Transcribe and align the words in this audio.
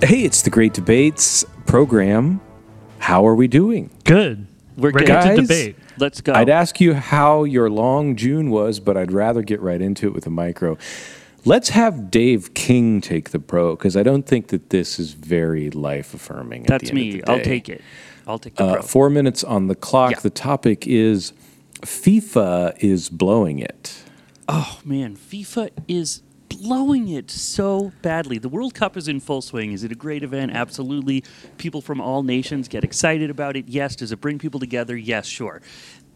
Hey, 0.00 0.22
it's 0.22 0.42
the 0.42 0.50
Great 0.50 0.74
Debates 0.74 1.44
program. 1.66 2.40
How 2.98 3.26
are 3.26 3.34
we 3.34 3.48
doing? 3.48 3.90
Good. 4.04 4.46
We're 4.76 4.90
Ready 4.92 5.06
good. 5.06 5.36
to 5.36 5.42
debate. 5.42 5.76
Let's 5.98 6.20
go. 6.20 6.32
I'd 6.34 6.48
ask 6.48 6.80
you 6.80 6.94
how 6.94 7.42
your 7.44 7.68
long 7.68 8.14
June 8.14 8.50
was, 8.50 8.78
but 8.78 8.96
I'd 8.96 9.10
rather 9.10 9.42
get 9.42 9.60
right 9.60 9.80
into 9.82 10.06
it 10.06 10.14
with 10.14 10.24
a 10.26 10.30
micro. 10.30 10.78
Let's 11.44 11.70
have 11.70 12.10
Dave 12.12 12.54
King 12.54 13.00
take 13.00 13.30
the 13.30 13.40
pro 13.40 13.74
because 13.74 13.96
I 13.96 14.04
don't 14.04 14.24
think 14.24 14.48
that 14.48 14.70
this 14.70 15.00
is 15.00 15.12
very 15.14 15.68
life 15.70 16.14
affirming. 16.14 16.62
That's 16.64 16.92
me. 16.92 17.20
I'll 17.26 17.40
take 17.40 17.68
it. 17.68 17.82
I'll 18.26 18.38
take 18.38 18.54
the 18.54 18.64
Uh, 18.64 18.72
pro. 18.74 18.82
four 18.82 19.10
minutes 19.10 19.42
on 19.42 19.66
the 19.66 19.74
clock. 19.74 20.12
Yeah. 20.12 20.20
The 20.20 20.30
topic 20.30 20.86
is 20.86 21.32
FIFA 21.82 22.76
is 22.78 23.08
blowing 23.08 23.58
it. 23.58 23.96
Oh 24.48 24.78
man, 24.84 25.16
FIFA 25.16 25.70
is 25.88 26.22
blowing 26.48 27.08
it 27.08 27.30
so 27.30 27.92
badly. 28.02 28.38
The 28.38 28.48
World 28.48 28.74
Cup 28.74 28.96
is 28.96 29.08
in 29.08 29.20
full 29.20 29.42
swing. 29.42 29.72
Is 29.72 29.84
it 29.84 29.92
a 29.92 29.94
great 29.94 30.22
event? 30.22 30.52
Absolutely. 30.52 31.24
People 31.56 31.80
from 31.80 32.00
all 32.00 32.22
nations 32.22 32.68
get 32.68 32.84
excited 32.84 33.30
about 33.30 33.56
it. 33.56 33.68
Yes. 33.68 33.96
Does 33.96 34.12
it 34.12 34.20
bring 34.20 34.38
people 34.38 34.60
together? 34.60 34.96
Yes, 34.96 35.26
sure. 35.26 35.60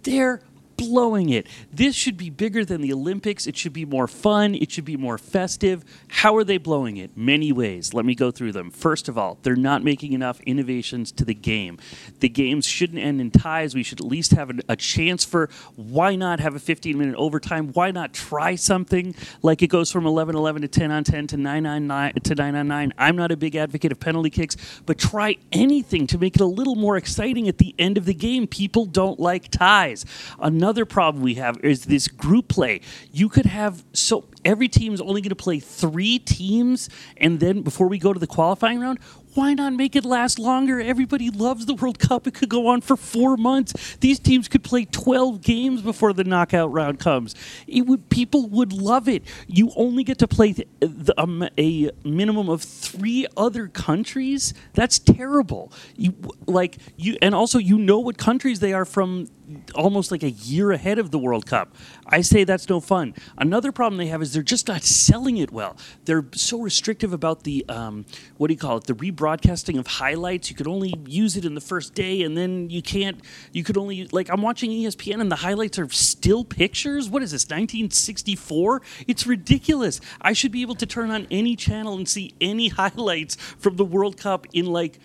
They're 0.02 0.40
blowing 0.76 1.28
it. 1.28 1.46
This 1.72 1.94
should 1.94 2.16
be 2.16 2.30
bigger 2.30 2.64
than 2.64 2.80
the 2.80 2.92
Olympics. 2.92 3.46
It 3.46 3.56
should 3.56 3.72
be 3.72 3.84
more 3.84 4.06
fun. 4.08 4.54
It 4.54 4.70
should 4.70 4.84
be 4.84 4.96
more 4.96 5.18
festive. 5.18 5.84
How 6.08 6.36
are 6.36 6.44
they 6.44 6.58
blowing 6.58 6.96
it? 6.96 7.16
Many 7.16 7.52
ways. 7.52 7.94
Let 7.94 8.04
me 8.04 8.14
go 8.14 8.30
through 8.30 8.52
them. 8.52 8.70
First 8.70 9.08
of 9.08 9.16
all, 9.16 9.38
they're 9.42 9.56
not 9.56 9.84
making 9.84 10.12
enough 10.12 10.40
innovations 10.42 11.12
to 11.12 11.24
the 11.24 11.34
game. 11.34 11.78
The 12.20 12.28
games 12.28 12.66
shouldn't 12.66 12.98
end 12.98 13.20
in 13.20 13.30
ties. 13.30 13.74
We 13.74 13.82
should 13.82 14.00
at 14.00 14.06
least 14.06 14.32
have 14.32 14.50
a 14.68 14.76
chance 14.76 15.24
for 15.24 15.48
why 15.76 16.16
not 16.16 16.40
have 16.40 16.54
a 16.54 16.58
15 16.58 16.98
minute 16.98 17.14
overtime? 17.16 17.68
Why 17.72 17.90
not 17.90 18.12
try 18.12 18.54
something 18.54 19.14
like 19.42 19.62
it 19.62 19.68
goes 19.68 19.90
from 19.92 20.06
11 20.06 20.34
11 20.34 20.62
to 20.62 20.68
10 20.68 20.90
on 20.90 21.04
10 21.04 21.26
to 21.28 21.36
9 21.36 21.66
on 21.66 21.86
9 21.86 22.14
to 22.14 22.34
9 22.34 22.54
on 22.54 22.68
9? 22.68 22.92
I'm 22.98 23.16
not 23.16 23.30
a 23.30 23.36
big 23.36 23.56
advocate 23.56 23.92
of 23.92 24.00
penalty 24.00 24.30
kicks, 24.30 24.56
but 24.86 24.98
try 24.98 25.36
anything 25.52 26.06
to 26.08 26.18
make 26.18 26.34
it 26.34 26.40
a 26.40 26.46
little 26.46 26.74
more 26.74 26.96
exciting 26.96 27.48
at 27.48 27.58
the 27.58 27.74
end 27.78 27.98
of 27.98 28.04
the 28.04 28.14
game. 28.14 28.46
People 28.46 28.86
don't 28.86 29.20
like 29.20 29.48
ties. 29.50 30.04
Another 30.40 30.61
problem 30.86 31.22
we 31.22 31.34
have 31.34 31.58
is 31.64 31.84
this 31.84 32.08
group 32.08 32.48
play. 32.48 32.80
You 33.12 33.28
could 33.28 33.46
have 33.46 33.84
so 33.92 34.24
every 34.44 34.68
team's 34.68 35.00
only 35.00 35.20
going 35.20 35.30
to 35.30 35.36
play 35.36 35.60
three 35.60 36.18
teams, 36.18 36.88
and 37.16 37.40
then 37.40 37.62
before 37.62 37.88
we 37.88 37.98
go 37.98 38.12
to 38.12 38.18
the 38.18 38.26
qualifying 38.26 38.80
round, 38.80 38.98
why 39.34 39.54
not 39.54 39.72
make 39.72 39.96
it 39.96 40.04
last 40.04 40.38
longer? 40.38 40.80
Everybody 40.80 41.30
loves 41.30 41.64
the 41.64 41.74
World 41.74 41.98
Cup. 41.98 42.26
It 42.26 42.34
could 42.34 42.50
go 42.50 42.66
on 42.66 42.82
for 42.82 42.96
four 42.96 43.36
months. 43.36 43.96
These 44.00 44.18
teams 44.18 44.46
could 44.46 44.62
play 44.62 44.84
12 44.84 45.40
games 45.40 45.80
before 45.80 46.12
the 46.12 46.24
knockout 46.24 46.70
round 46.70 46.98
comes. 46.98 47.34
It 47.66 47.86
would 47.86 48.10
people 48.10 48.48
would 48.50 48.72
love 48.72 49.08
it. 49.08 49.22
You 49.46 49.72
only 49.76 50.04
get 50.04 50.18
to 50.18 50.28
play 50.28 50.52
the, 50.52 51.14
um, 51.16 51.48
a 51.58 51.90
minimum 52.04 52.50
of 52.50 52.62
three 52.62 53.26
other 53.36 53.68
countries. 53.68 54.52
That's 54.74 54.98
terrible. 54.98 55.72
You 55.96 56.14
like 56.46 56.76
you, 56.96 57.16
and 57.22 57.34
also 57.34 57.58
you 57.58 57.78
know 57.78 58.00
what 58.00 58.18
countries 58.18 58.60
they 58.60 58.74
are 58.74 58.84
from 58.84 59.28
almost 59.74 60.10
like 60.10 60.22
a 60.22 60.30
year 60.30 60.72
ahead 60.72 60.98
of 60.98 61.10
the 61.10 61.18
World 61.18 61.46
Cup. 61.46 61.74
I 62.06 62.20
say 62.20 62.44
that's 62.44 62.68
no 62.68 62.80
fun. 62.80 63.14
Another 63.38 63.72
problem 63.72 63.98
they 63.98 64.06
have 64.06 64.22
is 64.22 64.32
they're 64.32 64.42
just 64.42 64.68
not 64.68 64.82
selling 64.82 65.38
it 65.38 65.50
well. 65.50 65.76
They're 66.04 66.24
so 66.34 66.60
restrictive 66.60 67.12
about 67.12 67.44
the 67.44 67.64
um, 67.68 68.04
what 68.36 68.48
do 68.48 68.54
you 68.54 68.58
call 68.58 68.78
it? 68.78 68.84
The 68.84 68.94
rebroadcasting 68.94 69.78
of 69.78 69.86
highlights. 69.86 70.50
You 70.50 70.56
could 70.56 70.66
only 70.66 70.94
use 71.06 71.36
it 71.36 71.44
in 71.44 71.54
the 71.54 71.60
first 71.60 71.94
day, 71.94 72.22
and 72.22 72.36
then 72.36 72.70
you 72.70 72.82
can't. 72.82 73.20
You 73.52 73.64
could 73.64 73.76
only 73.76 74.06
like 74.08 74.30
I'm 74.30 74.42
watching 74.42 74.70
ESPN, 74.70 75.20
and 75.20 75.30
the 75.30 75.36
highlights 75.36 75.78
are 75.78 75.88
still 75.90 76.44
pictures. 76.44 77.08
What 77.08 77.22
is 77.22 77.32
this? 77.32 77.44
1964? 77.44 78.82
It's 79.06 79.26
ridiculous. 79.26 80.00
I 80.20 80.32
should 80.32 80.52
be 80.52 80.62
able 80.62 80.74
to 80.76 80.86
turn 80.86 81.10
on 81.10 81.26
any 81.30 81.56
channel 81.56 81.94
and 81.94 82.08
see 82.08 82.34
any 82.40 82.68
highlights 82.82 83.36
from 83.36 83.76
the 83.76 83.84
World 83.84 84.16
Cup 84.16 84.46
in 84.52 84.66
like 84.66 84.98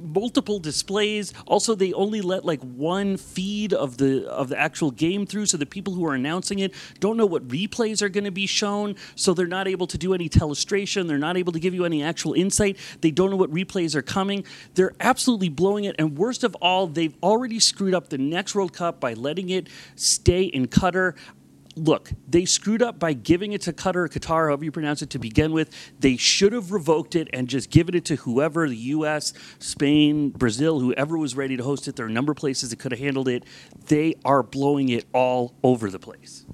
multiple 0.00 0.58
displays. 0.58 1.32
Also, 1.46 1.74
they 1.74 1.92
only 1.92 2.20
let 2.20 2.44
like 2.44 2.60
one 2.62 3.16
feed 3.16 3.72
of 3.72 3.98
the 3.98 4.28
of 4.28 4.48
the 4.48 4.58
actual 4.58 4.90
game 4.90 5.26
through, 5.26 5.46
so 5.46 5.56
the 5.56 5.66
people 5.66 5.94
who 5.94 6.06
are 6.06 6.14
announcing 6.14 6.58
it 6.60 6.74
don't 7.00 7.16
know 7.16 7.26
what 7.26 7.46
replays 7.48 8.02
are 8.02 8.08
going 8.08 8.24
to 8.24 8.30
be 8.30 8.46
shown. 8.46 8.96
So 9.14 9.34
they're 9.34 9.46
not 9.46 9.68
able 9.68 9.86
to 9.88 9.98
do 9.98 10.14
any 10.14 10.28
telestration. 10.28 11.08
They're 11.08 11.18
not 11.18 11.36
able 11.36 11.52
to 11.52 11.60
give 11.60 11.74
you 11.74 11.84
any 11.84 12.02
actual 12.02 12.34
insight. 12.34 12.76
They 13.00 13.10
don't 13.10 13.30
know 13.30 13.36
what 13.36 13.52
replays 13.52 13.94
are 13.94 14.02
coming. 14.02 14.44
They're 14.74 14.94
absolutely 15.00 15.48
blowing 15.48 15.84
it. 15.84 15.96
And 15.98 16.16
worst 16.16 16.44
of 16.44 16.54
all, 16.56 16.86
they've 16.86 17.16
already 17.22 17.60
screwed 17.60 17.94
up 17.94 18.08
the 18.08 18.18
next 18.18 18.54
World 18.54 18.72
Cup 18.72 19.00
by 19.00 19.14
letting 19.14 19.50
it 19.50 19.68
stay 19.96 20.42
in 20.44 20.66
Qatar 20.66 21.14
look, 21.78 22.10
they 22.28 22.44
screwed 22.44 22.82
up 22.82 22.98
by 22.98 23.12
giving 23.12 23.52
it 23.52 23.62
to 23.62 23.72
Qatar 23.72 24.08
Qatar, 24.08 24.48
however 24.48 24.64
you 24.64 24.72
pronounce 24.72 25.02
it, 25.02 25.10
to 25.10 25.18
begin 25.18 25.52
with. 25.52 25.70
They 26.00 26.16
should 26.16 26.52
have 26.52 26.72
revoked 26.72 27.14
it 27.14 27.28
and 27.32 27.48
just 27.48 27.70
given 27.70 27.94
it 27.94 28.04
to 28.06 28.16
whoever, 28.16 28.68
the 28.68 28.76
U.S., 28.76 29.32
Spain, 29.58 30.30
Brazil, 30.30 30.80
whoever 30.80 31.16
was 31.16 31.36
ready 31.36 31.56
to 31.56 31.62
host 31.62 31.88
it. 31.88 31.96
There 31.96 32.06
are 32.06 32.08
a 32.08 32.12
number 32.12 32.32
of 32.32 32.38
places 32.38 32.70
that 32.70 32.78
could 32.78 32.92
have 32.92 33.00
handled 33.00 33.28
it. 33.28 33.44
They 33.86 34.14
are 34.24 34.42
blowing 34.42 34.88
it 34.88 35.06
all 35.12 35.54
over 35.62 35.90
the 35.90 35.98
place. 35.98 36.44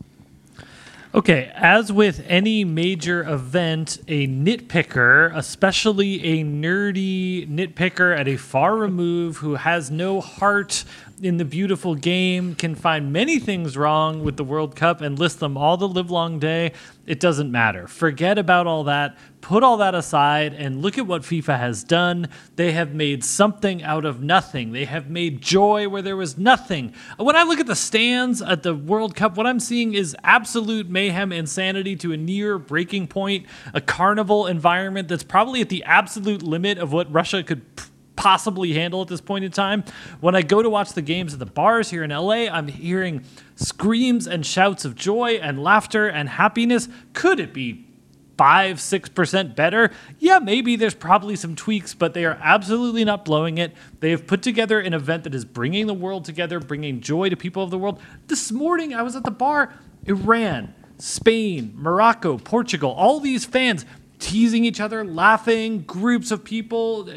Okay, 1.14 1.52
as 1.54 1.92
with 1.92 2.24
any 2.26 2.64
major 2.64 3.22
event, 3.22 3.98
a 4.08 4.26
nitpicker, 4.26 5.32
especially 5.36 6.40
a 6.40 6.44
nerdy 6.44 7.48
nitpicker 7.48 8.18
at 8.18 8.26
a 8.26 8.36
far 8.36 8.76
remove 8.76 9.36
who 9.36 9.54
has 9.54 9.92
no 9.92 10.20
heart 10.20 10.84
in 11.22 11.36
the 11.36 11.44
beautiful 11.44 11.94
game, 11.94 12.54
can 12.54 12.74
find 12.74 13.12
many 13.12 13.38
things 13.38 13.76
wrong 13.76 14.24
with 14.24 14.36
the 14.36 14.44
World 14.44 14.74
Cup 14.74 15.00
and 15.00 15.18
list 15.18 15.40
them 15.40 15.56
all 15.56 15.76
the 15.76 15.88
livelong 15.88 16.38
day. 16.38 16.72
It 17.06 17.20
doesn't 17.20 17.50
matter. 17.50 17.86
Forget 17.86 18.38
about 18.38 18.66
all 18.66 18.84
that. 18.84 19.16
Put 19.40 19.62
all 19.62 19.76
that 19.76 19.94
aside 19.94 20.54
and 20.54 20.80
look 20.80 20.96
at 20.98 21.06
what 21.06 21.22
FIFA 21.22 21.58
has 21.58 21.84
done. 21.84 22.28
They 22.56 22.72
have 22.72 22.94
made 22.94 23.22
something 23.22 23.82
out 23.82 24.04
of 24.04 24.22
nothing. 24.22 24.72
They 24.72 24.86
have 24.86 25.10
made 25.10 25.42
joy 25.42 25.88
where 25.88 26.02
there 26.02 26.16
was 26.16 26.38
nothing. 26.38 26.94
When 27.18 27.36
I 27.36 27.42
look 27.42 27.60
at 27.60 27.66
the 27.66 27.76
stands 27.76 28.40
at 28.40 28.62
the 28.62 28.74
World 28.74 29.14
Cup, 29.14 29.36
what 29.36 29.46
I'm 29.46 29.60
seeing 29.60 29.94
is 29.94 30.16
absolute 30.24 30.88
mayhem, 30.88 31.30
insanity 31.30 31.94
to 31.96 32.12
a 32.12 32.16
near 32.16 32.58
breaking 32.58 33.08
point, 33.08 33.46
a 33.72 33.80
carnival 33.80 34.46
environment 34.46 35.08
that's 35.08 35.24
probably 35.24 35.60
at 35.60 35.68
the 35.68 35.84
absolute 35.84 36.42
limit 36.42 36.78
of 36.78 36.92
what 36.92 37.12
Russia 37.12 37.42
could 37.42 37.62
possibly 38.16 38.72
handle 38.72 39.02
at 39.02 39.08
this 39.08 39.20
point 39.20 39.44
in 39.44 39.50
time. 39.50 39.84
When 40.20 40.34
I 40.34 40.42
go 40.42 40.62
to 40.62 40.70
watch 40.70 40.92
the 40.92 41.02
games 41.02 41.32
at 41.32 41.38
the 41.38 41.46
bars 41.46 41.90
here 41.90 42.04
in 42.04 42.10
LA, 42.10 42.46
I'm 42.46 42.68
hearing 42.68 43.24
screams 43.56 44.26
and 44.26 44.44
shouts 44.44 44.84
of 44.84 44.94
joy 44.94 45.38
and 45.42 45.62
laughter 45.62 46.06
and 46.06 46.28
happiness. 46.28 46.88
Could 47.12 47.40
it 47.40 47.52
be 47.52 47.86
five, 48.36 48.80
six 48.80 49.08
percent 49.08 49.56
better. 49.56 49.90
Yeah, 50.18 50.38
maybe 50.38 50.76
there's 50.76 50.94
probably 50.94 51.36
some 51.36 51.54
tweaks, 51.54 51.94
but 51.94 52.14
they 52.14 52.24
are 52.24 52.38
absolutely 52.42 53.04
not 53.04 53.24
blowing 53.24 53.58
it. 53.58 53.72
They 54.00 54.10
have 54.10 54.26
put 54.26 54.42
together 54.42 54.80
an 54.80 54.94
event 54.94 55.24
that 55.24 55.34
is 55.34 55.44
bringing 55.44 55.86
the 55.86 55.94
world 55.94 56.24
together, 56.24 56.60
bringing 56.60 57.00
joy 57.00 57.28
to 57.28 57.36
people 57.36 57.62
of 57.62 57.70
the 57.70 57.78
world. 57.78 58.00
This 58.26 58.50
morning, 58.50 58.94
I 58.94 59.02
was 59.02 59.16
at 59.16 59.24
the 59.24 59.30
bar, 59.30 59.72
Iran, 60.06 60.74
Spain, 60.98 61.72
Morocco, 61.76 62.38
Portugal, 62.38 62.90
all 62.90 63.20
these 63.20 63.44
fans 63.44 63.84
teasing 64.18 64.64
each 64.64 64.80
other, 64.80 65.04
laughing, 65.04 65.82
groups 65.82 66.30
of 66.30 66.44
people. 66.44 67.08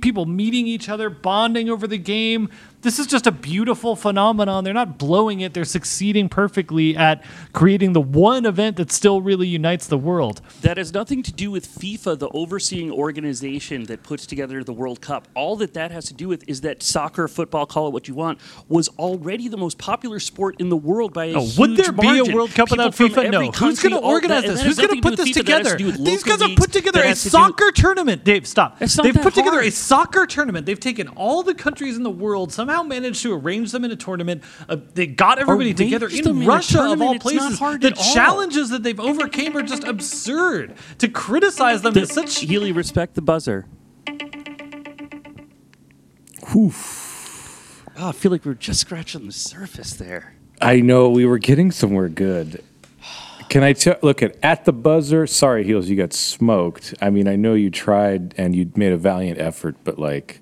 People 0.00 0.26
meeting 0.26 0.66
each 0.66 0.88
other, 0.88 1.10
bonding 1.10 1.68
over 1.68 1.86
the 1.86 1.98
game. 1.98 2.50
This 2.82 2.98
is 3.00 3.06
just 3.08 3.26
a 3.26 3.32
beautiful 3.32 3.96
phenomenon. 3.96 4.62
They're 4.62 4.72
not 4.74 4.96
blowing 4.96 5.40
it. 5.40 5.54
They're 5.54 5.64
succeeding 5.64 6.28
perfectly 6.28 6.96
at 6.96 7.24
creating 7.52 7.94
the 7.94 8.00
one 8.00 8.46
event 8.46 8.76
that 8.76 8.92
still 8.92 9.20
really 9.20 9.48
unites 9.48 9.86
the 9.88 9.98
world. 9.98 10.40
That 10.60 10.76
has 10.76 10.92
nothing 10.94 11.22
to 11.24 11.32
do 11.32 11.50
with 11.50 11.66
FIFA, 11.66 12.18
the 12.18 12.28
overseeing 12.28 12.92
organization 12.92 13.84
that 13.84 14.02
puts 14.04 14.24
together 14.26 14.62
the 14.62 14.72
World 14.72 15.00
Cup. 15.00 15.26
All 15.34 15.56
that 15.56 15.74
that 15.74 15.90
has 15.90 16.04
to 16.06 16.14
do 16.14 16.28
with 16.28 16.48
is 16.48 16.60
that 16.60 16.82
soccer, 16.82 17.26
football, 17.26 17.66
call 17.66 17.88
it 17.88 17.92
what 17.92 18.06
you 18.06 18.14
want, 18.14 18.38
was 18.68 18.88
already 18.98 19.48
the 19.48 19.56
most 19.56 19.78
popular 19.78 20.20
sport 20.20 20.56
in 20.60 20.68
the 20.68 20.76
world 20.76 21.12
by 21.12 21.24
a 21.26 21.34
Oh, 21.34 21.40
huge 21.40 21.58
would 21.58 21.76
there 21.76 21.92
be 21.92 22.06
a 22.06 22.14
margin. 22.14 22.34
World 22.34 22.50
Cup 22.54 22.68
People 22.68 22.84
without 22.84 22.94
FIFA? 22.94 23.30
No. 23.32 23.50
Who's 23.50 23.80
going 23.82 23.94
to 23.94 23.98
organize 24.00 24.42
that- 24.42 24.48
this? 24.52 24.62
Who's 24.62 24.76
going 24.76 24.94
to 24.94 25.00
put 25.00 25.16
this 25.16 25.30
FIFA, 25.30 25.34
together? 25.34 25.76
to 25.76 25.92
These 25.92 26.22
guys 26.22 26.40
have 26.40 26.56
put 26.56 26.72
together 26.72 27.00
a 27.00 27.08
to 27.08 27.08
do- 27.08 27.14
soccer 27.14 27.72
tournament. 27.72 28.22
Dave, 28.22 28.46
stop. 28.46 28.78
They've 28.78 29.14
put 29.14 29.34
together 29.34 29.60
a 29.60 29.70
soccer 29.70 30.24
tournament. 30.26 30.66
They've 30.66 30.78
taken 30.78 31.08
all 31.08 31.42
the 31.42 31.54
countries 31.54 31.96
in 31.96 32.02
the 32.04 32.10
world, 32.10 32.52
somehow 32.66 32.82
managed 32.82 33.22
to 33.22 33.32
arrange 33.32 33.72
them 33.72 33.84
in 33.84 33.90
a 33.90 33.96
tournament. 33.96 34.42
Uh, 34.68 34.76
they 34.94 35.06
got 35.06 35.38
everybody 35.38 35.68
Arrange 35.70 35.78
together 35.78 36.08
them 36.08 36.36
in 36.36 36.42
in 36.42 36.48
Russia, 36.48 36.78
of 36.80 36.98
tournament. 36.98 37.02
all 37.08 37.14
It's 37.14 37.24
not 37.24 37.38
places. 37.40 37.58
hard 37.58 37.80
The 37.80 37.88
at 37.88 37.98
all. 37.98 38.14
challenges 38.14 38.70
that 38.70 38.82
they've 38.82 38.98
overcame 38.98 39.56
are 39.56 39.62
just 39.62 39.84
absurd. 39.94 40.74
To 40.98 41.08
criticize 41.08 41.82
them 41.82 41.96
is 41.96 42.10
such 42.12 42.40
Hely, 42.40 42.72
respect 42.72 43.14
the 43.14 43.22
buzzer. 43.22 43.66
Oof. 46.56 47.84
Oh, 47.98 48.08
I 48.08 48.12
feel 48.12 48.30
like 48.30 48.44
we 48.44 48.50
we're 48.50 48.54
just 48.56 48.80
scratching 48.80 49.26
the 49.26 49.32
surface 49.32 49.94
there. 49.94 50.34
I 50.60 50.80
know 50.80 51.10
we 51.10 51.24
were 51.26 51.38
getting 51.38 51.70
somewhere 51.70 52.08
good. 52.08 52.62
Can 53.48 53.62
I 53.62 53.72
tell? 53.74 53.96
Look 54.02 54.22
at 54.22 54.36
at 54.42 54.64
the 54.64 54.72
buzzer. 54.72 55.26
Sorry, 55.26 55.64
heels, 55.64 55.88
you 55.88 55.96
got 55.96 56.12
smoked. 56.12 56.94
I 57.00 57.10
mean, 57.10 57.28
I 57.28 57.36
know 57.36 57.54
you 57.54 57.70
tried 57.70 58.34
and 58.36 58.56
you 58.56 58.70
made 58.74 58.92
a 58.92 58.96
valiant 58.96 59.38
effort, 59.38 59.76
but 59.84 59.98
like, 59.98 60.40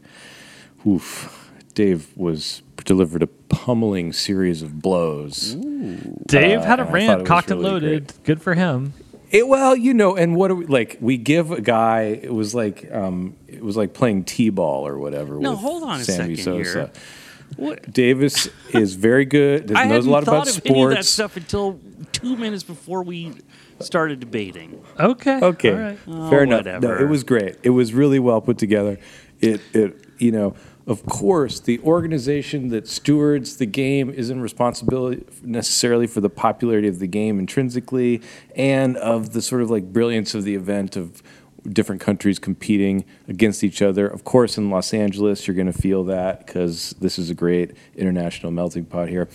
oof, 0.87 1.44
Dave 1.75 2.17
was 2.17 2.63
delivered 2.85 3.23
a 3.23 3.27
pummeling 3.27 4.13
series 4.13 4.63
of 4.63 4.81
blows. 4.81 5.55
Dave 5.55 5.61
had 5.61 6.39
a 6.41 6.43
and 6.43 6.63
I 6.63 6.65
thought 6.65 6.81
it 6.81 6.93
rant, 6.93 7.21
was 7.21 7.29
cocked 7.29 7.51
and 7.51 7.61
really 7.61 7.73
loaded. 7.73 8.13
Good 8.25 8.43
for 8.43 8.55
him. 8.55 8.95
It, 9.31 9.49
well, 9.49 9.75
you 9.75 9.95
know, 9.95 10.17
and 10.17 10.37
what 10.37 10.49
do 10.49 10.55
we 10.55 10.67
like? 10.67 10.99
We 11.01 11.17
give 11.17 11.51
a 11.51 11.61
guy. 11.61 12.03
It 12.23 12.33
was 12.33 12.55
like 12.55 12.91
um, 12.93 13.37
it 13.49 13.63
was 13.63 13.77
like 13.77 13.93
playing 13.93 14.25
t-ball 14.25 14.87
or 14.87 14.99
whatever. 14.99 15.39
No, 15.41 15.57
hold 15.57 15.83
on 15.83 16.01
a 16.01 16.05
Sammy 16.05 16.37
second 16.37 16.65
Sosa. 16.65 16.73
here. 16.73 16.91
What? 17.57 17.93
Davis 17.93 18.49
is 18.73 18.95
very 18.95 19.25
good. 19.25 19.73
I 19.75 19.85
knows 19.85 19.93
hadn't 19.93 20.09
a 20.09 20.11
lot 20.11 20.25
thought 20.25 20.49
about 20.49 20.57
of 20.57 20.67
any 20.67 20.85
of 20.85 20.91
that 20.91 21.05
stuff 21.05 21.37
until 21.37 21.81
two 22.13 22.37
minutes 22.37 22.63
before 22.63 23.03
we 23.03 23.33
started 23.81 24.21
debating. 24.21 24.85
Okay. 24.99 25.41
Okay, 25.41 25.73
All 25.73 25.79
right. 25.79 25.99
Oh, 26.07 26.31
fair 26.31 26.45
enough. 26.45 26.65
No, 26.83 26.97
it 26.97 27.09
was 27.09 27.25
great. 27.25 27.57
It 27.63 27.71
was 27.71 27.93
really 27.93 28.19
well 28.19 28.41
put 28.41 28.59
together. 28.59 28.99
It, 29.41 29.61
it, 29.73 30.05
you 30.19 30.33
know, 30.33 30.55
of 30.87 31.05
course, 31.07 31.61
the 31.61 31.79
organization 31.81 32.69
that 32.69 32.87
stewards 32.87 33.57
the 33.57 33.67
game 33.67 34.11
isn't 34.11 34.41
responsibility 34.41 35.25
necessarily 35.43 36.07
for 36.07 36.21
the 36.21 36.29
popularity 36.29 36.89
of 36.89 36.99
the 36.99 37.07
game 37.07 37.39
intrinsically, 37.39 38.21
and 38.55 38.97
of 38.99 39.33
the 39.33 39.41
sort 39.41 39.63
of 39.63 39.71
like 39.71 39.93
brilliance 39.93 40.35
of 40.35 40.45
the 40.45 40.55
event 40.55 40.97
of 40.97 41.23
different 41.67 42.03
countries 42.03 42.39
competing 42.39 43.05
against 43.27 43.65
each 43.65 43.81
other. 43.81 44.07
Of 44.07 44.25
course, 44.25 44.59
in 44.59 44.69
Los 44.71 44.93
Angeles, 44.93 45.47
you're 45.47 45.57
going 45.57 45.73
to 45.73 45.73
feel 45.73 46.05
that 46.05 46.47
because 46.47 46.95
this 47.01 47.19
is 47.19 47.31
a 47.31 47.35
great 47.35 47.73
international 47.97 48.53
melting 48.53 48.85
pot 48.85 49.09
here. 49.09 49.29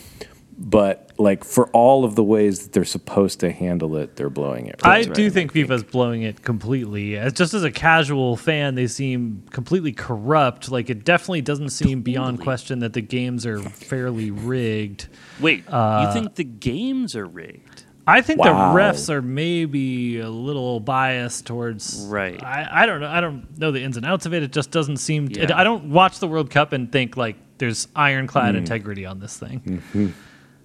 But 0.62 1.12
like 1.18 1.46
for 1.46 1.68
all 1.70 2.04
of 2.04 2.16
the 2.16 2.24
ways 2.24 2.60
that 2.64 2.74
they're 2.74 2.84
supposed 2.84 3.40
to 3.40 3.52
handle 3.52 3.96
it, 3.96 4.18
they're 4.18 4.30
blowing 4.30 4.68
it. 4.68 4.82
I 4.84 4.98
right? 5.04 5.14
do 5.14 5.30
think 5.30 5.54
FIFA's 5.54 5.84
blowing 5.86 6.24
it 6.24 6.42
completely. 6.44 7.18
As 7.18 7.32
just 7.32 7.54
as 7.54 7.64
a 7.64 7.72
casual 7.72 8.36
fan, 8.36 8.76
they 8.76 8.88
seem 8.88 9.44
completely 9.52 9.94
corrupt. 9.94 10.70
Like 10.70 10.90
it 10.90 11.06
definitely 11.06 11.42
doesn't 11.42 11.70
seem 11.70 12.02
beyond 12.02 12.42
question 12.42 12.80
that 12.80 12.92
the 12.92 13.02
games 13.02 13.46
are 13.46 13.60
fairly 13.60 14.32
rigged. 14.32 15.08
Wait, 15.40 15.64
Uh, 15.70 16.06
you 16.08 16.14
think 16.14 16.36
the 16.36 16.44
games 16.44 17.16
are 17.16 17.26
rigged? 17.26 17.84
I 18.06 18.22
think 18.22 18.40
Wow. 18.40 18.74
the 18.74 18.80
refs 18.80 19.10
are 19.10 19.22
maybe 19.22 20.20
a 20.20 20.30
little 20.30 20.80
biased 20.82 21.46
towards. 21.46 22.06
Right. 22.10 22.42
I, 22.44 22.68
I 22.84 22.86
don't 22.86 23.00
know. 23.00 23.08
I 23.08 23.22
don't 23.22 23.58
know 23.58 23.72
the 23.72 23.82
ins 23.84 23.96
and 23.98 24.06
outs 24.06 24.26
of 24.26 24.34
it. 24.34 24.44
It 24.44 24.52
just 24.52 24.72
doesn't 24.72 24.98
seem. 24.98 25.28
it- 25.28 25.38
Yeah. 25.50 25.58
I 25.58 25.64
don't 25.64 25.86
watch 25.92 26.20
the 26.20 26.28
World 26.28 26.50
Cup 26.50 26.74
and 26.74 26.92
think 26.92 27.16
like 27.16 27.38
there's 27.60 27.88
ironclad 27.96 28.56
Hmm. 28.56 28.60
integrity 28.60 29.06
on 29.06 29.20
this 29.20 29.38
thing. 29.38 29.82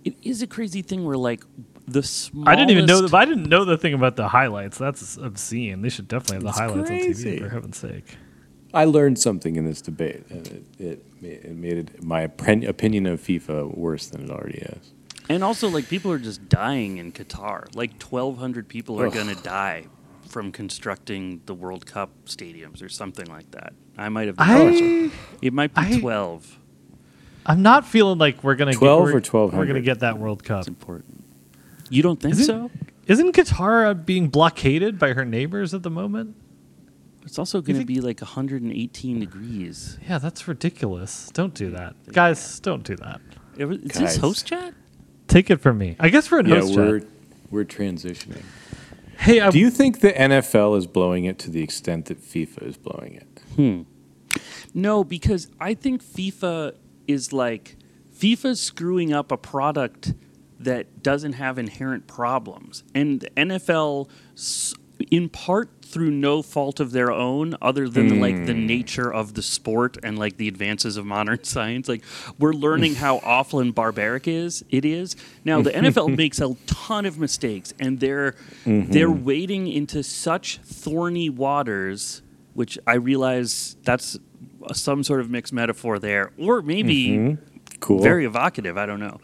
It 0.05 0.17
is 0.23 0.43
a 0.43 0.47
crazy 0.47 0.83
thing 0.83 1.05
where 1.05 1.17
like 1.17 1.43
the 1.87 2.03
smallest. 2.03 2.49
I 2.49 2.57
didn't 2.57 2.71
even 2.71 2.87
know. 2.87 3.07
The, 3.07 3.17
I 3.17 3.25
didn't 3.25 3.49
know 3.49 3.65
the 3.65 3.79
thing 3.79 3.95
about 3.95 4.17
the 4.17 4.29
highlights. 4.29 4.79
That's 4.79 5.17
obscene. 5.17 5.83
They 5.83 5.89
should 5.89 6.09
definitely 6.09 6.37
have 6.37 6.55
the 6.55 6.61
highlights 6.63 6.89
crazy. 6.89 7.31
on 7.31 7.37
TV. 7.37 7.43
For 7.43 7.49
heaven's 7.49 7.79
sake. 7.79 8.17
I 8.73 8.85
learned 8.87 9.19
something 9.21 9.55
in 9.55 9.65
this 9.65 9.81
debate, 9.81 10.25
and 10.31 10.47
it, 10.49 10.65
it, 10.79 11.07
it 11.23 11.55
made 11.55 11.79
it, 11.79 12.03
my 12.03 12.23
opinion 12.23 13.07
of 13.07 13.21
FIFA 13.21 13.77
worse 13.77 14.07
than 14.07 14.25
it 14.25 14.31
already 14.31 14.59
is. 14.59 14.93
And 15.29 15.45
also, 15.45 15.69
like 15.69 15.89
people 15.89 16.11
are 16.11 16.19
just 16.19 16.49
dying 16.49 16.99
in 16.99 17.13
Qatar. 17.13 17.75
Like 17.75 17.99
twelve 17.99 18.39
hundred 18.39 18.69
people 18.69 19.01
are 19.01 19.11
going 19.11 19.29
to 19.29 19.41
die 19.43 19.87
from 20.29 20.51
constructing 20.51 21.41
the 21.47 21.55
World 21.55 21.87
Cup 21.87 22.11
stadiums 22.27 22.83
or 22.83 22.89
something 22.89 23.27
like 23.27 23.51
that. 23.53 23.73
I 23.97 24.09
might 24.09 24.27
have. 24.27 24.37
I 24.39 25.11
it 25.41 25.53
might 25.53 25.73
be 25.73 25.81
I- 25.81 26.01
twelve. 26.01 26.59
I'm 27.47 27.63
not 27.63 27.87
feeling 27.87 28.19
like 28.19 28.43
we're 28.43 28.55
gonna 28.55 28.73
12 28.73 28.99
get, 28.99 29.05
we're, 29.05 29.11
or 29.11 29.21
1200? 29.21 29.59
We're 29.59 29.67
gonna 29.67 29.81
get 29.83 30.01
that 30.01 30.19
World 30.19 30.43
Cup. 30.45 30.61
It's 30.61 30.69
important. 30.69 31.25
You 31.91 32.03
don't 32.03 32.21
think 32.21 32.33
Is 32.35 32.41
it- 32.41 32.47
so? 32.47 32.71
Isn't 33.07 33.33
Qatar 33.35 33.91
uh, 33.91 33.95
being 33.95 34.29
blockaded 34.29 34.99
by 34.99 35.13
her 35.13 35.27
neighbors 35.27 35.75
at 35.75 35.83
the 35.83 35.91
moment? 35.91 36.37
It's 37.27 37.39
also 37.39 37.61
going 37.61 37.75
to 37.75 37.79
think- 37.81 37.89
be 37.89 38.01
like 38.01 38.21
118 38.23 39.21
degrees. 39.21 39.99
Yeah, 40.09 40.17
that's 40.19 40.49
ridiculous. 40.49 41.31
Don't 41.35 41.53
do 41.55 41.71
that, 41.71 41.95
guys. 42.13 42.61
Don't 42.61 42.83
do 42.83 42.97
that. 42.97 43.21
Is 43.59 43.69
this 43.83 43.99
Guys. 43.99 44.17
host 44.17 44.47
chat? 44.47 44.73
Take 45.29 45.51
it 45.51 45.59
from 45.61 45.77
me. 45.79 45.97
I 46.01 46.09
guess 46.09 46.31
we're 46.31 46.41
in 46.41 46.47
Yeah, 46.47 46.61
host 46.61 46.77
we're 46.77 47.01
chat. 47.01 47.09
we're 47.51 47.65
transitioning. 47.65 48.43
Hey, 49.19 49.41
I, 49.41 49.51
Do 49.51 49.59
you 49.59 49.71
think 49.71 50.01
the 50.01 50.13
NFL 50.13 50.77
is 50.79 50.87
blowing 50.87 51.25
it 51.27 51.39
to 51.41 51.51
the 51.51 51.63
extent 51.63 52.07
that 52.07 52.21
FIFA 52.23 52.63
is 52.67 52.77
blowing 52.79 53.15
it? 53.15 53.87
No, 54.75 55.05
because 55.05 55.49
I 55.61 55.75
think 55.75 56.03
FIFA 56.03 56.73
is 57.07 57.33
like 57.33 57.77
FIFA's 58.17 58.61
screwing 58.61 59.13
up 59.13 59.33
a 59.33 59.37
product 59.37 60.15
that 60.59 61.03
doesn't 61.03 61.35
have 61.35 61.59
inherent 61.59 62.07
problems, 62.07 62.85
and 62.95 63.21
the 63.21 63.31
NFL, 63.31 64.09
in 65.11 65.29
part 65.29 65.71
through 65.83 66.11
no 66.11 66.43
fault 66.43 66.81
of 66.81 66.93
their 66.93 67.13
own, 67.13 67.57
other 67.61 67.89
than 67.89 68.09
hmm. 68.09 68.21
like 68.21 68.47
the 68.47 68.55
nature 68.55 69.13
of 69.13 69.35
the 69.35 69.43
sport 69.43 69.97
and 70.03 70.19
like 70.19 70.37
the 70.39 70.49
advances 70.49 70.97
of 70.97 71.05
modern 71.05 71.43
science, 71.45 71.89
like 71.89 72.03
we're 72.39 72.53
learning 72.53 72.95
how 72.95 73.19
awful 73.25 73.61
and 73.61 73.75
barbaric 73.75 74.27
is 74.27 74.65
it 74.71 74.85
is. 74.85 75.17
Now 75.45 75.61
the 75.63 75.71
NFL 75.71 76.17
makes 76.17 76.41
a 76.41 76.55
ton 76.67 77.07
of 77.07 77.19
mistakes, 77.19 77.75
and 77.79 78.01
they're 78.01 78.33
mm-hmm. 78.65 78.91
they're 78.91 79.11
wading 79.11 79.69
into 79.69 80.03
such 80.03 80.59
thorny 80.59 81.29
waters 81.29 82.23
which 82.55 82.79
I 82.87 82.95
realize 82.95 83.77
that's 83.83 84.19
some 84.73 85.03
sort 85.03 85.21
of 85.21 85.31
mixed 85.31 85.53
metaphor 85.53 85.99
there, 85.99 86.31
or 86.39 86.63
maybe 86.63 87.09
mm-hmm. 87.09 87.45
Cool. 87.81 88.01
very 88.03 88.25
evocative. 88.25 88.77
I 88.79 88.87
don't 88.87 89.01
know. 89.01 89.21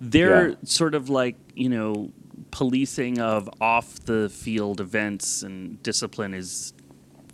They're 0.00 0.50
Yeah. 0.50 0.54
sort 0.64 0.94
of 0.94 1.08
like 1.10 1.36
you 1.54 1.68
know 1.68 2.10
policing 2.50 3.20
of 3.20 3.48
off 3.60 4.00
the 4.00 4.28
field 4.28 4.80
events 4.80 5.42
and 5.42 5.82
discipline 5.82 6.34
is 6.34 6.72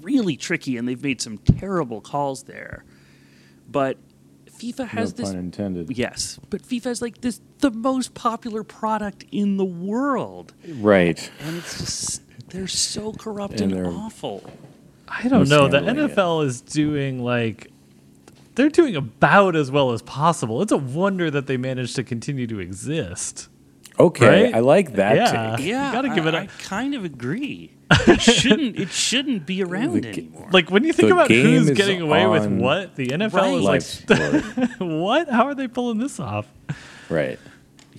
really 0.00 0.36
tricky, 0.36 0.76
and 0.76 0.86
they've 0.88 1.02
made 1.02 1.20
some 1.20 1.38
terrible 1.38 2.00
calls 2.00 2.44
there. 2.44 2.84
But 3.68 3.98
FIFA 4.50 4.78
no 4.78 4.84
has 4.86 5.14
this 5.14 5.30
pun 5.30 5.38
intended. 5.38 5.96
yes, 5.96 6.38
but 6.50 6.62
FIFA 6.62 6.84
has 6.84 7.02
like 7.02 7.20
this 7.20 7.40
the 7.58 7.70
most 7.70 8.14
popular 8.14 8.62
product 8.62 9.24
in 9.32 9.56
the 9.58 9.64
world, 9.64 10.54
Right. 10.80 11.30
and 11.40 11.56
it's 11.58 11.78
just 11.78 12.22
they're 12.50 12.66
so 12.68 13.12
corrupt 13.12 13.60
And 13.60 13.72
and, 13.72 13.84
they're- 13.84 13.90
awful. 13.92 14.50
I 15.08 15.28
don't 15.28 15.48
know. 15.48 15.68
The. 15.68 15.78
NFL 15.78 16.44
is 16.44 16.60
doing 16.60 17.22
like 17.22 17.70
they're 18.54 18.68
doing 18.70 18.96
about 18.96 19.54
as 19.56 19.70
well 19.70 19.92
as 19.92 20.02
possible. 20.02 20.62
It's 20.62 20.72
a 20.72 20.76
wonder 20.76 21.30
that 21.30 21.46
they 21.46 21.56
managed 21.56 21.96
to 21.96 22.04
continue 22.04 22.46
to 22.46 22.58
exist. 22.58 23.48
Okay, 23.98 24.44
Right? 24.44 24.54
I 24.54 24.60
like 24.60 24.94
that 24.94 25.16
Yeah. 25.16 25.56
take. 25.56 25.66
Yeah, 25.66 25.92
gotta 25.92 26.08
give 26.10 26.26
I, 26.26 26.28
it 26.28 26.34
a- 26.34 26.38
I 26.40 26.46
kind 26.62 26.94
of 26.94 27.04
agree. 27.04 27.72
It 28.08 28.20
shouldn't. 28.20 28.76
It 28.78 28.90
shouldn't 28.90 29.46
be 29.46 29.62
around 29.62 30.02
The 30.02 30.08
anymore. 30.08 30.48
Like 30.52 30.70
when 30.70 30.84
you 30.84 30.92
think 30.92 31.08
The 31.08 31.14
about 31.14 31.30
who's 31.30 31.70
getting 31.70 32.00
away 32.00 32.26
with 32.26 32.46
what, 32.46 32.96
the 32.96 33.06
NFL 33.08 33.32
Right. 33.32 33.78
is 33.78 34.10
like, 34.10 34.78
what? 34.80 35.28
How 35.30 35.46
are 35.46 35.54
they 35.54 35.68
pulling 35.68 35.98
this 35.98 36.18
off? 36.20 36.46
right. 37.08 37.38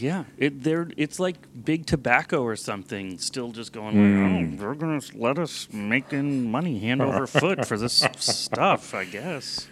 Yeah, 0.01 0.23
it 0.37 0.63
they're 0.63 0.89
it's 0.97 1.19
like 1.19 1.35
big 1.65 1.85
tobacco 1.85 2.41
or 2.43 2.55
something. 2.55 3.17
Still 3.17 3.51
just 3.51 3.71
going 3.73 3.95
like, 3.95 4.55
oh, 4.55 4.57
they're 4.57 4.75
gonna 4.75 5.01
let 5.15 5.37
us 5.39 5.67
make 5.71 6.13
in 6.13 6.49
money 6.49 6.79
hand 6.79 7.01
over 7.01 7.27
foot 7.27 7.65
for 7.65 7.77
this 7.77 8.03
stuff. 8.17 8.93
I 8.93 9.05
guess. 9.05 9.67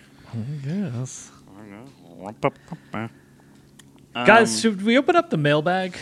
Yes. 0.66 1.32
Um, 2.94 4.26
Guys, 4.26 4.62
should 4.62 4.82
we 4.84 4.98
open 4.98 5.16
up 5.16 5.30
the 5.30 5.38
mailbag? 5.38 5.98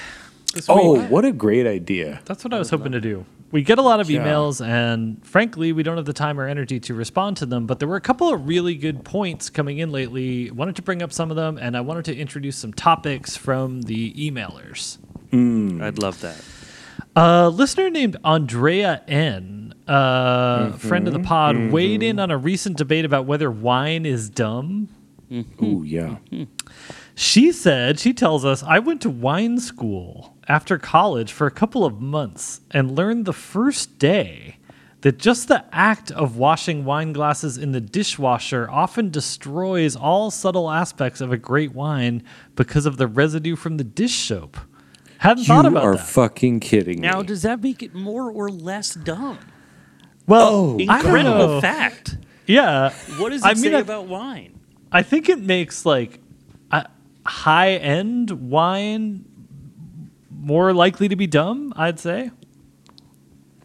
This 0.54 0.68
Oh, 0.70 1.00
week? 1.02 1.10
what 1.10 1.26
a 1.26 1.32
great 1.32 1.66
idea. 1.66 2.22
That's 2.26 2.44
what 2.44 2.54
I 2.54 2.60
was 2.60 2.70
hoping 2.70 2.92
to 2.92 3.02
do. 3.02 3.26
We 3.54 3.62
get 3.62 3.78
a 3.78 3.84
lot 3.84 4.00
of 4.00 4.10
Yeah. 4.10 4.26
emails, 4.26 4.66
and 4.66 5.24
frankly, 5.24 5.72
we 5.72 5.84
don't 5.84 5.96
have 5.96 6.08
the 6.08 6.12
time 6.12 6.40
or 6.40 6.48
energy 6.48 6.80
to 6.80 6.96
respond 6.96 7.38
to 7.38 7.46
them. 7.46 7.68
But 7.68 7.78
there 7.78 7.88
were 7.88 7.96
a 7.96 8.02
couple 8.02 8.34
of 8.34 8.48
really 8.48 8.74
good 8.74 9.04
points 9.04 9.52
coming 9.52 9.78
in 9.78 9.92
lately. 9.92 10.50
Wanted 10.50 10.76
to 10.78 10.82
bring 10.82 11.04
up 11.04 11.14
some 11.14 11.30
of 11.30 11.38
them, 11.38 11.60
and 11.62 11.78
I 11.78 11.82
wanted 11.82 12.06
to 12.06 12.18
introduce 12.18 12.58
some 12.58 12.74
topics 12.74 13.38
from 13.38 13.84
the 13.84 14.12
emailers. 14.14 14.98
Mm. 15.32 15.84
I'd 15.84 16.00
love 16.00 16.20
that. 16.22 16.44
A 17.16 17.48
listener 17.48 17.92
named 17.92 18.18
Andrea 18.26 19.04
N, 19.08 19.76
uh, 19.88 20.72
friend 20.72 21.08
of 21.08 21.14
the 21.14 21.20
mm-hmm. 21.20 21.28
pod, 21.28 21.72
weighed 21.72 22.02
mm-hmm. 22.02 22.10
in 22.10 22.20
on 22.20 22.32
a 22.32 22.38
recent 22.40 22.76
debate 22.76 23.06
about 23.06 23.28
whether 23.28 23.52
wine 23.52 24.08
is 24.08 24.32
dumb. 24.32 24.90
Ooh, 25.32 25.84
yeah. 25.86 26.18
Mm-hmm. 26.32 26.44
She 27.16 27.52
said, 27.52 28.00
she 28.00 28.14
tells 28.14 28.44
us, 28.44 28.64
I 28.64 28.80
went 28.80 29.02
to 29.02 29.10
wine 29.10 29.60
school 29.60 30.36
after 30.48 30.78
college 30.78 31.32
for 31.32 31.46
a 31.48 31.52
couple 31.52 31.86
of 31.86 32.02
months 32.02 32.62
and 32.72 32.96
learned 32.96 33.26
the 33.26 33.34
first 33.34 34.00
day 34.00 34.58
that 35.02 35.20
just 35.20 35.48
the 35.48 35.64
act 35.72 36.12
of 36.12 36.38
washing 36.38 36.86
wine 36.86 37.14
glasses 37.14 37.58
in 37.58 37.72
the 37.72 37.82
dishwasher 37.82 38.68
often 38.72 39.10
destroys 39.10 39.96
all 39.96 40.32
subtle 40.32 40.72
aspects 40.72 41.22
of 41.22 41.32
a 41.32 41.38
great 41.38 41.74
wine 41.74 42.24
because 42.56 42.86
of 42.86 42.98
the 42.98 43.06
residue 43.08 43.56
from 43.56 43.78
the 43.78 43.84
dish 43.84 44.16
soap. 44.16 44.58
Hadn't 45.20 45.44
thought 45.44 45.66
You 45.66 45.72
about 45.72 45.84
are 45.84 45.96
that. 45.98 46.08
fucking 46.08 46.62
kidding 46.62 47.00
Now, 47.00 47.20
me. 47.22 47.28
does 47.28 47.44
that 47.44 47.62
make 47.62 47.84
it 47.84 47.94
more 47.94 48.32
or 48.32 48.50
less 48.50 48.96
dumb? 48.96 49.38
well, 50.26 50.48
Oh, 50.48 50.74
I 50.80 50.86
don't 50.86 51.06
Incredible 51.06 51.48
know. 51.48 51.62
fact. 51.62 52.18
Yeah. 52.48 52.92
What 53.18 53.30
does 53.30 53.42
it 53.44 53.48
I 53.48 53.54
mean, 53.54 53.64
say 53.64 53.76
I- 53.76 53.80
about 53.80 54.08
wine? 54.08 54.60
I 54.92 55.02
think 55.02 55.28
it 55.28 55.40
makes 55.40 55.86
like 55.86 56.16
a 56.16 56.23
high 57.26 57.72
end 57.72 58.32
wine 58.50 59.26
more 60.32 60.74
likely 60.74 61.08
to 61.08 61.16
be 61.16 61.28
dumb, 61.28 61.74
I'd 61.76 62.00
say. 62.00 62.32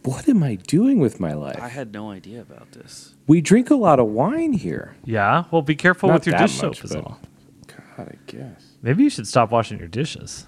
what 0.05 0.29
am 0.29 0.43
I 0.43 0.55
doing 0.55 0.99
with 1.01 1.19
my 1.21 1.33
life? 1.35 1.59
I 1.61 1.69
had 1.69 1.93
no 1.93 2.11
idea 2.11 2.41
about 2.41 2.73
this. 2.73 3.15
we 3.27 3.41
drink 3.41 3.69
a 3.71 3.75
lot 3.75 3.99
of 4.01 4.07
wine 4.07 4.53
here. 4.53 4.97
Yeah. 5.05 5.45
Well, 5.51 5.63
be 5.63 5.75
careful 5.75 6.09
Not 6.09 6.21
with 6.21 6.27
your 6.27 6.33
that 6.39 6.47
dish 6.47 6.63
much, 6.63 6.77
soap, 6.79 6.85
is 6.85 6.95
but- 6.95 7.05
all. 7.05 7.21
God, 7.67 8.09
I 8.13 8.15
guess. 8.27 8.65
Maybe 8.81 9.03
you 9.03 9.11
should 9.11 9.27
stop 9.27 9.51
washing 9.51 9.79
your 9.79 9.89
dishes. 9.89 10.47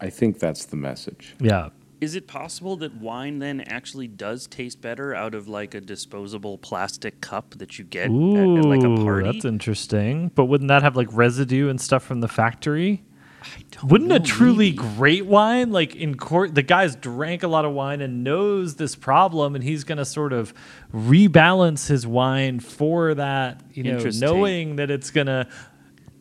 I 0.00 0.10
think 0.10 0.38
that's 0.40 0.64
the 0.64 0.76
message. 0.76 1.36
Yeah. 1.40 1.68
Is 2.00 2.14
it 2.14 2.26
possible 2.26 2.76
that 2.76 2.94
wine 2.94 3.40
then 3.40 3.60
actually 3.60 4.08
does 4.08 4.46
taste 4.46 4.80
better 4.80 5.14
out 5.14 5.34
of 5.34 5.48
like 5.48 5.74
a 5.74 5.80
disposable 5.82 6.56
plastic 6.56 7.20
cup 7.20 7.50
that 7.58 7.78
you 7.78 7.84
get 7.84 8.04
at, 8.06 8.10
Ooh, 8.10 8.58
at 8.58 8.64
like 8.64 8.82
a 8.82 9.04
party? 9.04 9.30
that's 9.30 9.44
interesting. 9.44 10.28
But 10.34 10.46
wouldn't 10.46 10.68
that 10.68 10.82
have 10.82 10.96
like 10.96 11.08
residue 11.12 11.68
and 11.68 11.78
stuff 11.80 12.02
from 12.02 12.20
the 12.20 12.28
factory? 12.28 13.02
I 13.42 13.64
don't 13.70 13.90
Wouldn't 13.90 14.12
a 14.12 14.20
truly 14.20 14.70
maybe. 14.70 14.76
great 14.96 15.26
wine, 15.26 15.70
like 15.72 15.94
in 15.96 16.14
court, 16.16 16.54
the 16.54 16.62
guy's 16.62 16.94
drank 16.96 17.42
a 17.42 17.48
lot 17.48 17.64
of 17.64 17.72
wine 17.72 18.00
and 18.00 18.22
knows 18.22 18.76
this 18.76 18.94
problem, 18.96 19.54
and 19.54 19.64
he's 19.64 19.84
going 19.84 19.98
to 19.98 20.04
sort 20.04 20.32
of 20.32 20.52
rebalance 20.94 21.88
his 21.88 22.06
wine 22.06 22.60
for 22.60 23.14
that, 23.14 23.62
you 23.72 23.82
know, 23.82 23.98
knowing 24.14 24.76
that 24.76 24.90
it's 24.90 25.10
going 25.10 25.26
to, 25.26 25.46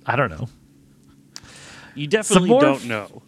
I 0.06 0.16
don't 0.16 0.30
know. 0.30 0.48
You 1.96 2.08
definitely 2.08 2.50
don't 2.50 2.86
know. 2.86 3.22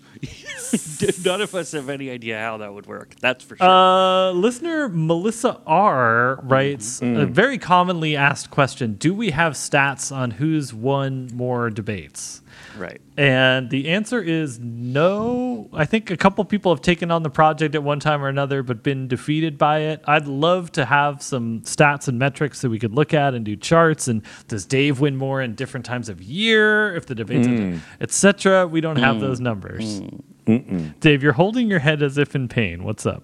None 1.25 1.41
of 1.41 1.53
us 1.55 1.71
have 1.73 1.89
any 1.89 2.09
idea 2.09 2.39
how 2.39 2.57
that 2.57 2.73
would 2.73 2.85
work. 2.85 3.15
That's 3.19 3.43
for 3.43 3.57
sure. 3.57 3.67
Uh, 3.67 4.31
listener 4.31 4.89
Melissa 4.89 5.59
R 5.65 6.39
writes 6.43 6.99
Mm-hmm. 6.99 7.19
a 7.21 7.25
very 7.25 7.57
commonly 7.57 8.15
asked 8.15 8.49
question 8.51 8.93
Do 8.95 9.13
we 9.13 9.31
have 9.31 9.53
stats 9.53 10.15
on 10.15 10.31
who's 10.31 10.73
won 10.73 11.29
more 11.33 11.69
debates? 11.69 12.41
right. 12.77 13.01
And 13.17 13.69
the 13.69 13.89
answer 13.89 14.21
is 14.21 14.59
no. 14.59 15.69
I 15.73 15.85
think 15.85 16.09
a 16.09 16.17
couple 16.17 16.43
people 16.45 16.73
have 16.73 16.81
taken 16.81 17.11
on 17.11 17.23
the 17.23 17.29
project 17.29 17.75
at 17.75 17.83
one 17.83 17.99
time 17.99 18.23
or 18.23 18.27
another, 18.29 18.63
but 18.63 18.81
been 18.83 19.07
defeated 19.07 19.57
by 19.57 19.79
it. 19.79 20.01
I'd 20.07 20.27
love 20.27 20.71
to 20.73 20.85
have 20.85 21.21
some 21.21 21.61
stats 21.61 22.07
and 22.07 22.17
metrics 22.17 22.61
that 22.61 22.69
we 22.69 22.79
could 22.79 22.93
look 22.93 23.13
at 23.13 23.33
and 23.33 23.43
do 23.45 23.55
charts. 23.55 24.07
And 24.07 24.21
does 24.47 24.65
Dave 24.65 24.99
win 24.99 25.17
more 25.17 25.41
in 25.41 25.53
different 25.55 25.85
times 25.85 26.07
of 26.09 26.21
year? 26.21 26.95
If 26.95 27.05
the 27.07 27.15
debates, 27.15 27.81
etc. 27.99 28.67
We 28.67 28.81
don't 28.81 28.97
have 28.97 29.19
those 29.19 29.39
numbers. 29.39 30.01
Dave, 30.45 31.21
you're 31.23 31.33
holding 31.33 31.69
your 31.69 31.79
head 31.79 32.01
as 32.01 32.17
if 32.17 32.35
in 32.35 32.47
pain. 32.47 32.83
What's 32.83 33.05
up? 33.05 33.23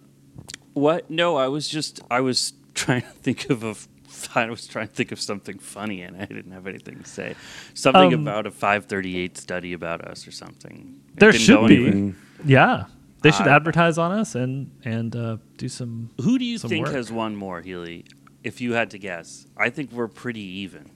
What? 0.74 1.10
No, 1.10 1.36
I 1.36 1.48
was 1.48 1.68
just 1.68 2.02
I 2.12 2.22
was 2.22 2.54
trying 2.74 3.02
to 3.02 3.08
think 3.10 3.50
of 3.50 3.64
a. 3.64 3.76
I 4.36 4.50
was 4.50 4.66
trying 4.68 4.88
to 4.88 4.94
think 4.94 5.12
of 5.12 5.20
something 5.20 5.60
funny, 5.60 6.02
and 6.02 6.16
I 6.18 6.26
didn't 6.26 6.52
have 6.52 6.66
anything 6.68 7.00
to 7.02 7.08
say. 7.10 7.36
Something 7.74 8.14
Um, 8.14 8.22
about 8.22 8.48
a 8.48 8.52
538 8.52 9.38
study 9.38 9.74
about 9.74 10.02
us 10.02 10.28
or 10.28 10.32
something. 10.32 11.00
It 11.14 11.20
There 11.20 11.34
should 11.34 11.68
be. 11.68 11.88
anywhere. 11.88 12.16
Yeah, 12.46 12.86
they 13.22 13.32
should 13.32 13.48
I- 13.48 13.56
advertise 13.56 13.98
on 13.98 14.12
us 14.12 14.36
and 14.36 14.72
and 14.86 15.16
uh, 15.16 15.38
do 15.58 15.68
some. 15.70 16.12
Who 16.22 16.38
do 16.40 16.46
you 16.46 16.58
think 16.60 16.86
work. 16.86 16.96
has 16.96 17.12
won 17.12 17.36
more, 17.36 17.62
Hely? 17.62 18.04
If 18.44 18.62
you 18.62 18.74
had 18.74 18.92
to 18.92 19.00
guess, 19.00 19.46
I 19.58 19.70
think 19.70 19.92
we're 19.92 20.08
pretty 20.08 20.42
even. 20.60 20.92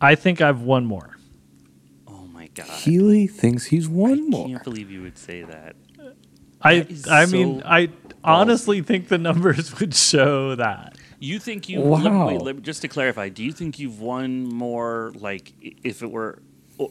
I 0.00 0.14
think 0.14 0.40
I've 0.40 0.62
won 0.62 0.84
more. 0.86 1.15
My 2.58 2.64
god! 2.64 2.72
Hely 2.80 3.26
thinks 3.26 3.66
he's 3.66 3.86
I 3.86 3.90
more. 3.90 4.46
I 4.46 4.50
can't 4.50 4.64
believe 4.64 4.90
you 4.90 5.02
would 5.02 5.18
say 5.18 5.42
that. 5.42 5.76
I 6.62 6.78
That 6.80 6.90
is 6.90 7.08
I 7.08 7.26
mean 7.26 7.60
so 7.60 7.66
I 7.66 7.88
honestly 8.24 8.80
think 8.82 9.08
the 9.08 9.18
numbers 9.18 9.78
would 9.80 9.94
show 9.94 10.54
that. 10.56 10.96
You 11.18 11.38
think 11.38 11.68
you? 11.68 11.80
Let, 11.80 12.12
Wow. 12.12 12.28
wait, 12.28 12.42
let 12.42 12.62
just 12.62 12.82
to 12.82 12.88
clarify, 12.88 13.28
do 13.30 13.42
you 13.42 13.52
think 13.52 13.78
you've 13.78 14.00
won 14.00 14.44
more? 14.48 15.12
Like, 15.14 15.52
if 15.62 16.02
it 16.02 16.10
were, 16.10 16.42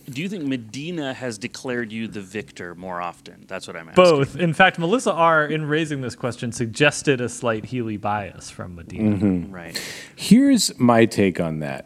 do 0.10 0.20
you 0.20 0.28
think 0.28 0.46
Medina 0.46 1.14
has 1.14 1.38
declared 1.38 1.92
you 1.92 2.08
the 2.08 2.22
victor 2.22 2.74
more 2.74 3.00
often? 3.02 3.46
That's 3.48 3.68
what 3.68 3.76
I'm 3.76 3.88
asking. 3.90 4.04
Both. 4.04 4.36
In 4.36 4.52
fact, 4.54 4.80
Melissa 4.80 5.14
R. 5.14 5.46
in 5.46 5.66
raising 5.68 6.02
this 6.02 6.16
question 6.16 6.52
suggested 6.52 7.22
a 7.22 7.30
slight 7.30 7.66
Hely 7.66 7.98
bias 7.98 8.50
from 8.50 8.74
Medina. 8.76 9.16
Mm-hmm. 9.16 9.52
Right. 9.52 9.80
Here's 10.16 10.78
my 10.80 11.06
take 11.06 11.40
on 11.40 11.60
that. 11.60 11.86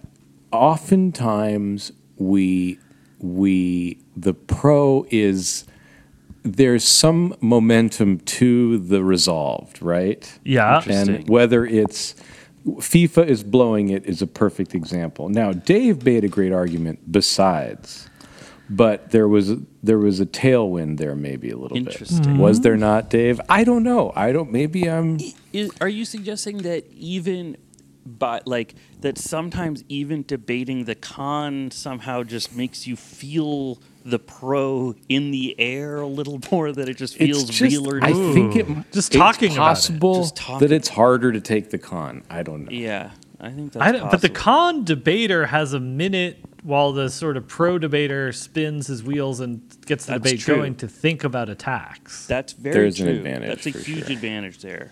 Oftentimes 0.53 1.91
we 2.15 2.79
we 3.19 3.99
the 4.15 4.33
pro 4.33 5.05
is 5.09 5.65
there's 6.43 6.83
some 6.83 7.35
momentum 7.41 8.19
to 8.19 8.77
the 8.77 9.03
resolved, 9.03 9.81
right? 9.81 10.39
Yeah. 10.43 10.81
And 10.87 11.27
whether 11.27 11.65
it's 11.65 12.15
FIFA 12.65 13.27
is 13.27 13.43
blowing 13.43 13.89
it 13.89 14.05
is 14.05 14.21
a 14.21 14.27
perfect 14.27 14.73
example. 14.73 15.29
Now, 15.29 15.51
Dave 15.53 16.03
made 16.03 16.23
a 16.23 16.27
great 16.27 16.51
argument 16.51 17.11
besides, 17.11 18.09
but 18.69 19.11
there 19.11 19.27
was 19.27 19.55
there 19.81 19.97
was 19.97 20.19
a 20.19 20.25
tailwind 20.25 20.97
there 20.97 21.15
maybe 21.15 21.49
a 21.49 21.57
little 21.57 21.77
Interesting. 21.77 22.33
bit. 22.33 22.37
Was 22.37 22.61
there 22.61 22.77
not, 22.77 23.09
Dave? 23.09 23.39
I 23.49 23.63
don't 23.63 23.83
know. 23.83 24.11
I 24.15 24.31
don't 24.31 24.51
maybe 24.51 24.89
I'm 24.89 25.19
Is, 25.51 25.71
are 25.81 25.89
you 25.89 26.05
suggesting 26.05 26.59
that 26.59 26.85
even, 26.91 27.57
by 28.05 28.41
like 28.45 28.75
that 29.01 29.17
sometimes 29.17 29.83
even 29.89 30.23
debating 30.27 30.85
the 30.85 30.95
con 30.95 31.69
somehow 31.71 32.23
just 32.23 32.55
makes 32.55 32.87
you 32.87 32.95
feel 32.95 33.79
the 34.05 34.17
pro 34.19 34.95
in 35.09 35.31
the 35.31 35.55
air 35.59 35.97
a 36.01 36.07
little 36.07 36.39
more? 36.51 36.71
That 36.71 36.89
it 36.89 36.97
just 36.97 37.15
feels 37.17 37.43
it's 37.49 37.57
just, 37.57 37.61
realer. 37.61 37.99
I 38.01 38.11
to- 38.11 38.33
think 38.33 38.55
it 38.55 38.65
Just 38.91 39.09
it's 39.09 39.15
talking 39.15 39.51
about 39.51 39.55
it. 39.55 39.75
possible 39.75 40.15
Just 40.21 40.35
talking. 40.35 40.67
that 40.67 40.73
it's 40.73 40.89
harder 40.89 41.31
to 41.31 41.41
take 41.41 41.69
the 41.69 41.77
con. 41.77 42.23
I 42.29 42.43
don't 42.43 42.65
know. 42.65 42.71
yeah, 42.71 43.11
I 43.39 43.51
think 43.51 43.73
that's. 43.73 43.85
I 43.85 43.91
don't, 43.91 44.09
but 44.09 44.21
the 44.21 44.29
con 44.29 44.83
debater 44.85 45.45
has 45.47 45.73
a 45.73 45.79
minute 45.79 46.37
while 46.63 46.91
the 46.91 47.09
sort 47.09 47.37
of 47.37 47.47
pro 47.47 47.77
debater 47.79 48.33
spins 48.33 48.87
his 48.87 49.01
wheels 49.01 49.39
and 49.39 49.61
gets 49.85 50.05
the 50.05 50.13
That's 50.13 50.23
debate 50.23 50.39
true. 50.41 50.55
going 50.57 50.75
to 50.75 50.87
think 50.89 51.23
about 51.23 51.47
attacks. 51.49 52.27
That's 52.27 52.51
very 52.53 52.73
There's 52.73 52.99
an 52.99 53.07
advantage 53.07 53.63
That's 53.63 53.65
a 53.67 53.79
huge 53.79 54.05
sure. 54.05 54.11
advantage 54.13 54.57
there. 54.61 54.91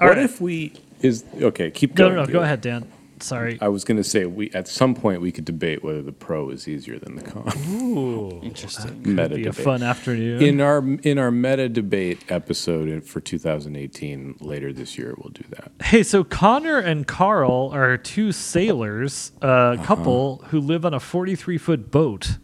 All 0.00 0.08
what 0.08 0.16
right. 0.16 0.24
if 0.24 0.40
we 0.40 0.72
is 1.00 1.24
okay? 1.40 1.70
Keep 1.70 1.98
no, 1.98 2.04
going. 2.06 2.16
no, 2.16 2.24
no. 2.24 2.32
Go 2.32 2.40
ahead, 2.40 2.60
Dan. 2.60 2.90
Sorry. 3.18 3.56
I 3.62 3.68
was 3.68 3.82
going 3.82 3.96
to 3.96 4.04
say 4.04 4.26
we 4.26 4.50
at 4.50 4.68
some 4.68 4.94
point 4.94 5.22
we 5.22 5.32
could 5.32 5.46
debate 5.46 5.82
whether 5.82 6.02
the 6.02 6.12
pro 6.12 6.50
is 6.50 6.68
easier 6.68 6.98
than 6.98 7.16
the 7.16 7.22
con. 7.22 7.50
Ooh, 7.70 8.40
Interesting. 8.42 9.00
meta 9.14 9.36
be 9.36 9.46
a 9.46 9.54
fun 9.54 9.82
afternoon. 9.82 10.42
In 10.42 10.60
our 10.60 10.86
in 11.02 11.16
our 11.18 11.30
meta 11.30 11.70
debate 11.70 12.30
episode 12.30 13.04
for 13.04 13.20
2018 13.20 14.36
later 14.40 14.70
this 14.70 14.98
year, 14.98 15.14
we'll 15.16 15.30
do 15.32 15.44
that. 15.50 15.72
Hey, 15.82 16.02
so 16.02 16.24
Connor 16.24 16.76
and 16.78 17.06
Carl 17.06 17.70
are 17.72 17.96
two 17.96 18.32
sailors, 18.32 19.32
a 19.40 19.46
Uh-huh. 19.46 19.82
couple 19.84 20.44
who 20.48 20.60
live 20.60 20.84
on 20.84 20.92
a 20.92 21.00
43 21.00 21.56
foot 21.56 21.90
boat. 21.90 22.36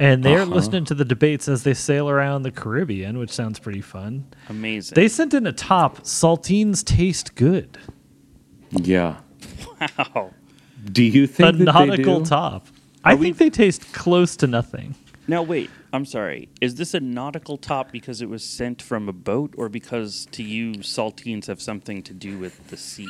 And 0.00 0.22
they're 0.22 0.42
Uh-huh. 0.42 0.54
listening 0.54 0.84
to 0.86 0.94
the 0.94 1.04
debates 1.04 1.48
as 1.48 1.64
they 1.64 1.74
sail 1.74 2.08
around 2.08 2.42
the 2.42 2.52
Caribbean, 2.52 3.18
which 3.18 3.30
sounds 3.30 3.58
pretty 3.58 3.80
fun. 3.80 4.26
Amazing. 4.48 4.94
They 4.94 5.08
sent 5.08 5.34
in 5.34 5.46
a 5.46 5.52
top 5.52 6.02
saltines 6.04 6.84
taste 6.84 7.34
good. 7.34 7.78
Yeah. 8.70 9.16
wow. 9.80 10.30
Do 10.92 11.02
you 11.02 11.24
A 11.24 11.26
think 11.26 11.58
that 11.58 11.64
nautical 11.64 12.18
they 12.18 12.24
do? 12.24 12.28
top. 12.30 12.66
I 13.04 13.14
we- 13.14 13.26
think 13.26 13.38
they 13.38 13.50
taste 13.50 13.92
close 13.92 14.36
to 14.36 14.46
nothing. 14.46 14.94
Now 15.26 15.42
wait, 15.42 15.68
I'm 15.90 16.04
sorry. 16.04 16.50
Is 16.60 16.74
this 16.74 16.92
a 16.92 17.00
nautical 17.00 17.56
top 17.56 17.90
because 17.92 18.20
it 18.20 18.28
was 18.28 18.44
sent 18.44 18.82
from 18.82 19.08
a 19.08 19.12
boat, 19.12 19.54
or 19.56 19.70
because 19.70 20.26
to 20.32 20.42
you 20.42 20.72
saltines 20.82 21.46
have 21.46 21.62
something 21.62 22.02
to 22.02 22.12
do 22.12 22.38
with 22.38 22.68
the 22.68 22.76
sea? 22.76 23.08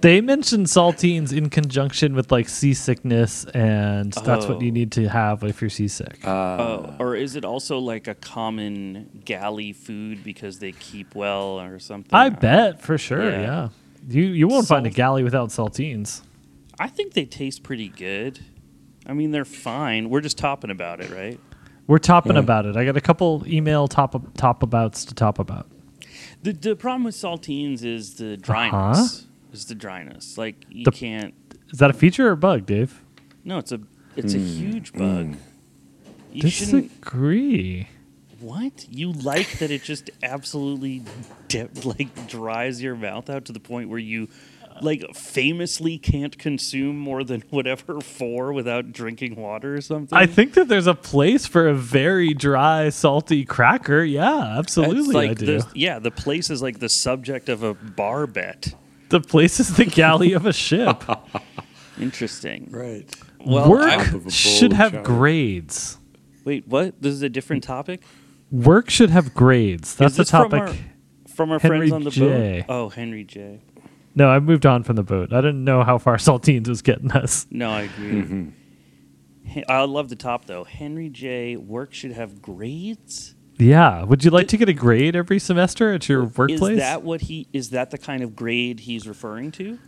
They 0.00 0.20
mentioned 0.20 0.66
saltines 0.66 1.32
in 1.36 1.48
conjunction 1.48 2.14
with 2.14 2.32
like 2.32 2.48
seasickness, 2.48 3.44
and 3.54 4.12
that's 4.12 4.46
what 4.46 4.56
Oh. 4.58 4.60
you 4.60 4.72
need 4.72 4.90
to 4.92 5.08
have 5.08 5.44
if 5.44 5.60
you're 5.60 5.70
seasick. 5.70 6.18
Uh, 6.26 6.30
oh, 6.30 6.94
or 6.98 7.14
is 7.14 7.36
it 7.36 7.44
also 7.44 7.78
like 7.78 8.08
a 8.08 8.14
common 8.16 9.22
galley 9.24 9.72
food 9.72 10.24
because 10.24 10.58
they 10.58 10.72
keep 10.72 11.14
well 11.14 11.60
or 11.60 11.78
something? 11.78 12.10
I 12.12 12.30
bet 12.30 12.80
for 12.82 12.98
sure. 12.98 13.30
Yeah. 13.30 13.40
Yeah, 13.40 13.68
you 14.08 14.22
you 14.24 14.48
won't 14.48 14.66
find 14.66 14.86
a 14.86 14.90
Salt- 14.90 14.96
galley 14.96 15.22
without 15.22 15.50
saltines. 15.50 16.22
I 16.80 16.88
think 16.88 17.14
they 17.14 17.24
taste 17.26 17.62
pretty 17.62 17.88
good. 17.88 18.40
I 19.06 19.12
mean, 19.12 19.30
they're 19.30 19.44
fine. 19.44 20.10
We're 20.10 20.20
just 20.20 20.36
topping 20.38 20.70
about 20.70 21.00
it, 21.00 21.10
right? 21.10 21.38
We're 21.88 21.98
topping 21.98 22.34
Yeah. 22.34 22.40
about 22.40 22.66
it. 22.66 22.76
I 22.76 22.84
got 22.84 22.96
a 22.96 23.00
couple 23.00 23.42
email 23.46 23.88
top 23.88 24.14
top 24.36 24.62
abouts 24.62 25.04
to 25.06 25.14
top 25.14 25.40
about. 25.40 25.66
The 26.42 26.52
the 26.52 26.76
problem 26.76 27.04
with 27.04 27.16
saltines 27.16 27.82
is 27.82 28.14
the 28.14 28.34
uh-huh. 28.34 28.36
dryness. 28.42 29.26
Is 29.52 29.64
the 29.64 29.74
dryness 29.74 30.38
like 30.38 30.66
you 30.68 30.84
The- 30.84 30.92
can't? 30.92 31.34
Is 31.70 31.80
that 31.80 31.90
a 31.90 31.94
feature 31.94 32.28
or 32.28 32.32
a 32.32 32.36
bug, 32.36 32.66
Dave? 32.66 33.02
No, 33.44 33.58
it's 33.58 33.72
a 33.72 33.80
it's 34.16 34.34
a 34.34 34.38
mm. 34.38 34.56
huge 34.56 34.92
mm. 34.92 34.98
bug. 34.98 35.36
You. 36.32 36.42
Disagree. 36.42 37.88
What 38.40 38.86
you 38.90 39.12
like 39.12 39.58
that 39.58 39.70
it 39.70 39.82
just 39.82 40.10
absolutely 40.22 41.02
de- 41.48 41.68
like 41.84 42.28
dries 42.28 42.80
your 42.82 42.94
mouth 42.94 43.28
out 43.30 43.46
to 43.46 43.52
the 43.52 43.60
point 43.60 43.88
where 43.88 43.98
you 43.98 44.28
like 44.82 45.14
famously 45.14 45.98
can't 45.98 46.36
consume 46.38 46.98
more 46.98 47.24
than 47.24 47.40
whatever 47.50 48.00
four 48.00 48.52
without 48.52 48.92
drinking 48.92 49.36
water 49.36 49.74
or 49.76 49.80
something. 49.80 50.16
I 50.16 50.26
think 50.26 50.54
that 50.54 50.68
there's 50.68 50.86
a 50.86 50.94
place 50.94 51.46
for 51.46 51.68
a 51.68 51.74
very 51.74 52.34
dry, 52.34 52.88
salty 52.90 53.44
cracker. 53.44 54.02
Yeah, 54.04 54.58
absolutely, 54.58 55.14
like 55.14 55.30
I 55.30 55.34
do. 55.34 55.46
the- 55.60 55.66
yeah, 55.74 55.98
the 55.98 56.10
place 56.10 56.50
is 56.50 56.62
like 56.62 56.78
the 56.78 56.88
subject 56.88 57.48
of 57.48 57.62
a 57.62 57.74
bar 57.74 58.26
bet. 58.26 58.74
The 59.10 59.20
place 59.20 59.58
is 59.60 59.76
the 59.76 59.86
galley 59.86 60.32
of 60.34 60.44
a 60.46 60.52
ship. 60.52 61.02
Interesting. 62.00 62.68
Right. 62.70 63.04
Well, 63.44 63.68
Work 63.70 63.82
I- 63.82 63.96
Top 63.96 64.06
of 64.06 64.14
a 64.14 64.18
bowl 64.20 64.30
should 64.30 64.72
have 64.72 64.92
chowder. 64.92 65.04
grades. 65.04 65.98
wait, 66.44 66.66
what? 66.68 67.00
This 67.00 67.12
is 67.14 67.22
a 67.22 67.28
different 67.28 67.64
topic. 67.64 68.02
Work 68.50 68.90
should 68.90 69.10
have 69.10 69.34
grades. 69.34 69.94
That's 69.94 70.12
is 70.12 70.16
the 70.16 70.22
this 70.22 70.30
from 70.30 70.50
topic. 70.50 70.60
our, 71.26 71.30
from 71.34 71.50
our 71.50 71.58
friends 71.58 71.92
on 71.92 72.04
the 72.04 72.10
J. 72.10 72.64
boat. 72.68 72.74
Oh, 72.74 72.88
Henry 72.88 73.24
J. 73.24 73.60
No, 74.18 74.28
I 74.28 74.40
moved 74.40 74.66
on 74.66 74.82
from 74.82 74.96
the 74.96 75.04
boat. 75.04 75.32
I 75.32 75.40
didn't 75.40 75.62
know 75.64 75.84
how 75.84 75.96
far 75.96 76.16
saltines 76.18 76.66
was 76.68 76.82
getting 76.82 77.12
us. 77.12 77.46
No, 77.50 77.70
I 77.70 77.82
agree. 77.82 78.48
He- 79.44 79.64
I 79.66 79.82
love 79.84 80.08
the 80.08 80.16
top 80.16 80.44
though. 80.46 80.64
Henry 80.64 81.08
J. 81.08 81.56
Work 81.56 81.94
should 81.94 82.10
have 82.12 82.42
grades. 82.42 83.34
Yeah. 83.58 84.02
Would 84.04 84.24
you 84.24 84.30
like 84.30 84.48
to 84.48 84.56
get 84.56 84.68
a 84.68 84.72
grade 84.72 85.14
every 85.16 85.38
semester 85.38 85.92
at 85.94 86.08
your 86.08 86.24
workplace? 86.24 86.72
Is 86.72 86.78
that 86.78 87.02
what 87.02 87.20
he? 87.22 87.46
Is 87.52 87.70
that 87.70 87.90
the 87.90 87.98
kind 87.98 88.22
of 88.22 88.34
grade 88.36 88.80
he's 88.80 89.06
referring 89.08 89.52
to? 89.52 89.78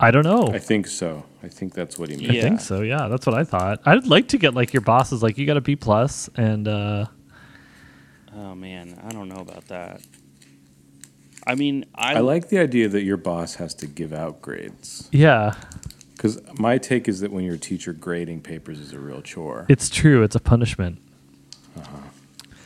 I 0.00 0.10
don't 0.10 0.24
know. 0.24 0.48
I 0.48 0.58
think 0.58 0.86
so. 0.86 1.24
I 1.42 1.48
think 1.48 1.74
that's 1.74 1.98
what 1.98 2.08
he 2.10 2.16
meant. 2.16 2.30
I 2.30 2.34
Yeah. 2.34 2.42
think 2.42 2.60
so. 2.60 2.80
Yeah, 2.82 3.08
that's 3.08 3.26
what 3.26 3.34
I 3.36 3.44
thought. 3.44 3.80
I'd 3.86 4.06
like 4.06 4.28
to 4.28 4.38
get 4.38 4.54
like 4.54 4.72
your 4.72 4.80
bosses 4.82 5.22
like 5.22 5.36
you 5.36 5.46
got 5.46 5.56
a 5.56 5.60
B 5.60 5.74
plus 5.76 6.28
and 6.36 6.66
uh 6.68 7.06
Oh 8.36 8.54
man, 8.54 9.00
I 9.04 9.10
don't 9.12 9.28
know 9.28 9.40
about 9.40 9.66
that. 9.68 10.00
I 11.46 11.54
mean, 11.54 11.84
I, 11.94 12.14
I 12.14 12.20
like 12.20 12.48
the 12.48 12.58
idea 12.58 12.88
that 12.88 13.02
your 13.02 13.16
boss 13.16 13.54
has 13.56 13.74
to 13.74 13.86
give 13.86 14.12
out 14.12 14.40
grades. 14.40 15.08
yeah, 15.12 15.54
Because 16.16 16.40
my 16.58 16.78
take 16.78 17.06
is 17.08 17.20
that 17.20 17.30
when 17.32 17.44
you're 17.44 17.56
a 17.56 17.58
teacher, 17.58 17.92
grading 17.92 18.40
papers 18.42 18.80
is 18.80 18.92
a 18.92 18.98
real 18.98 19.20
chore. 19.22 19.66
it's 19.68 19.88
true. 19.90 20.22
It's 20.22 20.34
a 20.36 20.40
punishment. 20.40 20.98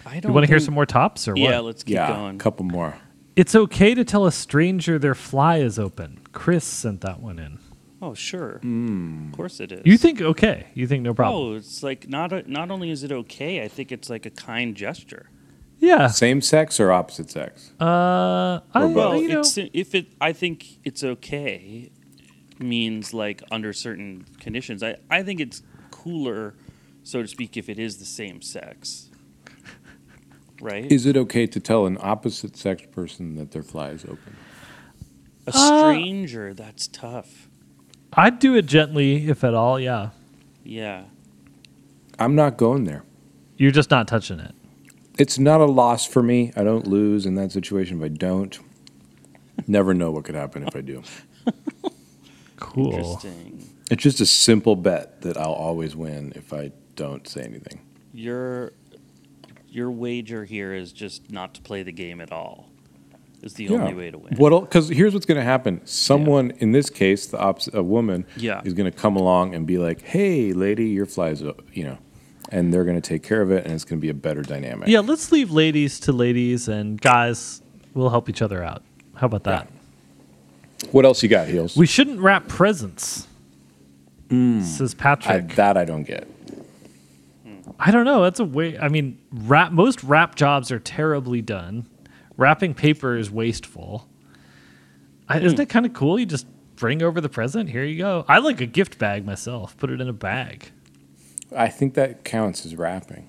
I 0.06 0.14
You 0.16 0.20
don't 0.20 0.30
You 0.30 0.34
want 0.34 0.46
to 0.46 0.50
hear 0.52 0.58
some 0.60 0.74
more 0.74 0.86
tops 0.86 1.28
or 1.28 1.32
what? 1.32 1.40
Yeah, 1.40 1.58
let's 1.58 1.82
keep 1.82 1.96
going. 1.96 2.08
yeah, 2.10 2.30
a 2.30 2.36
couple 2.36 2.64
more. 2.64 2.96
It's 3.36 3.54
okay 3.54 3.94
to 3.94 4.04
tell 4.04 4.26
a 4.26 4.32
stranger 4.32 4.98
their 4.98 5.14
fly 5.14 5.58
is 5.58 5.78
open. 5.78 6.18
Chris 6.32 6.64
sent 6.64 7.00
that 7.02 7.20
one 7.20 7.38
in. 7.38 7.58
Oh, 8.00 8.14
sure. 8.14 8.58
Hmm. 8.62 9.26
Of 9.30 9.32
course 9.36 9.60
it 9.60 9.72
is. 9.72 9.82
You 9.84 9.96
think 9.98 10.20
okay? 10.22 10.66
You 10.74 10.86
think 10.86 11.02
no 11.02 11.14
problem? 11.14 11.36
Oh, 11.52 11.54
it's 11.56 11.82
like 11.82 12.08
not 12.08 12.32
a, 12.32 12.48
not 12.50 12.70
only 12.70 12.90
is 12.90 13.02
it 13.02 13.10
okay, 13.12 13.62
I 13.62 13.68
think 13.68 13.90
it's 13.92 14.08
like 14.08 14.24
a 14.24 14.30
kind 14.30 14.74
gesture. 14.76 15.28
Yeah. 15.80 16.08
Same 16.08 16.40
sex 16.40 16.80
or 16.80 16.90
opposite 16.92 17.30
sex? 17.30 17.72
Uh, 17.80 17.84
I, 17.84 18.60
Or 18.82 18.88
both. 18.88 18.94
Well, 18.96 19.16
you 19.16 19.28
know, 19.28 19.40
it's 19.40 19.56
if 19.58 19.94
it. 19.94 20.08
I 20.20 20.32
think 20.32 20.66
it's 20.84 21.04
okay 21.04 21.90
means 22.58 23.14
like 23.14 23.42
under 23.52 23.72
certain 23.72 24.26
conditions. 24.40 24.82
I 24.82 24.96
I 25.08 25.22
think 25.22 25.38
it's 25.40 25.62
cooler, 25.90 26.54
so 27.04 27.22
to 27.22 27.28
speak, 27.28 27.56
if 27.56 27.68
it 27.68 27.78
is 27.78 27.98
the 27.98 28.04
same 28.04 28.42
sex. 28.42 29.10
Right. 30.60 30.90
Is 30.90 31.06
it 31.06 31.16
okay 31.16 31.46
to 31.46 31.60
tell 31.60 31.86
an 31.86 31.96
opposite 32.00 32.56
sex 32.56 32.82
person 32.90 33.36
that 33.36 33.52
their 33.52 33.62
fly 33.62 33.90
is 33.90 34.04
open? 34.04 34.36
a 35.46 35.52
Uh, 35.54 35.78
stranger? 35.92 36.52
That's 36.52 36.88
tough. 36.88 37.48
I'd 38.14 38.40
do 38.40 38.56
it 38.56 38.66
gently, 38.66 39.28
if 39.28 39.44
at 39.44 39.54
all. 39.54 39.78
Yeah. 39.78 40.10
Yeah. 40.64 41.04
I'm 42.18 42.34
not 42.34 42.56
going 42.56 42.82
there. 42.84 43.04
You're 43.56 43.70
just 43.70 43.90
not 43.92 44.08
touching 44.08 44.40
it. 44.40 44.52
It's 45.18 45.38
not 45.38 45.60
a 45.60 45.64
loss 45.66 46.06
for 46.06 46.22
me. 46.22 46.52
I 46.56 46.62
don't 46.64 46.86
lose 46.86 47.26
in 47.26 47.34
that 47.34 47.50
situation 47.52 47.98
if 47.98 48.04
I 48.04 48.08
don't. 48.08 48.58
Never 49.66 49.92
know 49.92 50.10
what 50.12 50.24
could 50.24 50.34
happen 50.36 50.62
if 50.66 50.76
I 50.76 50.80
do. 50.80 51.02
Cool. 52.56 52.92
Interesting. 52.92 53.68
It's 53.90 54.02
just 54.02 54.20
a 54.20 54.26
simple 54.26 54.76
bet 54.76 55.22
that 55.22 55.36
I'll 55.36 55.52
always 55.52 55.96
win 55.96 56.32
if 56.36 56.52
I 56.52 56.72
don't 56.96 57.26
say 57.26 57.42
anything. 57.42 57.80
Your 58.12 58.72
your 59.70 59.90
wager 59.90 60.44
here 60.44 60.72
is 60.72 60.92
just 60.92 61.30
not 61.30 61.54
to 61.54 61.62
play 61.62 61.82
the 61.82 61.92
game 61.92 62.20
at 62.20 62.32
all. 62.32 62.70
Is 63.42 63.54
the 63.54 63.64
Yeah. 63.64 63.82
only 63.82 63.94
way 63.94 64.10
to 64.10 64.18
win. 64.18 64.34
What? 64.36 64.60
Because 64.62 64.88
here's 64.88 65.14
what's 65.14 65.26
going 65.26 65.36
to 65.38 65.44
happen. 65.44 65.80
Someone, 65.84 66.50
in 66.58 66.72
this 66.72 66.90
case, 66.90 67.26
the 67.26 67.38
opposite, 67.38 67.74
a 67.74 67.82
woman, 67.82 68.24
Yeah. 68.36 68.62
is 68.64 68.72
going 68.74 68.90
to 68.90 68.96
come 68.96 69.14
along 69.14 69.54
and 69.54 69.66
be 69.66 69.78
like, 69.78 70.02
"Hey, 70.02 70.52
lady, 70.52 70.86
your 70.88 71.06
fly's, 71.06 71.40
you 71.72 71.84
know," 71.84 71.98
and 72.48 72.72
they're 72.72 72.84
going 72.84 73.00
to 73.00 73.06
take 73.06 73.22
care 73.22 73.42
of 73.42 73.50
it, 73.50 73.64
and 73.64 73.74
it's 73.74 73.84
going 73.84 73.98
to 73.98 74.02
be 74.02 74.08
a 74.08 74.14
better 74.14 74.42
dynamic. 74.42 74.88
Yeah, 74.88 75.00
let's 75.00 75.30
leave 75.32 75.50
ladies 75.50 76.00
to 76.00 76.12
ladies 76.12 76.68
and 76.68 77.00
guys 77.00 77.62
we'll 77.94 78.10
help 78.10 78.28
each 78.28 78.42
other 78.42 78.62
out. 78.62 78.82
How 79.14 79.26
about 79.26 79.44
that? 79.44 79.68
What 80.92 81.04
else 81.04 81.22
you 81.22 81.28
got, 81.28 81.48
heels? 81.48 81.76
We 81.76 81.86
shouldn't 81.86 82.20
wrap 82.20 82.48
presents. 82.48 83.26
Hmm. 84.30 84.62
Says 84.62 84.94
I, 84.98 85.02
Patrick. 85.02 85.56
that 85.56 85.76
I 85.76 85.84
don't 85.84 86.04
get. 86.04 86.28
I 87.80 87.90
don't 87.90 88.04
know. 88.04 88.22
That's 88.22 88.40
a 88.40 88.44
way. 88.44 88.78
I 88.78 88.88
mean, 88.88 89.18
wrap. 89.32 89.72
Most 89.72 90.02
wrap 90.02 90.34
jobs 90.34 90.72
are 90.72 90.78
terribly 90.78 91.42
done. 91.42 91.86
Wrapping 92.36 92.74
paper 92.74 93.16
is 93.16 93.30
wasteful. 93.30 94.08
I, 95.28 95.38
isn't 95.40 95.56
hmm. 95.56 95.62
it 95.62 95.68
kind 95.68 95.86
of 95.86 95.92
cool? 95.92 96.18
You 96.18 96.26
just 96.26 96.46
bring 96.76 97.02
over 97.02 97.20
the 97.20 97.28
present. 97.28 97.68
Here 97.68 97.84
you 97.84 97.98
go. 97.98 98.24
I 98.28 98.38
like 98.38 98.60
a 98.60 98.66
gift 98.66 98.98
bag 98.98 99.26
myself. 99.26 99.76
Put 99.76 99.90
it 99.90 100.00
in 100.00 100.08
a 100.08 100.12
bag. 100.12 100.70
I 101.54 101.68
think 101.68 101.94
that 101.94 102.24
counts 102.24 102.64
as 102.66 102.76
wrapping. 102.76 103.28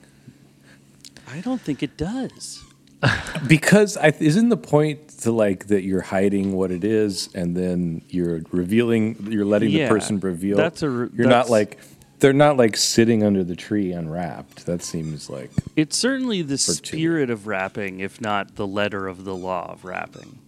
I 1.31 1.41
don't 1.41 1.61
think 1.61 1.83
it 1.83 1.97
does. 1.97 2.63
Because 3.47 3.95
I, 3.95 4.07
isn't 4.19 4.49
the 4.49 4.57
point 4.57 5.07
to 5.19 5.31
like 5.31 5.67
that 5.67 5.83
you're 5.83 6.01
hiding 6.01 6.51
what 6.51 6.71
it 6.71 6.83
is 6.83 7.29
and 7.33 7.55
then 7.55 8.01
you're 8.09 8.41
revealing, 8.51 9.15
you're 9.31 9.45
letting 9.45 9.69
Yeah, 9.69 9.87
the 9.87 9.93
person 9.95 10.19
reveal. 10.19 10.57
that's 10.57 10.83
a 10.83 10.89
re- 10.89 11.09
You're 11.13 11.27
that's- 11.27 11.47
not 11.47 11.49
like 11.49 11.79
they're 12.19 12.33
not 12.33 12.57
like 12.57 12.75
sitting 12.75 13.23
under 13.23 13.45
the 13.45 13.55
tree 13.55 13.93
unwrapped. 13.93 14.65
That 14.65 14.83
seems 14.83 15.29
like 15.29 15.51
It's 15.77 15.95
certainly 15.97 16.41
the 16.41 16.57
two. 16.57 16.73
spirit 16.73 17.29
of 17.29 17.47
rapping, 17.47 18.01
if 18.01 18.19
not 18.19 18.55
the 18.57 18.67
letter 18.67 19.07
of 19.07 19.23
the 19.23 19.33
law 19.35 19.71
of 19.71 19.85
rapping. 19.85 20.39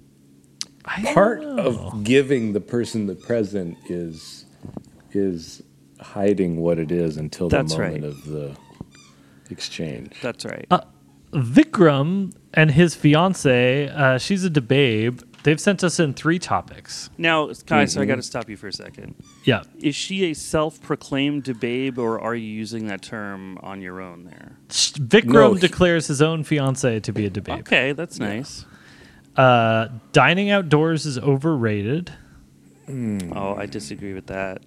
I 0.84 1.02
don't 1.02 1.14
part 1.14 1.42
know. 1.42 1.58
of 1.60 2.04
giving 2.04 2.52
the 2.52 2.60
person 2.60 3.06
the 3.08 3.16
present 3.16 3.78
is 3.90 4.44
is 5.14 5.64
hiding 6.02 6.58
what 6.58 6.80
it 6.80 6.92
is 6.92 7.18
until 7.18 7.50
the 7.50 7.58
That's 7.58 7.74
moment 7.78 8.04
right. 8.04 8.04
of 8.04 8.26
the 8.26 8.56
exchange. 9.50 10.14
That's 10.22 10.46
right. 10.46 10.66
Uh, 10.72 10.82
Vikram 11.32 12.34
and 12.54 12.72
his 12.72 12.96
fiance, 12.96 13.88
uh, 13.90 14.18
she's 14.18 14.44
a 14.44 14.50
debabe. 14.50 15.24
They've 15.44 15.60
sent 15.60 15.84
us 15.84 16.00
in 16.00 16.14
three 16.14 16.38
topics. 16.38 17.10
now, 17.18 17.48
guys, 17.66 17.94
Mm-hmm. 17.94 18.02
I 18.02 18.06
got 18.06 18.16
to 18.18 18.22
stop 18.22 18.48
you 18.50 18.58
for 18.58 18.68
a 18.68 18.74
second. 18.74 19.16
Yeah. 19.44 19.64
Is 19.80 19.96
she 19.96 20.26
a 20.30 20.34
self-proclaimed 20.36 21.60
babe, 21.60 21.98
or 21.98 22.20
are 22.20 22.36
you 22.36 22.48
using 22.48 22.88
that 22.88 23.02
term 23.02 23.58
on 23.64 23.82
your 23.82 24.02
own 24.02 24.26
there? 24.26 24.58
Vikram 24.70 25.26
No, 25.34 25.54
he- 25.54 25.60
declares 25.62 26.08
his 26.08 26.22
own 26.22 26.44
fiance 26.44 27.00
to 27.00 27.12
be 27.14 27.26
a 27.26 27.30
debabe. 27.32 27.62
Okay, 27.62 27.94
that's 27.94 28.20
nice. 28.20 28.66
Uh, 29.36 29.88
dining 30.12 30.52
outdoors 30.52 31.06
is 31.06 31.18
overrated. 31.18 32.12
Oh, 32.90 33.56
I 33.56 33.66
disagree 33.68 34.14
with 34.14 34.28
that. 34.28 34.62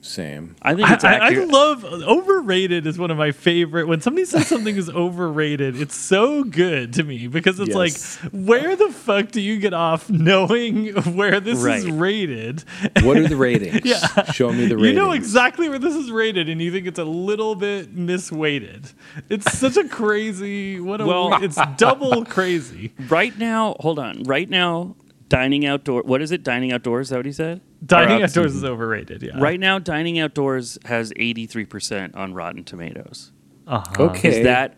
Same. 0.00 0.54
I 0.62 0.74
think 0.76 0.88
I, 0.88 0.94
it's 0.94 1.04
I, 1.04 1.16
I 1.18 1.30
love 1.44 1.84
overrated 1.84 2.86
is 2.86 2.98
one 2.98 3.10
of 3.10 3.18
my 3.18 3.32
favorite. 3.32 3.88
When 3.88 4.00
somebody 4.00 4.24
says 4.26 4.46
something 4.46 4.76
is 4.76 4.88
overrated, 4.88 5.78
it's 5.80 5.96
so 5.96 6.44
good 6.44 6.92
to 6.94 7.02
me 7.02 7.26
because 7.26 7.58
it's 7.58 7.74
Yes. 7.74 8.22
like, 8.22 8.32
where 8.32 8.76
the 8.76 8.90
fuck 8.90 9.32
do 9.32 9.40
you 9.40 9.58
get 9.58 9.74
off 9.74 10.08
knowing 10.08 10.86
where 11.16 11.40
this 11.40 11.62
is 11.64 11.90
rated? 11.90 12.62
What 13.02 13.16
are 13.16 13.26
the 13.28 13.36
ratings? 13.36 13.80
Yeah. 13.84 14.30
Show 14.32 14.52
me 14.52 14.66
the 14.66 14.76
ratings. 14.76 14.86
You 14.86 14.92
know 14.92 15.10
exactly 15.12 15.68
where 15.68 15.80
this 15.80 15.96
is 15.96 16.10
rated, 16.12 16.48
and 16.48 16.62
you 16.62 16.70
think 16.70 16.86
it's 16.86 16.98
a 17.00 17.04
little 17.04 17.56
bit 17.56 17.94
misweighted. 17.96 18.92
It's 19.28 19.58
such 19.58 19.76
a 19.76 19.88
crazy. 19.88 20.78
What 20.80 21.00
a. 21.00 21.06
Well- 21.06 21.42
it's 21.42 21.58
double 21.76 22.24
crazy. 22.36 22.92
right 23.08 23.36
now, 23.36 23.74
hold 23.80 23.98
on. 23.98 24.22
Right 24.22 24.48
now, 24.48 24.94
dining 25.28 25.66
outdoor. 25.66 26.02
What 26.02 26.22
is 26.22 26.32
it? 26.32 26.42
Dining 26.42 26.72
outdoors. 26.72 27.06
Is 27.06 27.10
that 27.10 27.16
what 27.18 27.26
he 27.26 27.32
said? 27.32 27.60
Dining 27.84 28.18
Or, 28.18 28.22
uh, 28.22 28.24
outdoors 28.24 28.54
is 28.54 28.64
overrated. 28.64 29.22
Yeah. 29.22 29.38
Right 29.38 29.60
now, 29.60 29.78
dining 29.78 30.18
outdoors 30.18 30.78
has 30.84 31.12
83% 31.12 32.16
on 32.16 32.34
Rotten 32.34 32.64
Tomatoes. 32.64 33.32
Uh-huh. 33.66 34.04
Okay. 34.04 34.40
Is 34.40 34.44
that 34.44 34.76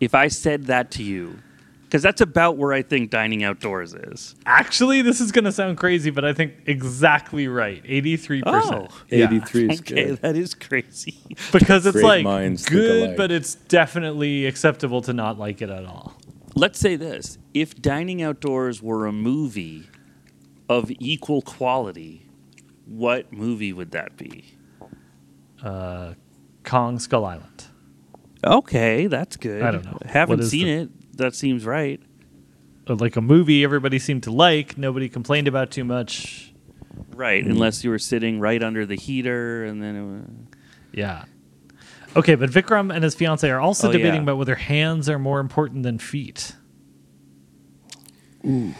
if 0.00 0.14
I 0.14 0.28
said 0.28 0.64
that 0.66 0.90
to 0.92 1.02
you? 1.02 1.38
Because 1.84 2.02
that's 2.02 2.20
about 2.20 2.56
where 2.56 2.72
I 2.72 2.82
think 2.82 3.10
dining 3.10 3.44
outdoors 3.44 3.94
is. 3.94 4.34
Actually, 4.44 5.02
this 5.02 5.20
is 5.20 5.30
gonna 5.30 5.52
sound 5.52 5.78
crazy, 5.78 6.10
but 6.10 6.24
I 6.24 6.32
think 6.32 6.54
exactly 6.66 7.46
right. 7.46 7.80
Eighty-three 7.86 8.42
percent. 8.42 8.90
Oh. 8.90 9.04
83 9.08 9.70
is 9.70 9.80
okay, 9.80 9.94
good. 10.06 10.16
that 10.22 10.36
is 10.36 10.52
crazy. 10.52 11.16
because 11.52 11.86
it's 11.86 11.92
Great 11.92 12.04
like 12.04 12.24
minds 12.24 12.64
good, 12.68 13.16
but 13.16 13.30
it's 13.30 13.54
definitely 13.54 14.46
acceptable 14.46 15.00
to 15.02 15.12
not 15.12 15.38
like 15.38 15.62
it 15.62 15.70
at 15.70 15.84
all. 15.86 16.15
Let's 16.56 16.78
say 16.78 16.96
this: 16.96 17.38
if 17.54 17.74
dining 17.76 18.22
outdoors 18.22 18.82
were 18.82 19.06
a 19.06 19.12
movie 19.12 19.84
of 20.68 20.90
equal 20.98 21.42
quality, 21.42 22.26
what 22.86 23.32
movie 23.32 23.72
would 23.72 23.90
that 23.92 24.16
be? 24.16 24.44
Uh, 25.62 26.14
Kong 26.64 26.98
Skull 26.98 27.24
Island. 27.26 27.64
Okay, 28.44 29.06
that's 29.06 29.36
good. 29.36 29.62
I 29.62 29.70
don't 29.70 29.84
know. 29.84 29.98
Haven't 30.06 30.42
seen 30.44 30.66
the- 30.66 30.72
it. 30.84 31.16
That 31.18 31.34
seems 31.34 31.64
right. 31.64 32.00
Uh, 32.88 32.94
Like 32.94 33.16
a 33.16 33.20
movie 33.20 33.64
everybody 33.64 33.98
seemed 33.98 34.22
to 34.24 34.30
like, 34.30 34.76
nobody 34.78 35.08
complained 35.08 35.48
about 35.48 35.70
too 35.70 35.84
much. 35.84 36.52
Right, 37.14 37.44
unless 37.44 37.82
you 37.84 37.90
were 37.90 37.98
sitting 37.98 38.40
right 38.40 38.62
under 38.62 38.84
the 38.86 38.94
heater, 38.96 39.64
and 39.64 39.82
then 39.82 39.96
it 39.96 40.04
was, 40.04 40.22
Yeah. 40.92 41.24
Okay, 42.16 42.34
but 42.34 42.50
Vikram 42.50 42.94
and 42.94 43.04
his 43.04 43.14
fiance 43.14 43.48
are 43.50 43.60
also 43.60 43.88
Oh, 43.88 43.92
debating 43.92 44.14
yeah. 44.14 44.22
about 44.22 44.38
whether 44.38 44.54
hands 44.54 45.08
are 45.08 45.18
more 45.18 45.38
important 45.40 45.82
than 45.82 45.98
feet. 45.98 46.52
Ooh. 48.44 48.74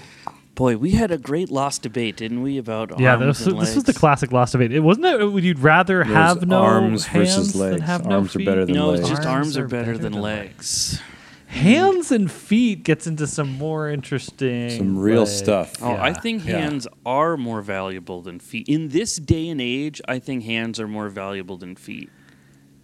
boy, 0.54 0.76
we 0.76 0.92
had 0.92 1.10
a 1.10 1.18
great 1.18 1.50
lost 1.50 1.82
debate, 1.82 2.16
didn't 2.16 2.40
we? 2.42 2.56
About 2.56 2.98
yeah, 2.98 3.16
arms 3.16 3.38
this, 3.40 3.46
and 3.46 3.60
this 3.60 3.74
was 3.74 3.84
the 3.84 3.92
classic 3.92 4.32
lost 4.32 4.52
debate. 4.52 4.72
It 4.72 4.80
wasn't 4.80 5.06
it. 5.06 5.24
Would 5.30 5.44
you'd 5.44 5.58
rather 5.58 6.00
It 6.00 6.06
was 6.06 6.14
have 6.16 6.46
no 6.48 6.62
arms 6.62 7.06
hands 7.06 7.34
versus 7.36 7.52
than 7.52 7.72
legs. 7.72 7.82
have 7.82 8.06
no 8.06 8.14
Arms 8.16 8.36
are 8.36 8.38
better 8.38 8.64
than 8.64 8.74
No, 8.74 8.92
it's 8.92 9.02
legs. 9.02 9.10
just 9.16 9.28
arms, 9.28 9.58
are 9.58 9.66
better, 9.68 9.98
than, 9.98 10.12
legs. 10.14 11.00
Hands 11.48 12.10
and 12.12 12.30
feet 12.30 12.84
gets 12.84 13.06
into 13.06 13.26
some 13.26 13.50
more 13.58 13.88
interesting, 13.90 14.70
Some 14.70 14.98
real 14.98 15.20
like- 15.20 15.28
stuff. 15.28 15.74
Oh, 15.82 15.90
I 15.92 16.08
yeah. 16.08 16.12
think 16.14 16.46
yeah. 16.46 16.58
hands 16.58 16.86
are 17.04 17.36
more 17.36 17.60
valuable 17.62 18.22
than 18.22 18.38
feet. 18.40 18.68
In 18.68 18.88
this 18.88 19.16
day 19.16 19.48
and 19.48 19.60
age, 19.60 20.00
I 20.08 20.18
think 20.18 20.44
hands 20.44 20.80
are 20.80 20.88
more 20.88 21.08
valuable 21.08 21.56
than 21.56 21.74
feet. 21.76 22.08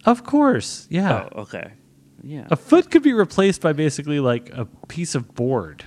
Of 0.05 0.23
course, 0.23 0.87
yeah. 0.89 1.27
Oh, 1.33 1.41
okay. 1.43 1.73
Yeah. 2.23 2.47
A 2.49 2.55
foot 2.55 2.89
could 2.91 3.03
be 3.03 3.13
replaced 3.13 3.61
by 3.61 3.73
basically 3.73 4.19
like 4.19 4.49
a 4.51 4.65
piece 4.87 5.13
of 5.15 5.33
board, 5.35 5.83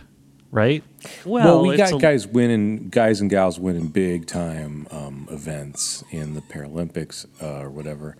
right? 0.51 0.85
Well, 1.25 1.63
we 1.67 1.77
got 1.77 1.93
a- 1.93 1.99
guys 1.99 2.27
winning, 2.27 2.89
guys 2.91 3.21
and 3.21 3.31
gals 3.31 3.59
winning 3.59 3.89
big 3.89 4.27
time 4.27 4.87
um, 4.91 5.27
events 5.31 6.05
in 6.11 6.35
the 6.35 6.41
Paralympics 6.43 7.27
uh, 7.43 7.63
or 7.65 7.71
whatever, 7.71 8.17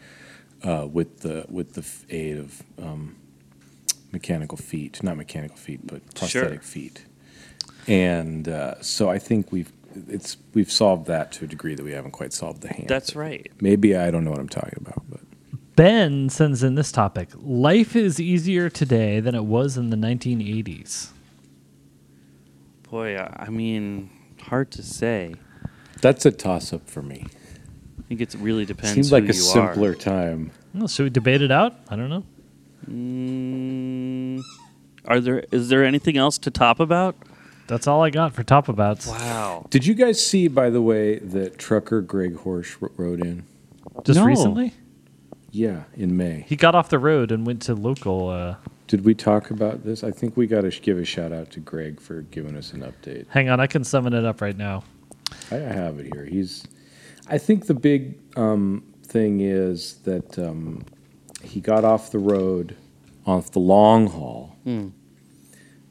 uh, 0.63 0.87
with 0.91 1.21
the 1.21 1.45
with 1.51 1.75
the 1.75 1.83
f- 1.83 2.05
aid 2.11 2.39
of 2.39 2.63
um, 2.83 3.17
mechanical 4.13 4.57
feet, 4.57 5.03
not 5.03 5.17
mechanical 5.17 5.57
feet, 5.57 5.81
but 5.87 6.03
prosthetic 6.15 6.63
feet. 6.63 7.05
And 7.87 8.49
uh, 8.49 8.81
so 8.83 9.09
I 9.11 9.19
think 9.19 9.53
we've 9.53 9.73
it's 10.09 10.37
we've 10.55 10.71
solved 10.71 11.07
that 11.07 11.33
to 11.33 11.45
a 11.45 11.49
degree 11.49 11.75
that 11.75 11.83
we 11.85 11.93
haven't 11.93 12.11
quite 12.13 12.33
solved 12.33 12.63
the 12.63 12.69
hand. 12.69 12.89
That's 12.89 13.15
right. 13.15 13.51
Maybe 13.61 13.97
I 13.97 14.11
don't 14.11 14.25
know 14.25 14.31
what 14.31 14.41
I'm 14.41 14.49
talking 14.49 14.79
about, 14.79 15.03
but 15.09 15.21
Ben 15.77 16.29
sends 16.31 16.63
in 16.63 16.75
this 16.75 16.91
topic 16.91 17.29
Life 17.37 17.95
is 17.95 18.19
easier 18.19 18.69
today 18.71 19.21
than 19.21 19.35
it 19.35 19.45
was 19.45 19.77
in 19.77 19.91
the 19.91 19.97
1980s. 19.97 21.11
Boy, 22.91 23.17
I 23.17 23.45
I 23.47 23.51
mean, 23.51 24.11
hard 24.43 24.71
to 24.73 24.83
say. 24.83 25.35
that's 26.01 26.25
a 26.27 26.31
toss 26.31 26.73
up 26.73 26.89
for 26.89 27.03
me. 27.03 27.27
I 27.99 28.03
think 28.09 28.21
it 28.21 28.35
really 28.39 28.65
depends. 28.65 28.93
Seems 28.95 29.11
who 29.11 29.17
like 29.17 29.25
a 29.25 29.29
you 29.29 29.33
simpler 29.35 29.91
Are. 29.91 29.95
time. 29.95 30.53
Well, 30.75 30.89
should 30.89 31.05
we 31.05 31.11
debate 31.11 31.43
it 31.43 31.51
out? 31.51 31.75
I 31.89 31.97
don't 31.97 32.09
know. 32.11 32.25
Mm, 32.89 34.43
are 35.07 35.21
there? 35.21 35.45
Is 35.51 35.69
there 35.69 35.85
anything 35.85 36.17
else 36.17 36.39
to 36.39 36.51
top 36.51 36.79
about? 36.81 37.17
That's 37.67 37.89
all 37.89 38.03
I 38.05 38.11
got 38.11 38.33
for 38.33 38.45
top 38.45 38.69
abouts. 38.69 39.09
Wow. 39.09 39.67
Did 39.71 39.85
you 39.87 39.95
guys 39.95 40.25
see, 40.25 40.47
by 40.47 40.71
the 40.71 40.81
way, 40.81 41.19
that 41.19 41.59
trucker 41.59 42.01
Greg 42.01 42.37
Horsch 42.37 42.81
wr- 42.81 42.93
wrote 42.97 43.21
in? 43.21 43.45
Just 44.05 44.21
No. 44.21 44.25
recently? 44.27 44.73
Yeah, 45.57 45.85
in 45.95 46.17
May. 46.19 46.45
He 46.47 46.55
got 46.55 46.75
off 46.75 46.91
the 46.91 46.99
road 46.99 47.33
and 47.33 47.47
went 47.47 47.63
to 47.63 47.75
local. 47.75 48.29
Uh, 48.29 48.57
Did 48.89 49.05
we 49.07 49.15
talk 49.15 49.51
about 49.51 49.85
this? 49.85 50.05
I 50.05 50.11
think 50.11 50.37
we 50.37 50.47
got 50.47 50.63
to 50.63 50.71
give 50.71 50.99
a 50.99 51.05
shout 51.05 51.33
out 51.33 51.51
to 51.53 51.61
Greg 51.61 51.99
for 51.99 52.21
giving 52.23 52.57
us 52.57 52.75
an 52.75 52.81
update. 52.83 53.27
hang 53.31 53.49
on, 53.49 53.59
I 53.59 53.67
can 53.67 53.83
summon 53.83 54.13
it 54.13 54.25
up 54.27 54.43
right 54.43 54.57
now. 54.57 54.85
I 55.51 55.55
have 55.57 55.99
it 55.99 56.13
here. 56.15 56.27
He's. 56.27 56.67
I 57.29 57.39
think 57.39 57.67
the 57.67 57.75
big 57.75 58.19
um, 58.37 58.85
thing 59.03 59.41
is 59.41 59.95
that 60.05 60.39
um, 60.39 60.85
he 61.43 61.61
got 61.61 61.85
off 61.85 62.11
the 62.11 62.19
road 62.19 62.77
off 63.27 63.51
the 63.51 63.59
long 63.61 64.09
haul, 64.09 64.57
Hmm. 64.65 64.89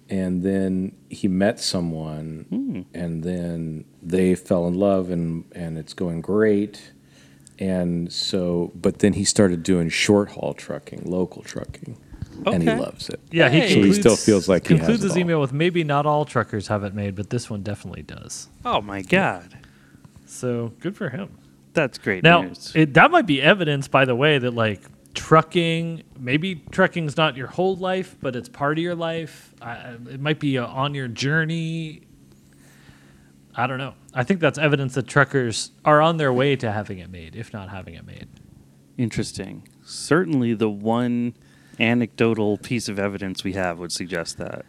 and 0.10 0.44
then 0.44 0.96
he 1.10 1.28
met 1.28 1.60
someone, 1.60 2.46
Hmm. 2.50 2.82
and 2.94 3.24
then 3.24 3.86
they 4.04 4.36
fell 4.36 4.68
in 4.68 4.76
love, 4.76 5.10
and 5.10 5.46
and 5.54 5.78
it's 5.78 5.94
going 5.94 6.22
great. 6.22 6.92
And 7.60 8.12
so, 8.12 8.72
but 8.76 9.00
then 9.00 9.14
he 9.14 9.24
started 9.24 9.64
doing 9.64 9.90
short 9.90 10.32
haul 10.32 10.54
trucking, 10.54 11.04
local 11.06 11.42
trucking, 11.42 11.98
and 12.46 12.62
he 12.62 12.70
loves 12.70 13.08
it. 13.10 13.20
Yeah, 13.32 13.50
he 13.50 13.70
So 13.74 13.82
he 13.82 13.94
still 13.94 14.16
feels 14.18 14.50
like 14.50 14.68
he 14.68 14.74
has 14.74 14.80
concludes 14.82 15.04
his 15.04 15.12
all. 15.14 15.18
email 15.20 15.40
with 15.42 15.54
maybe 15.54 15.84
not 15.86 16.06
all 16.06 16.26
truckers 16.26 16.68
have 16.68 16.84
it 16.84 16.94
made, 16.94 17.16
but 17.16 17.30
this 17.30 17.50
one 17.50 17.64
definitely 17.64 18.02
does. 18.04 18.50
Oh 18.66 18.82
my 18.82 19.02
God, 19.02 19.58
So 20.26 20.74
good 20.82 20.98
for 20.98 21.10
him. 21.10 21.38
that's 21.74 21.98
great 21.98 22.24
Now, 22.24 22.42
news. 22.42 22.74
it, 22.76 22.94
that 22.96 23.10
might 23.12 23.26
be 23.26 23.42
evidence, 23.42 23.88
by 23.88 24.04
the 24.04 24.16
way, 24.16 24.38
that 24.38 24.52
like 24.52 24.82
trucking, 25.14 26.04
maybe 26.20 26.56
trucking's 26.72 27.16
not 27.16 27.38
your 27.38 27.48
whole 27.48 27.78
life, 27.78 28.18
but 28.20 28.36
it's 28.36 28.50
part 28.50 28.78
of 28.78 28.84
your 28.84 28.96
life. 28.96 29.54
I, 29.62 29.96
it 30.10 30.20
might 30.20 30.42
be 30.42 30.58
uh 30.58 30.68
on 30.68 30.94
your 30.94 31.08
journey. 31.08 32.02
I 33.56 33.66
don't 33.68 33.78
know. 33.78 33.94
I 34.16 34.24
think 34.24 34.40
that's 34.40 34.58
evidence 34.58 34.94
that 34.96 35.08
truckers 35.08 35.72
are 35.84 36.02
on 36.02 36.18
their 36.18 36.32
way 36.34 36.56
to 36.56 36.72
having 36.72 37.00
it 37.00 37.10
made, 37.10 37.36
if 37.36 37.52
not 37.54 37.70
having 37.70 37.94
it 37.96 38.06
made. 38.06 38.28
Interesting. 38.98 39.68
Certainly, 39.84 40.54
the 40.56 40.70
one 40.70 41.36
anecdotal 41.80 42.58
piece 42.58 42.88
of 42.88 42.98
evidence 42.98 43.44
we 43.44 43.54
have 43.54 43.78
would 43.80 43.92
suggest 43.92 44.38
that. 44.38 44.66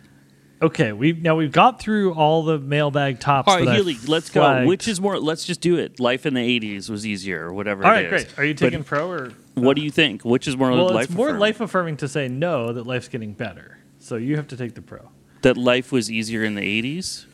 Okay, 0.61 0.93
we 0.93 1.13
now 1.13 1.37
we've 1.37 1.53
got 1.53 1.79
through 1.79 2.15
all 2.15 2.43
the 2.43 2.59
mailbag 2.59 3.21
tops. 3.21 3.47
All 3.49 3.57
right, 3.57 3.65
that 3.67 3.73
I 3.73 3.77
Hely, 3.77 3.95
let's 4.09 4.31
go. 4.31 4.65
Which 4.65 4.89
is 4.89 5.01
more? 5.01 5.19
Let's 5.19 5.45
just 5.45 5.61
do 5.61 5.77
it. 5.79 6.01
Life 6.01 6.25
in 6.27 6.33
the 6.35 6.41
'80s 6.41 6.89
was 6.89 7.07
easier, 7.07 7.47
or 7.47 7.53
whatever. 7.53 7.85
all 7.85 7.91
it 7.93 7.95
right? 7.95 8.05
is. 8.07 8.25
Great. 8.25 8.39
Are 8.39 8.45
you 8.45 8.55
But 8.55 8.61
taking 8.61 8.83
pro 8.83 9.09
or? 9.11 9.33
What 9.55 9.77
do 9.77 9.83
you 9.83 9.91
think? 9.91 10.25
Which 10.25 10.49
is 10.49 10.57
more 10.57 10.71
Well, 10.71 10.89
life? 10.91 11.05
it's 11.07 11.15
more 11.15 11.27
affirming? 11.29 11.41
life 11.41 11.61
affirming 11.61 11.97
to 11.99 12.09
say 12.09 12.29
no 12.29 12.73
that 12.73 12.87
life's 12.87 13.09
getting 13.09 13.33
better. 13.35 13.79
So 13.99 14.17
you 14.17 14.37
have 14.37 14.49
to 14.49 14.57
take 14.57 14.75
the 14.75 14.83
pro. 14.83 15.11
that 15.43 15.57
life 15.59 15.93
was 15.93 16.11
easier 16.11 16.43
in 16.43 16.55
the 16.55 16.63
'80s. 16.63 17.27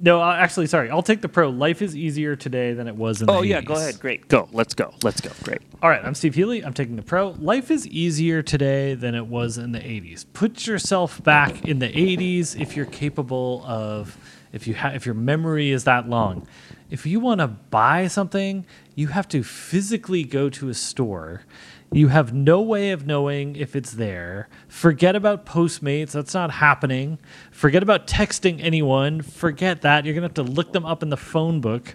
No, 0.00 0.20
uh, 0.20 0.34
actually, 0.34 0.66
sorry. 0.66 0.90
I'll 0.90 1.02
take 1.02 1.22
the 1.22 1.28
pro. 1.28 1.48
Life 1.48 1.80
is 1.80 1.96
easier 1.96 2.36
today 2.36 2.74
than 2.74 2.86
it 2.86 2.96
was 2.96 3.20
in 3.22 3.26
the 3.26 3.32
Oh 3.32 3.42
yeah, 3.42 3.60
80s. 3.60 3.64
go 3.64 3.74
ahead. 3.74 3.98
Great, 4.00 4.28
go. 4.28 4.48
Let's 4.52 4.74
go. 4.74 4.92
Let's 5.02 5.20
go. 5.20 5.30
Great. 5.42 5.60
All 5.82 5.88
right, 5.88 6.04
I'm 6.04 6.14
Steve 6.14 6.34
Hely. 6.34 6.62
I'm 6.64 6.74
taking 6.74 6.96
the 6.96 7.02
pro. 7.02 7.30
Life 7.38 7.70
is 7.70 7.86
easier 7.86 8.42
today 8.42 8.94
than 8.94 9.14
it 9.14 9.26
was 9.26 9.56
in 9.58 9.72
the 9.72 9.78
80s. 9.80 10.26
Put 10.32 10.66
yourself 10.66 11.22
back 11.24 11.64
in 11.66 11.78
the 11.78 11.88
80s 11.88 12.60
if 12.60 12.76
you're 12.76 12.86
capable 12.86 13.62
of, 13.66 14.18
if 14.52 14.66
you 14.66 14.74
ha- 14.74 14.92
if 14.94 15.06
your 15.06 15.14
memory 15.14 15.70
is 15.70 15.84
that 15.84 16.08
long. 16.08 16.46
If 16.90 17.04
you 17.06 17.18
want 17.18 17.40
to 17.40 17.48
buy 17.48 18.06
something, 18.06 18.64
you 18.94 19.08
have 19.08 19.26
to 19.28 19.42
physically 19.42 20.22
go 20.24 20.48
to 20.50 20.68
a 20.68 20.74
store. 20.74 21.42
You 21.92 22.08
have 22.08 22.34
no 22.34 22.60
way 22.60 22.90
of 22.90 23.06
knowing 23.06 23.56
if 23.56 23.76
it's 23.76 23.92
there. 23.92 24.48
Forget 24.68 25.14
about 25.14 25.46
Postmates. 25.46 26.10
That's 26.10 26.34
not 26.34 26.50
happening. 26.50 27.18
Forget 27.50 27.82
about 27.82 28.06
texting 28.06 28.60
anyone. 28.60 29.22
Forget 29.22 29.82
that. 29.82 30.04
You're 30.04 30.14
going 30.14 30.28
to 30.28 30.40
have 30.40 30.46
to 30.46 30.52
look 30.52 30.72
them 30.72 30.84
up 30.84 31.02
in 31.02 31.10
the 31.10 31.16
phone 31.16 31.60
book 31.60 31.94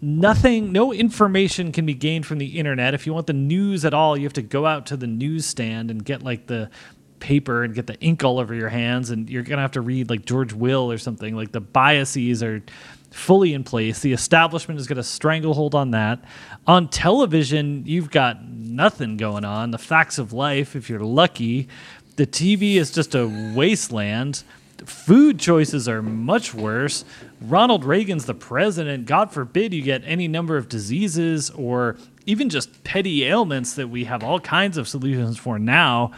nothing 0.00 0.72
no 0.72 0.92
information 0.92 1.72
can 1.72 1.86
be 1.86 1.94
gained 1.94 2.24
from 2.26 2.38
the 2.38 2.58
internet 2.58 2.94
if 2.94 3.06
you 3.06 3.12
want 3.12 3.26
the 3.26 3.32
news 3.32 3.84
at 3.84 3.92
all 3.92 4.16
you 4.16 4.24
have 4.24 4.32
to 4.32 4.42
go 4.42 4.66
out 4.66 4.86
to 4.86 4.96
the 4.96 5.06
newsstand 5.06 5.90
and 5.90 6.04
get 6.04 6.22
like 6.22 6.46
the 6.46 6.70
paper 7.18 7.62
and 7.64 7.74
get 7.74 7.86
the 7.86 7.98
ink 8.00 8.22
all 8.22 8.38
over 8.38 8.54
your 8.54 8.68
hands 8.68 9.10
and 9.10 9.30
you're 9.30 9.42
going 9.42 9.56
to 9.56 9.62
have 9.62 9.72
to 9.72 9.80
read 9.80 10.08
like 10.10 10.24
george 10.24 10.52
will 10.52 10.90
or 10.90 10.98
something 10.98 11.34
like 11.34 11.52
the 11.52 11.60
biases 11.60 12.42
are 12.42 12.62
fully 13.10 13.54
in 13.54 13.64
place 13.64 14.00
the 14.00 14.12
establishment 14.12 14.78
is 14.78 14.86
going 14.86 14.96
to 14.96 15.02
stranglehold 15.02 15.74
on 15.74 15.90
that 15.92 16.22
on 16.66 16.88
television 16.88 17.82
you've 17.86 18.10
got 18.10 18.42
nothing 18.44 19.16
going 19.16 19.44
on 19.44 19.70
the 19.70 19.78
facts 19.78 20.18
of 20.18 20.32
life 20.32 20.74
if 20.76 20.90
you're 20.90 21.00
lucky 21.00 21.68
the 22.16 22.26
tv 22.26 22.74
is 22.74 22.90
just 22.90 23.14
a 23.14 23.52
wasteland 23.54 24.42
food 24.84 25.38
choices 25.38 25.88
are 25.88 26.02
much 26.02 26.52
worse. 26.52 27.04
Ronald 27.40 27.84
Reagan's 27.84 28.26
the 28.26 28.34
president. 28.34 29.06
God 29.06 29.30
forbid 29.30 29.72
you 29.72 29.82
get 29.82 30.02
any 30.04 30.28
number 30.28 30.56
of 30.56 30.68
diseases 30.68 31.50
or 31.50 31.96
even 32.26 32.48
just 32.48 32.84
petty 32.84 33.24
ailments 33.24 33.74
that 33.74 33.88
we 33.88 34.04
have 34.04 34.22
all 34.22 34.40
kinds 34.40 34.76
of 34.76 34.88
solutions 34.88 35.38
for 35.38 35.58
now. 35.58 36.12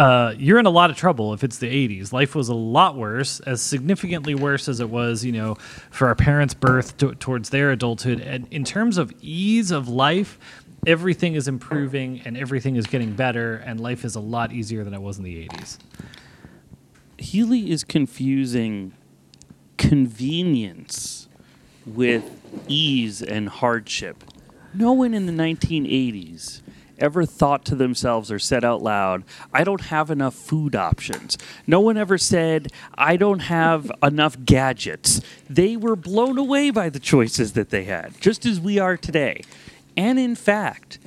Uh, 0.00 0.34
you're 0.38 0.58
in 0.58 0.64
a 0.64 0.70
lot 0.70 0.88
of 0.88 0.96
trouble 0.96 1.34
if 1.34 1.44
it's 1.44 1.58
the 1.58 1.66
80s. 1.66 2.10
Life 2.10 2.34
was 2.34 2.48
a 2.48 2.54
lot 2.54 2.96
worse, 2.96 3.38
as 3.40 3.60
significantly 3.60 4.34
worse 4.34 4.66
as 4.66 4.80
it 4.80 4.88
was, 4.88 5.26
you 5.26 5.30
know, 5.30 5.56
for 5.90 6.08
our 6.08 6.14
parents' 6.14 6.54
birth 6.54 6.96
to, 6.96 7.14
towards 7.16 7.50
their 7.50 7.70
adulthood. 7.70 8.18
And 8.18 8.48
in 8.50 8.64
terms 8.64 8.96
of 8.96 9.12
ease 9.20 9.70
of 9.70 9.88
life, 9.88 10.38
everything 10.86 11.34
is 11.34 11.48
improving 11.48 12.22
and 12.24 12.34
everything 12.38 12.76
is 12.76 12.86
getting 12.86 13.12
better, 13.12 13.56
and 13.56 13.78
life 13.78 14.02
is 14.06 14.14
a 14.14 14.20
lot 14.20 14.52
easier 14.52 14.84
than 14.84 14.94
it 14.94 15.02
was 15.02 15.18
in 15.18 15.24
the 15.24 15.46
80s. 15.46 15.76
Hely 17.18 17.70
is 17.70 17.84
confusing 17.84 18.94
convenience 19.76 21.28
with 21.84 22.24
ease 22.68 23.20
and 23.20 23.50
hardship. 23.50 24.24
No 24.72 24.94
one 24.94 25.12
in 25.12 25.26
the 25.26 25.32
1980s 25.32 26.62
ever 27.00 27.24
thought 27.24 27.64
to 27.66 27.74
themselves 27.74 28.30
or 28.30 28.38
said 28.38 28.64
out 28.64 28.82
loud, 28.82 29.24
I 29.52 29.64
don't 29.64 29.82
have 29.82 30.10
enough 30.10 30.34
food 30.34 30.76
options. 30.76 31.38
No 31.66 31.80
one 31.80 31.96
ever 31.96 32.18
said, 32.18 32.72
I 32.94 33.16
don't 33.16 33.40
have 33.40 33.90
enough 34.02 34.36
gadgets. 34.44 35.20
They 35.48 35.76
were 35.76 35.96
blown 35.96 36.38
away 36.38 36.70
by 36.70 36.90
the 36.90 37.00
choices 37.00 37.52
that 37.54 37.70
they 37.70 37.84
had, 37.84 38.20
just 38.20 38.46
as 38.46 38.60
we 38.60 38.78
are 38.78 38.96
today. 38.96 39.42
And 39.96 40.18
in 40.18 40.34
fact, 40.34 40.98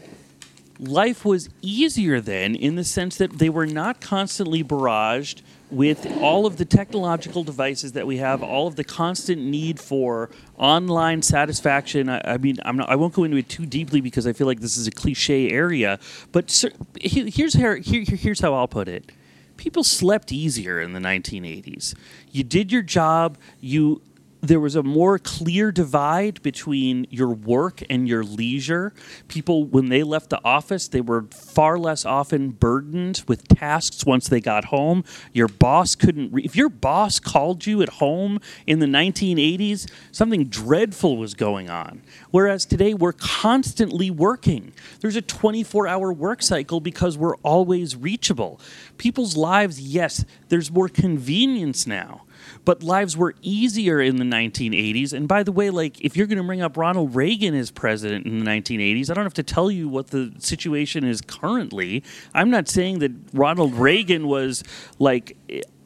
life 0.80 1.24
was 1.24 1.50
easier 1.62 2.20
then 2.20 2.56
in 2.56 2.76
the 2.76 2.84
sense 2.84 3.18
that 3.18 3.40
they 3.40 3.50
were 3.50 3.68
not 3.68 4.02
constantly 4.02 4.64
barraged 4.64 5.42
with 5.74 6.06
all 6.22 6.46
of 6.46 6.58
the 6.58 6.66
technological 6.66 7.44
devices 7.44 7.94
that 7.94 8.06
we 8.06 8.18
have, 8.18 8.44
all 8.44 8.68
of 8.68 8.76
the 8.76 8.84
constant 8.84 9.42
need 9.42 9.80
for 9.80 10.30
online 10.58 11.22
satisfaction. 11.22 12.10
I, 12.10 12.22
I 12.24 12.38
mean, 12.38 12.58
not, 12.64 12.90
I 12.90 12.96
won't 12.96 13.14
go 13.14 13.24
into 13.24 13.38
it 13.38 13.50
too 13.50 13.66
deeply 13.66 14.00
because 14.00 14.28
I 14.28 14.34
feel 14.34 14.46
like 14.46 14.60
this 14.60 14.78
is 14.78 14.86
a 14.86 14.92
cliche 14.92 15.50
area. 15.50 16.00
But 16.32 16.64
he- 17.02 17.30
here's 17.30 17.56
how, 17.56 17.74
here, 17.76 18.04
here's 18.06 18.40
how 18.40 18.54
I'll 18.54 18.68
put 18.68 18.88
it. 18.88 19.12
People 19.58 19.84
slept 19.84 20.32
easier 20.32 20.80
in 20.80 20.94
the 20.94 21.00
1980s. 21.00 21.96
You 22.32 22.44
did 22.44 22.72
your 22.72 22.82
job. 22.84 23.38
You 23.60 24.02
there 24.44 24.60
was 24.60 24.76
a 24.76 24.84
more 24.84 25.18
clear 25.18 25.72
divide 25.72 26.42
between 26.42 27.08
your 27.10 27.30
work 27.30 27.82
and 27.90 28.10
your 28.10 28.26
leisure. 28.26 28.92
People, 29.30 29.64
when 29.64 29.88
they 29.88 30.04
left 30.04 30.30
the 30.30 30.44
office, 30.44 30.90
they 30.90 31.00
were 31.00 31.26
far 31.32 31.80
less 31.80 32.04
often 32.04 32.50
burdened 32.50 33.24
with 33.26 33.48
tasks 33.48 34.06
once 34.06 34.28
they 34.28 34.42
got 34.42 34.66
home. 34.66 35.06
Your 35.32 35.48
boss 35.48 35.96
couldn't, 35.96 36.34
re- 36.34 36.44
if 36.44 36.58
your 36.58 36.68
boss 36.68 37.20
called 37.20 37.66
you 37.66 37.82
at 37.82 37.88
home 37.88 38.42
in 38.68 38.80
the 38.80 38.86
1980s, 38.86 39.90
something 40.12 40.48
dreadful 40.48 41.16
was 41.16 41.36
going 41.36 41.70
on. 41.70 42.02
Whereas 42.32 42.66
today, 42.66 42.94
we're 42.94 43.14
constantly 43.14 44.12
working. 44.12 44.74
There's 45.00 45.16
a 45.16 45.22
24 45.22 45.88
hour 45.88 46.12
work 46.12 46.44
cycle 46.44 46.82
because 46.82 47.18
we're 47.18 47.38
always 47.38 47.96
reachable. 47.96 48.60
People's 48.98 49.38
lives, 49.38 49.80
yes, 49.80 50.26
there's 50.50 50.70
more 50.70 50.90
convenience 50.90 51.88
now 51.88 52.24
but 52.66 52.84
lives 52.84 53.16
were 53.18 53.36
easier 53.42 54.02
in 54.02 54.18
the 54.18 54.26
1980s. 54.26 55.14
And 55.14 55.28
by 55.28 55.44
the 55.44 55.52
way, 55.52 55.70
like 55.70 56.00
if 56.02 56.16
you're 56.18 56.28
going 56.28 56.38
to 56.38 56.44
bring 56.44 56.62
up 56.62 56.78
Ronald 56.78 57.16
Reagan 57.16 57.54
as 57.56 57.72
president 57.72 58.26
in 58.26 58.40
the 58.40 58.46
1980s, 58.46 59.10
I 59.10 59.14
don't 59.14 59.26
have 59.26 59.34
to 59.36 59.44
tell 59.44 59.70
you 59.72 59.88
what 59.88 60.08
the 60.08 60.34
situation 60.40 61.04
is 61.04 61.22
currently. 61.22 62.04
I'm 62.34 62.50
not 62.50 62.68
saying 62.68 63.00
that 63.00 63.12
Ronald 63.34 63.74
Reagan 63.74 64.28
was 64.28 64.64
like 65.00 65.38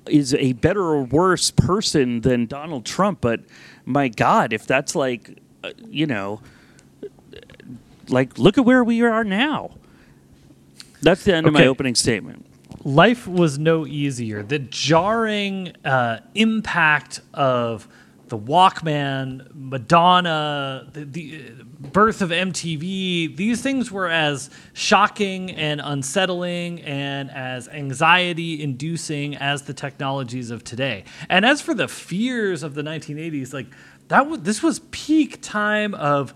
is 0.08 0.34
a 0.34 0.54
better 0.54 0.82
or 0.82 1.04
worse 1.04 1.52
person 1.52 2.22
than 2.22 2.46
Donald 2.46 2.86
Trump, 2.86 3.20
but 3.22 3.42
my 3.86 4.08
God, 4.08 4.54
if 4.54 4.66
that's 4.66 4.96
like, 4.96 5.40
uh, 5.64 5.72
you 5.90 6.06
know, 6.06 6.42
like 8.10 8.38
look 8.38 8.58
at 8.58 8.66
where 8.66 8.84
we 8.84 9.02
are 9.02 9.24
now. 9.24 9.72
That's 11.02 11.24
the 11.24 11.36
end 11.36 11.48
of 11.48 11.54
my 11.54 11.68
opening 11.68 11.96
statement. 11.96 12.47
Life 12.88 13.28
was 13.28 13.60
no 13.60 13.86
easier. 13.86 14.42
The 14.42 14.60
jarring 14.60 15.74
uh, 15.84 16.22
impact 16.36 17.20
of 17.34 17.86
the 18.30 18.38
Walkman, 18.38 19.50
Madonna, 19.54 20.88
the, 20.94 21.04
the 21.04 21.42
uh, 21.60 21.64
birth 21.92 22.22
of 22.22 22.30
MTV, 22.30 23.36
these 23.36 23.62
things 23.62 23.92
were 23.92 24.08
as 24.08 24.50
shocking 24.72 25.52
and 25.52 25.82
unsettling 25.84 26.82
and 26.82 27.30
as 27.30 27.68
anxiety 27.68 28.64
inducing 28.64 29.36
as 29.36 29.64
the 29.64 29.74
technologies 29.74 30.50
of 30.50 30.64
today. 30.64 31.04
And 31.30 31.46
as 31.46 31.62
for 31.62 31.74
the 31.74 31.90
fears 31.90 32.64
of 32.64 32.74
the 32.74 32.84
1980s, 32.84 33.54
like 33.54 33.68
that 34.08 34.46
this 34.46 34.64
was 34.64 34.80
peak 34.92 35.40
time 35.42 35.94
of 35.94 36.34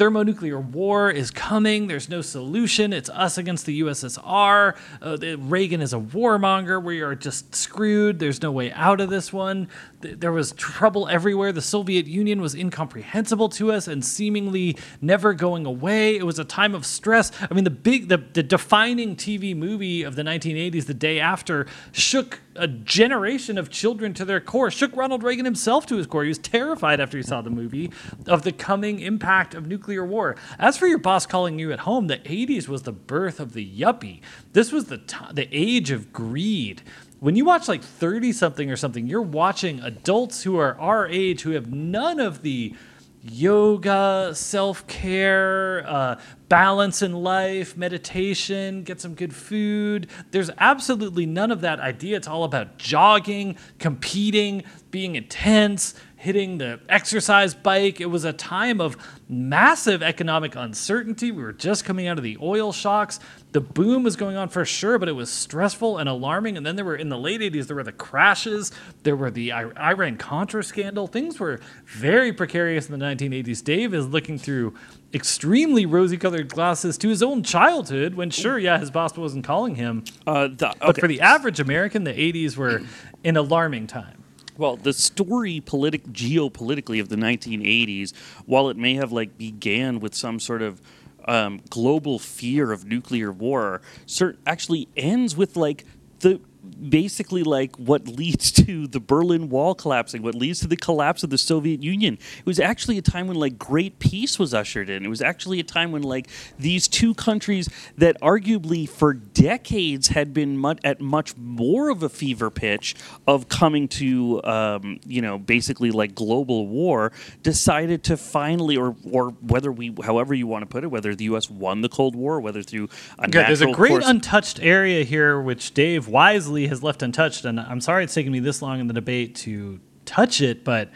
thermonuclear 0.00 0.58
war 0.58 1.10
is 1.10 1.30
coming. 1.30 1.86
There's 1.86 2.08
no 2.08 2.22
solution. 2.22 2.94
It's 2.94 3.10
us 3.10 3.36
against 3.36 3.66
the 3.66 3.82
USSR. 3.82 4.74
Uh, 5.02 5.36
Reagan 5.36 5.82
is 5.82 5.92
a 5.92 5.98
warmonger. 5.98 6.82
We 6.82 7.02
are 7.02 7.14
just 7.14 7.54
screwed. 7.54 8.18
There's 8.18 8.40
no 8.40 8.50
way 8.50 8.72
out 8.72 9.02
of 9.02 9.10
this 9.10 9.30
one. 9.30 9.68
Th- 10.02 10.18
There 10.18 10.32
was 10.32 10.52
trouble 10.52 11.08
everywhere. 11.08 11.52
The 11.52 11.62
Soviet 11.62 12.06
Union 12.06 12.40
was 12.40 12.54
incomprehensible 12.54 13.48
to 13.50 13.72
us 13.72 13.86
and 13.88 14.04
seemingly 14.04 14.76
never 15.00 15.34
going 15.34 15.66
away. 15.66 16.16
It 16.16 16.24
was 16.24 16.38
a 16.38 16.44
time 16.44 16.74
of 16.74 16.86
stress. 16.86 17.30
I 17.50 17.54
mean, 17.54 17.64
the 17.64 17.70
big, 17.70 18.08
the, 18.08 18.18
the 18.18 18.42
defining 18.42 19.16
TV 19.16 19.56
movie 19.56 20.02
of 20.02 20.16
the 20.16 20.22
1980s, 20.22 20.86
the 20.86 20.94
day 20.94 21.20
after, 21.20 21.66
shook 21.92 22.40
a 22.56 22.66
generation 22.66 23.56
of 23.58 23.70
children 23.70 24.12
to 24.14 24.24
their 24.24 24.40
core, 24.40 24.70
shook 24.70 24.94
Ronald 24.96 25.22
Reagan 25.22 25.44
himself 25.44 25.86
to 25.86 25.96
his 25.96 26.06
core. 26.06 26.22
He 26.24 26.28
was 26.28 26.38
terrified 26.38 27.00
after 27.00 27.16
he 27.16 27.22
saw 27.22 27.40
the 27.40 27.50
movie 27.50 27.90
of 28.26 28.42
the 28.42 28.52
coming 28.52 29.00
impact 29.00 29.54
of 29.54 29.66
nuclear 29.66 30.04
war. 30.04 30.36
As 30.58 30.76
for 30.76 30.86
your 30.86 30.98
boss 30.98 31.26
calling 31.26 31.58
you 31.58 31.72
at 31.72 31.80
home, 31.80 32.06
the 32.08 32.18
80s 32.18 32.68
was 32.68 32.82
the 32.82 32.92
birth 32.92 33.40
of 33.40 33.52
the 33.54 33.66
yuppie. 33.66 34.20
This 34.52 34.72
was 34.72 34.86
the 34.86 34.98
t- 34.98 35.16
the 35.32 35.48
age 35.52 35.90
of 35.90 36.12
greed. 36.12 36.82
When 37.20 37.36
you 37.36 37.44
watch 37.44 37.68
like 37.68 37.82
30 37.82 38.32
something 38.32 38.70
or 38.70 38.76
something, 38.76 39.06
you're 39.06 39.20
watching 39.20 39.80
adults 39.80 40.42
who 40.42 40.56
are 40.56 40.74
our 40.80 41.06
age 41.06 41.42
who 41.42 41.50
have 41.50 41.70
none 41.70 42.18
of 42.18 42.40
the 42.40 42.74
yoga, 43.22 44.32
self 44.34 44.86
care, 44.86 45.84
uh, 45.86 46.18
balance 46.48 47.02
in 47.02 47.12
life, 47.12 47.76
meditation, 47.76 48.84
get 48.84 49.02
some 49.02 49.14
good 49.14 49.34
food. 49.34 50.08
There's 50.30 50.50
absolutely 50.56 51.26
none 51.26 51.50
of 51.50 51.60
that 51.60 51.78
idea. 51.78 52.16
It's 52.16 52.26
all 52.26 52.44
about 52.44 52.78
jogging, 52.78 53.56
competing, 53.78 54.64
being 54.90 55.14
intense, 55.14 55.94
hitting 56.20 56.58
the 56.58 56.78
exercise 56.86 57.54
bike. 57.54 57.98
It 57.98 58.04
was 58.10 58.26
a 58.26 58.32
time 58.34 58.78
of 58.78 58.94
massive 59.26 60.02
economic 60.02 60.54
uncertainty. 60.54 61.30
We 61.30 61.42
were 61.42 61.54
just 61.54 61.86
coming 61.86 62.06
out 62.08 62.18
of 62.18 62.24
the 62.24 62.36
oil 62.42 62.72
shocks. 62.72 63.20
The 63.52 63.62
boom 63.62 64.02
was 64.02 64.16
going 64.16 64.36
on 64.36 64.50
for 64.50 64.66
sure, 64.66 64.98
but 64.98 65.08
it 65.08 65.12
was 65.12 65.30
stressful 65.30 65.96
and 65.96 66.10
alarming. 66.10 66.58
And 66.58 66.66
then 66.66 66.76
there 66.76 66.84
were, 66.84 66.94
in 66.94 67.08
the 67.08 67.16
late 67.16 67.40
80s, 67.40 67.68
there 67.68 67.76
were 67.76 67.82
the 67.82 67.92
crashes, 67.92 68.70
there 69.02 69.16
were 69.16 69.30
the 69.30 69.50
Iran 69.50 70.18
Contra 70.18 70.62
scandal. 70.62 71.06
Things 71.06 71.40
were 71.40 71.58
very 71.86 72.34
precarious 72.34 72.90
in 72.90 72.98
the 72.98 73.02
1980s. 73.02 73.64
Dave 73.64 73.94
is 73.94 74.06
looking 74.06 74.36
through 74.36 74.74
extremely 75.14 75.86
rosy 75.86 76.18
colored 76.18 76.50
glasses 76.52 76.98
to 76.98 77.08
his 77.08 77.22
own 77.22 77.42
childhood 77.42 78.14
when, 78.14 78.28
sure, 78.28 78.58
yeah, 78.58 78.78
his 78.78 78.90
boss 78.90 79.16
wasn't 79.16 79.46
calling 79.46 79.76
him. 79.76 80.04
Uh, 80.26 80.48
the, 80.48 80.74
But 80.80 81.00
for 81.00 81.08
the 81.08 81.22
average 81.22 81.60
American, 81.60 82.04
the 82.04 82.12
80s 82.12 82.58
were 82.58 82.82
an 83.24 83.38
alarming 83.38 83.86
time. 83.86 84.22
Well, 84.60 84.76
the 84.76 84.92
story 84.92 85.60
politic 85.60 86.04
geopolitically 86.08 87.00
of 87.00 87.08
the 87.08 87.16
1980s, 87.16 88.14
while 88.44 88.68
it 88.68 88.76
may 88.76 88.92
have 88.96 89.10
like 89.10 89.38
began 89.38 90.00
with 90.00 90.14
some 90.14 90.38
sort 90.38 90.60
of 90.60 90.82
um, 91.24 91.62
global 91.70 92.18
fear 92.18 92.70
of 92.70 92.84
nuclear 92.84 93.32
war, 93.32 93.80
cert- 94.06 94.36
actually 94.44 94.86
ends 94.98 95.34
with 95.34 95.56
like 95.56 95.86
the 96.18 96.42
basically 96.88 97.42
like 97.42 97.76
what 97.76 98.06
leads 98.08 98.50
to 98.60 98.86
the 98.86 99.00
Berlin 99.00 99.48
Wall 99.48 99.74
collapsing, 99.74 100.22
what 100.22 100.34
leads 100.34 100.60
to 100.60 100.68
the 100.68 100.76
collapse 100.76 101.22
of 101.22 101.30
the 101.30 101.38
Soviet 101.38 101.82
Union. 101.82 102.18
It 102.38 102.46
was 102.46 102.60
actually 102.60 102.98
a 102.98 103.02
time 103.02 103.26
when 103.26 103.36
like 103.36 103.58
great 103.58 103.98
peace 103.98 104.38
was 104.38 104.52
ushered 104.54 104.90
in. 104.90 105.04
It 105.04 105.08
was 105.08 105.22
actually 105.22 105.60
a 105.60 105.64
time 105.64 105.92
when 105.92 106.02
like 106.02 106.28
these 106.58 106.88
two 106.88 107.14
countries 107.14 107.68
that 107.96 108.20
arguably 108.20 108.88
for 108.88 109.14
decades 109.14 110.08
had 110.08 110.34
been 110.34 110.56
much, 110.56 110.78
at 110.84 111.00
much 111.00 111.36
more 111.36 111.88
of 111.90 112.02
a 112.02 112.08
fever 112.08 112.50
pitch 112.50 112.94
of 113.26 113.48
coming 113.48 113.88
to 113.88 114.42
um, 114.44 115.00
you 115.06 115.22
know 115.22 115.38
basically 115.38 115.90
like 115.90 116.14
global 116.14 116.66
war 116.66 117.12
decided 117.42 118.04
to 118.04 118.16
finally 118.16 118.76
or 118.76 118.96
or 119.10 119.30
whether 119.40 119.72
we 119.72 119.94
however 120.04 120.34
you 120.34 120.46
want 120.46 120.62
to 120.62 120.66
put 120.66 120.84
it 120.84 120.88
whether 120.88 121.14
the 121.14 121.24
US 121.24 121.48
won 121.50 121.80
the 121.80 121.88
Cold 121.88 122.14
War 122.14 122.40
whether 122.40 122.62
through 122.62 122.88
a 123.18 123.28
Yeah, 123.28 123.46
there's 123.46 123.60
a 123.60 123.72
great 123.72 123.90
course- 123.90 124.08
untouched 124.08 124.60
area 124.60 125.04
here, 125.04 125.40
which 125.40 125.72
Dave 125.74 126.08
wisely 126.08 126.49
has 126.68 126.82
left 126.82 127.02
untouched. 127.02 127.44
And 127.44 127.58
I'm 127.58 127.80
sorry 127.80 128.04
it's 128.04 128.14
taken 128.14 128.32
me 128.32 128.40
this 128.40 128.62
long 128.62 128.80
in 128.80 128.86
the 128.86 128.94
debate 128.94 129.34
to 129.36 129.80
touch 130.04 130.40
it, 130.40 130.64
but 130.64 130.90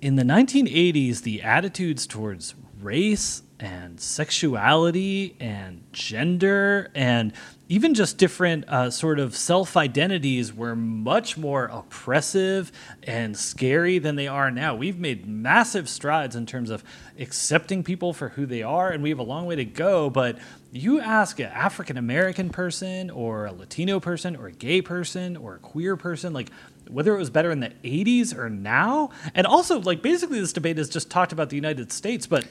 in 0.00 0.16
the 0.16 0.22
1980s, 0.22 1.22
the 1.22 1.42
attitudes 1.42 2.06
towards 2.06 2.54
race 2.80 3.42
and 3.60 4.00
sexuality 4.00 5.36
and 5.38 5.84
gender 5.92 6.90
and 6.94 7.32
even 7.68 7.94
just 7.94 8.18
different 8.18 8.68
uh, 8.68 8.90
sort 8.90 9.20
of 9.20 9.36
self 9.36 9.76
identities 9.76 10.52
were 10.52 10.74
much 10.74 11.38
more 11.38 11.66
oppressive 11.66 12.72
and 13.04 13.36
scary 13.36 14.00
than 14.00 14.16
they 14.16 14.26
are 14.26 14.50
now. 14.50 14.74
We've 14.74 14.98
made 14.98 15.24
massive 15.24 15.88
strides 15.88 16.34
in 16.34 16.46
terms 16.46 16.70
of 16.70 16.82
accepting 17.16 17.84
people 17.84 18.12
for 18.12 18.30
who 18.30 18.44
they 18.44 18.64
are, 18.64 18.90
and 18.90 19.04
we 19.04 19.10
have 19.10 19.20
a 19.20 19.24
long 19.24 19.46
way 19.46 19.54
to 19.54 19.64
go. 19.64 20.10
But 20.10 20.38
you 20.72 21.00
ask 21.00 21.38
an 21.38 21.46
African 21.46 21.96
American 21.96 22.50
person, 22.50 23.08
or 23.08 23.46
a 23.46 23.52
Latino 23.52 24.00
person, 24.00 24.34
or 24.34 24.48
a 24.48 24.52
gay 24.52 24.82
person, 24.82 25.36
or 25.36 25.54
a 25.54 25.58
queer 25.60 25.96
person, 25.96 26.32
like 26.32 26.50
whether 26.88 27.14
it 27.14 27.18
was 27.18 27.30
better 27.30 27.52
in 27.52 27.60
the 27.60 27.70
80s 27.84 28.36
or 28.36 28.50
now. 28.50 29.10
And 29.32 29.46
also, 29.46 29.80
like, 29.80 30.02
basically, 30.02 30.40
this 30.40 30.52
debate 30.52 30.76
has 30.76 30.88
just 30.88 31.08
talked 31.08 31.32
about 31.32 31.50
the 31.50 31.56
United 31.56 31.92
States, 31.92 32.26
but 32.26 32.46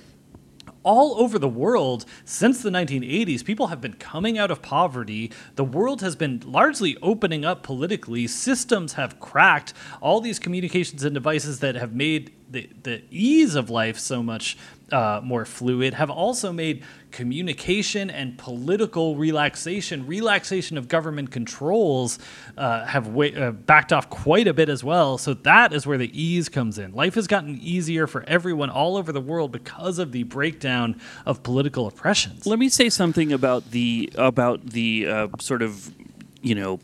all 0.83 1.19
over 1.19 1.37
the 1.37 1.49
world 1.49 2.05
since 2.25 2.61
the 2.61 2.69
1980s, 2.69 3.43
people 3.43 3.67
have 3.67 3.81
been 3.81 3.93
coming 3.93 4.37
out 4.37 4.51
of 4.51 4.61
poverty. 4.61 5.31
The 5.55 5.63
world 5.63 6.01
has 6.01 6.15
been 6.15 6.41
largely 6.45 6.97
opening 7.01 7.45
up 7.45 7.63
politically. 7.63 8.27
Systems 8.27 8.93
have 8.93 9.19
cracked. 9.19 9.73
All 10.01 10.21
these 10.21 10.39
communications 10.39 11.03
and 11.03 11.13
devices 11.13 11.59
that 11.59 11.75
have 11.75 11.93
made 11.93 12.33
the, 12.49 12.69
the 12.83 13.03
ease 13.11 13.55
of 13.55 13.69
life 13.69 13.99
so 13.99 14.23
much 14.23 14.57
uh, 14.91 15.21
more 15.23 15.45
fluid 15.45 15.93
have 15.93 16.09
also 16.09 16.51
made 16.51 16.83
communication 17.11 18.09
and 18.09 18.37
political 18.37 19.15
relaxation, 19.15 20.05
relaxation 20.05 20.77
of 20.77 20.87
government 20.87 21.31
controls, 21.31 22.19
uh, 22.57 22.85
have 22.85 23.17
uh, 23.17 23.51
backed 23.51 23.91
off 23.91 24.09
quite 24.09 24.47
a 24.47 24.53
bit 24.53 24.69
as 24.69 24.83
well. 24.83 25.17
So 25.17 25.33
that 25.33 25.73
is 25.73 25.87
where 25.87 25.97
the 25.97 26.11
ease 26.19 26.49
comes 26.49 26.77
in. 26.77 26.93
Life 26.93 27.15
has 27.15 27.27
gotten 27.27 27.59
easier 27.61 28.07
for 28.07 28.23
everyone 28.23 28.69
all 28.69 28.97
over 28.97 29.11
the 29.11 29.21
world 29.21 29.51
because 29.51 29.99
of 29.99 30.11
the 30.11 30.23
breakdown 30.23 30.99
of 31.25 31.43
political 31.43 31.87
oppressions. 31.87 32.45
Let 32.45 32.59
me 32.59 32.69
say 32.69 32.89
something 32.89 33.33
about 33.33 33.71
the 33.71 34.11
about 34.15 34.67
the 34.67 35.07
uh, 35.07 35.27
sort 35.39 35.61
of 35.61 35.93
you 36.41 36.55
know 36.55 36.79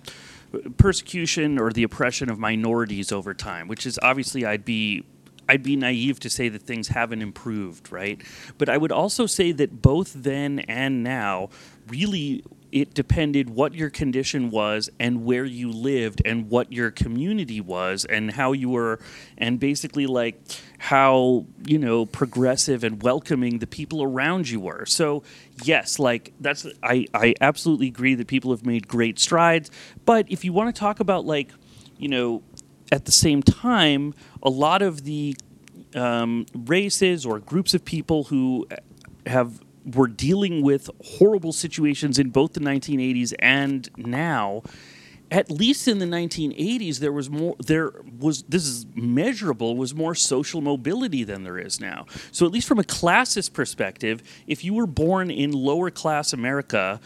persecution 0.77 1.59
or 1.59 1.71
the 1.71 1.83
oppression 1.83 2.29
of 2.29 2.39
minorities 2.39 3.11
over 3.11 3.33
time, 3.33 3.67
which 3.67 3.85
is 3.85 3.99
obviously 4.01 4.45
I'd 4.45 4.65
be 4.65 5.03
I'd 5.47 5.63
be 5.63 5.75
naive 5.75 6.19
to 6.21 6.29
say 6.29 6.49
that 6.49 6.63
things 6.63 6.89
haven't 6.89 7.21
improved, 7.21 7.91
right? 7.91 8.21
But 8.57 8.69
I 8.69 8.77
would 8.77 8.91
also 8.91 9.25
say 9.25 9.51
that 9.53 9.81
both 9.81 10.13
then 10.13 10.59
and 10.59 11.03
now 11.03 11.49
really 11.87 12.43
it 12.75 12.93
depended 12.93 13.49
what 13.49 13.73
your 13.73 13.89
condition 13.89 14.49
was 14.51 14.89
and 14.99 15.23
where 15.23 15.45
you 15.45 15.71
lived 15.71 16.21
and 16.25 16.49
what 16.49 16.73
your 16.73 16.91
community 16.91 17.61
was 17.61 18.03
and 18.03 18.31
how 18.31 18.51
you 18.51 18.69
were 18.69 18.99
and 19.37 19.61
basically 19.61 20.05
like 20.05 20.41
how 20.77 21.45
you 21.65 21.77
know 21.77 22.05
progressive 22.05 22.83
and 22.83 23.01
welcoming 23.01 23.59
the 23.59 23.67
people 23.67 24.03
around 24.03 24.49
you 24.49 24.59
were 24.59 24.85
so 24.85 25.23
yes 25.63 25.99
like 25.99 26.33
that's 26.41 26.67
i 26.83 27.05
i 27.13 27.33
absolutely 27.39 27.87
agree 27.87 28.13
that 28.13 28.27
people 28.27 28.51
have 28.51 28.65
made 28.65 28.87
great 28.89 29.17
strides 29.17 29.71
but 30.05 30.25
if 30.29 30.43
you 30.43 30.51
want 30.51 30.73
to 30.73 30.77
talk 30.77 30.99
about 30.99 31.25
like 31.25 31.51
you 31.97 32.09
know 32.09 32.43
at 32.91 33.05
the 33.05 33.11
same 33.11 33.41
time 33.41 34.13
a 34.43 34.49
lot 34.49 34.81
of 34.81 35.03
the 35.03 35.35
um, 35.95 36.45
races 36.53 37.25
or 37.25 37.39
groups 37.39 37.73
of 37.73 37.83
people 37.85 38.25
who 38.25 38.67
have 39.25 39.61
were 39.85 40.07
dealing 40.07 40.61
with 40.61 40.89
horrible 41.03 41.53
situations 41.53 42.17
in 42.17 42.29
both 42.29 42.53
the 42.53 42.59
1980s 42.59 43.33
and 43.39 43.89
now 43.97 44.63
at 45.31 45.49
least 45.49 45.87
in 45.87 45.99
the 45.99 46.05
1980s 46.05 46.99
there 46.99 47.11
was 47.11 47.29
more 47.29 47.55
there 47.65 47.91
was 48.19 48.43
this 48.43 48.65
is 48.65 48.85
measurable 48.95 49.75
was 49.75 49.93
more 49.93 50.15
social 50.15 50.61
mobility 50.61 51.23
than 51.23 51.43
there 51.43 51.57
is 51.57 51.79
now. 51.79 52.05
So 52.31 52.45
at 52.45 52.51
least 52.51 52.67
from 52.67 52.79
a 52.79 52.83
classist 52.83 53.53
perspective 53.53 54.21
if 54.47 54.63
you 54.63 54.73
were 54.73 54.87
born 54.87 55.31
in 55.31 55.51
lower 55.51 55.89
class 55.89 56.33
america 56.33 56.99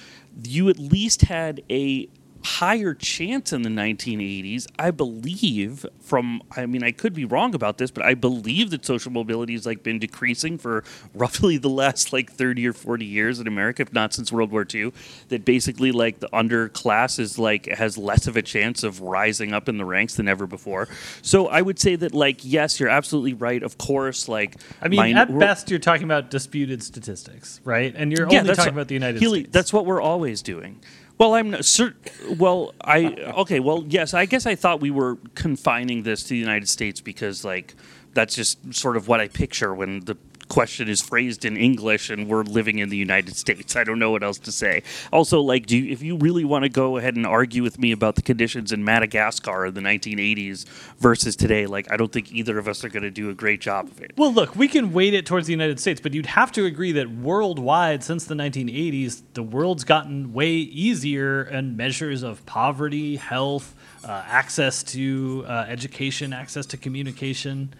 you 0.43 0.69
at 0.69 0.77
least 0.77 1.23
had 1.23 1.61
a 1.69 2.07
higher 2.43 2.93
chance 2.93 3.51
in 3.51 3.63
the 3.63 3.69
1980s 3.69 4.65
i 4.79 4.89
believe 4.91 5.85
from 5.99 6.41
i 6.55 6.65
mean 6.65 6.83
i 6.83 6.91
could 6.91 7.13
be 7.13 7.25
wrong 7.25 7.53
about 7.53 7.77
this 7.77 7.91
but 7.91 8.03
i 8.05 8.13
believe 8.13 8.69
that 8.69 8.85
social 8.85 9.11
mobility 9.11 9.53
has 9.53 9.65
like 9.65 9.83
been 9.83 9.99
decreasing 9.99 10.57
for 10.57 10.83
roughly 11.13 11.57
the 11.57 11.69
last 11.69 12.13
like 12.13 12.31
30 12.31 12.67
or 12.67 12.73
40 12.73 13.05
years 13.05 13.39
in 13.39 13.47
america 13.47 13.81
if 13.81 13.91
not 13.93 14.13
since 14.13 14.31
world 14.31 14.51
war 14.51 14.65
ii 14.73 14.91
that 15.27 15.43
basically 15.43 15.91
like 15.91 16.19
the 16.19 16.29
underclass 16.29 17.19
is 17.19 17.37
like 17.37 17.65
has 17.67 17.97
less 17.97 18.25
of 18.27 18.37
a 18.37 18.41
chance 18.41 18.83
of 18.83 19.01
rising 19.01 19.53
up 19.53 19.67
in 19.67 19.77
the 19.77 19.85
ranks 19.85 20.15
than 20.15 20.27
ever 20.27 20.47
before 20.47 20.87
so 21.21 21.47
i 21.47 21.61
would 21.61 21.77
say 21.79 21.95
that 21.95 22.13
like 22.13 22.39
yes 22.45 22.79
you're 22.79 22.89
absolutely 22.89 23.33
right 23.33 23.63
of 23.63 23.77
course 23.77 24.27
like 24.29 24.55
I 24.81 24.87
mean, 24.87 24.97
mine- 24.97 25.17
at 25.17 25.37
best, 25.39 25.69
you're 25.69 25.79
talking 25.79 26.03
about 26.05 26.29
disputed 26.29 26.81
statistics, 26.83 27.59
right? 27.65 27.93
And 27.95 28.11
you're 28.11 28.31
Yeah, 28.31 28.39
only 28.41 28.49
talking 28.55 28.65
what- 28.65 28.73
about 28.73 28.87
the 28.87 28.93
United 28.93 29.19
Hely, 29.19 29.39
States. 29.41 29.53
That's 29.53 29.73
what 29.73 29.85
we're 29.85 30.01
always 30.01 30.41
doing. 30.41 30.79
Well, 31.19 31.33
I'm 31.35 31.51
not 31.51 31.65
cer- 31.65 31.95
well. 32.37 32.73
I 32.81 33.07
okay. 33.39 33.59
Well, 33.59 33.83
yes. 33.87 34.13
I 34.13 34.25
guess 34.25 34.45
I 34.45 34.55
thought 34.55 34.79
we 34.79 34.89
were 34.89 35.17
confining 35.35 36.03
this 36.03 36.23
to 36.23 36.29
the 36.29 36.37
United 36.37 36.69
States 36.69 37.01
because, 37.01 37.43
like, 37.43 37.75
that's 38.13 38.35
just 38.35 38.73
sort 38.73 38.95
of 38.95 39.07
what 39.09 39.19
I 39.19 39.27
picture 39.27 39.75
when 39.75 39.99
the 40.05 40.15
question 40.49 40.89
is 40.89 41.01
phrased 41.01 41.45
in 41.45 41.55
English 41.55 42.09
and 42.09 42.27
we're 42.27 42.43
living 42.43 42.79
in 42.79 42.89
the 42.89 42.97
United 42.97 43.35
States. 43.35 43.75
I 43.75 43.83
don't 43.83 43.99
know 43.99 44.11
what 44.11 44.23
else 44.23 44.39
to 44.39 44.51
say. 44.51 44.83
Also, 45.13 45.39
like, 45.39 45.65
do 45.65 45.77
you, 45.77 45.91
if 45.91 46.01
you 46.01 46.17
really 46.17 46.43
want 46.43 46.63
to 46.63 46.69
go 46.69 46.97
ahead 46.97 47.15
and 47.15 47.25
argue 47.25 47.63
with 47.63 47.79
me 47.79 47.91
about 47.91 48.15
the 48.15 48.21
conditions 48.21 48.71
in 48.71 48.83
Madagascar 48.83 49.67
in 49.67 49.73
the 49.75 49.81
1980s 49.81 50.65
versus 50.97 51.35
today, 51.35 51.65
like, 51.65 51.91
I 51.91 51.97
don't 51.97 52.11
think 52.11 52.31
either 52.33 52.57
of 52.57 52.67
us 52.67 52.83
are 52.83 52.89
going 52.89 53.03
to 53.03 53.11
do 53.11 53.29
a 53.29 53.33
great 53.33 53.61
job 53.61 53.87
of 53.87 54.01
it. 54.01 54.11
Well, 54.17 54.33
look, 54.33 54.55
we 54.55 54.67
can 54.67 54.91
weight 54.91 55.13
it 55.13 55.25
towards 55.25 55.47
the 55.47 55.53
United 55.53 55.79
States, 55.79 56.01
but 56.01 56.13
you'd 56.13 56.25
have 56.25 56.51
to 56.53 56.65
agree 56.65 56.91
that 56.93 57.09
worldwide, 57.09 58.03
since 58.03 58.25
the 58.25 58.35
1980s, 58.35 59.21
the 59.33 59.43
world's 59.43 59.83
gotten 59.83 60.33
way 60.33 60.49
easier 60.49 61.43
in 61.43 61.77
measures 61.77 62.23
of 62.23 62.45
poverty, 62.45 63.15
health, 63.15 63.75
uh, 64.03 64.23
access 64.27 64.83
to 64.83 65.45
uh, 65.47 65.65
education, 65.67 66.33
access 66.33 66.65
to 66.67 66.77
communication. 66.77 67.73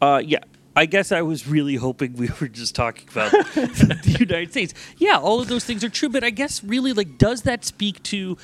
Uh, 0.00 0.22
yeah. 0.24 0.38
I 0.78 0.86
guess 0.86 1.10
I 1.10 1.22
was 1.22 1.48
really 1.48 1.74
hoping 1.74 2.12
we 2.14 2.30
were 2.40 2.46
just 2.46 2.76
talking 2.76 3.08
about 3.10 3.32
the 3.32 4.16
United 4.20 4.52
States. 4.52 4.74
Yeah, 4.96 5.18
all 5.18 5.40
of 5.40 5.48
those 5.48 5.64
things 5.64 5.82
are 5.82 5.88
true, 5.88 6.08
but 6.08 6.22
I 6.22 6.30
guess 6.30 6.62
really, 6.62 6.92
like, 6.92 7.18
does 7.18 7.42
that 7.42 7.64
speak 7.64 8.00
to? 8.04 8.38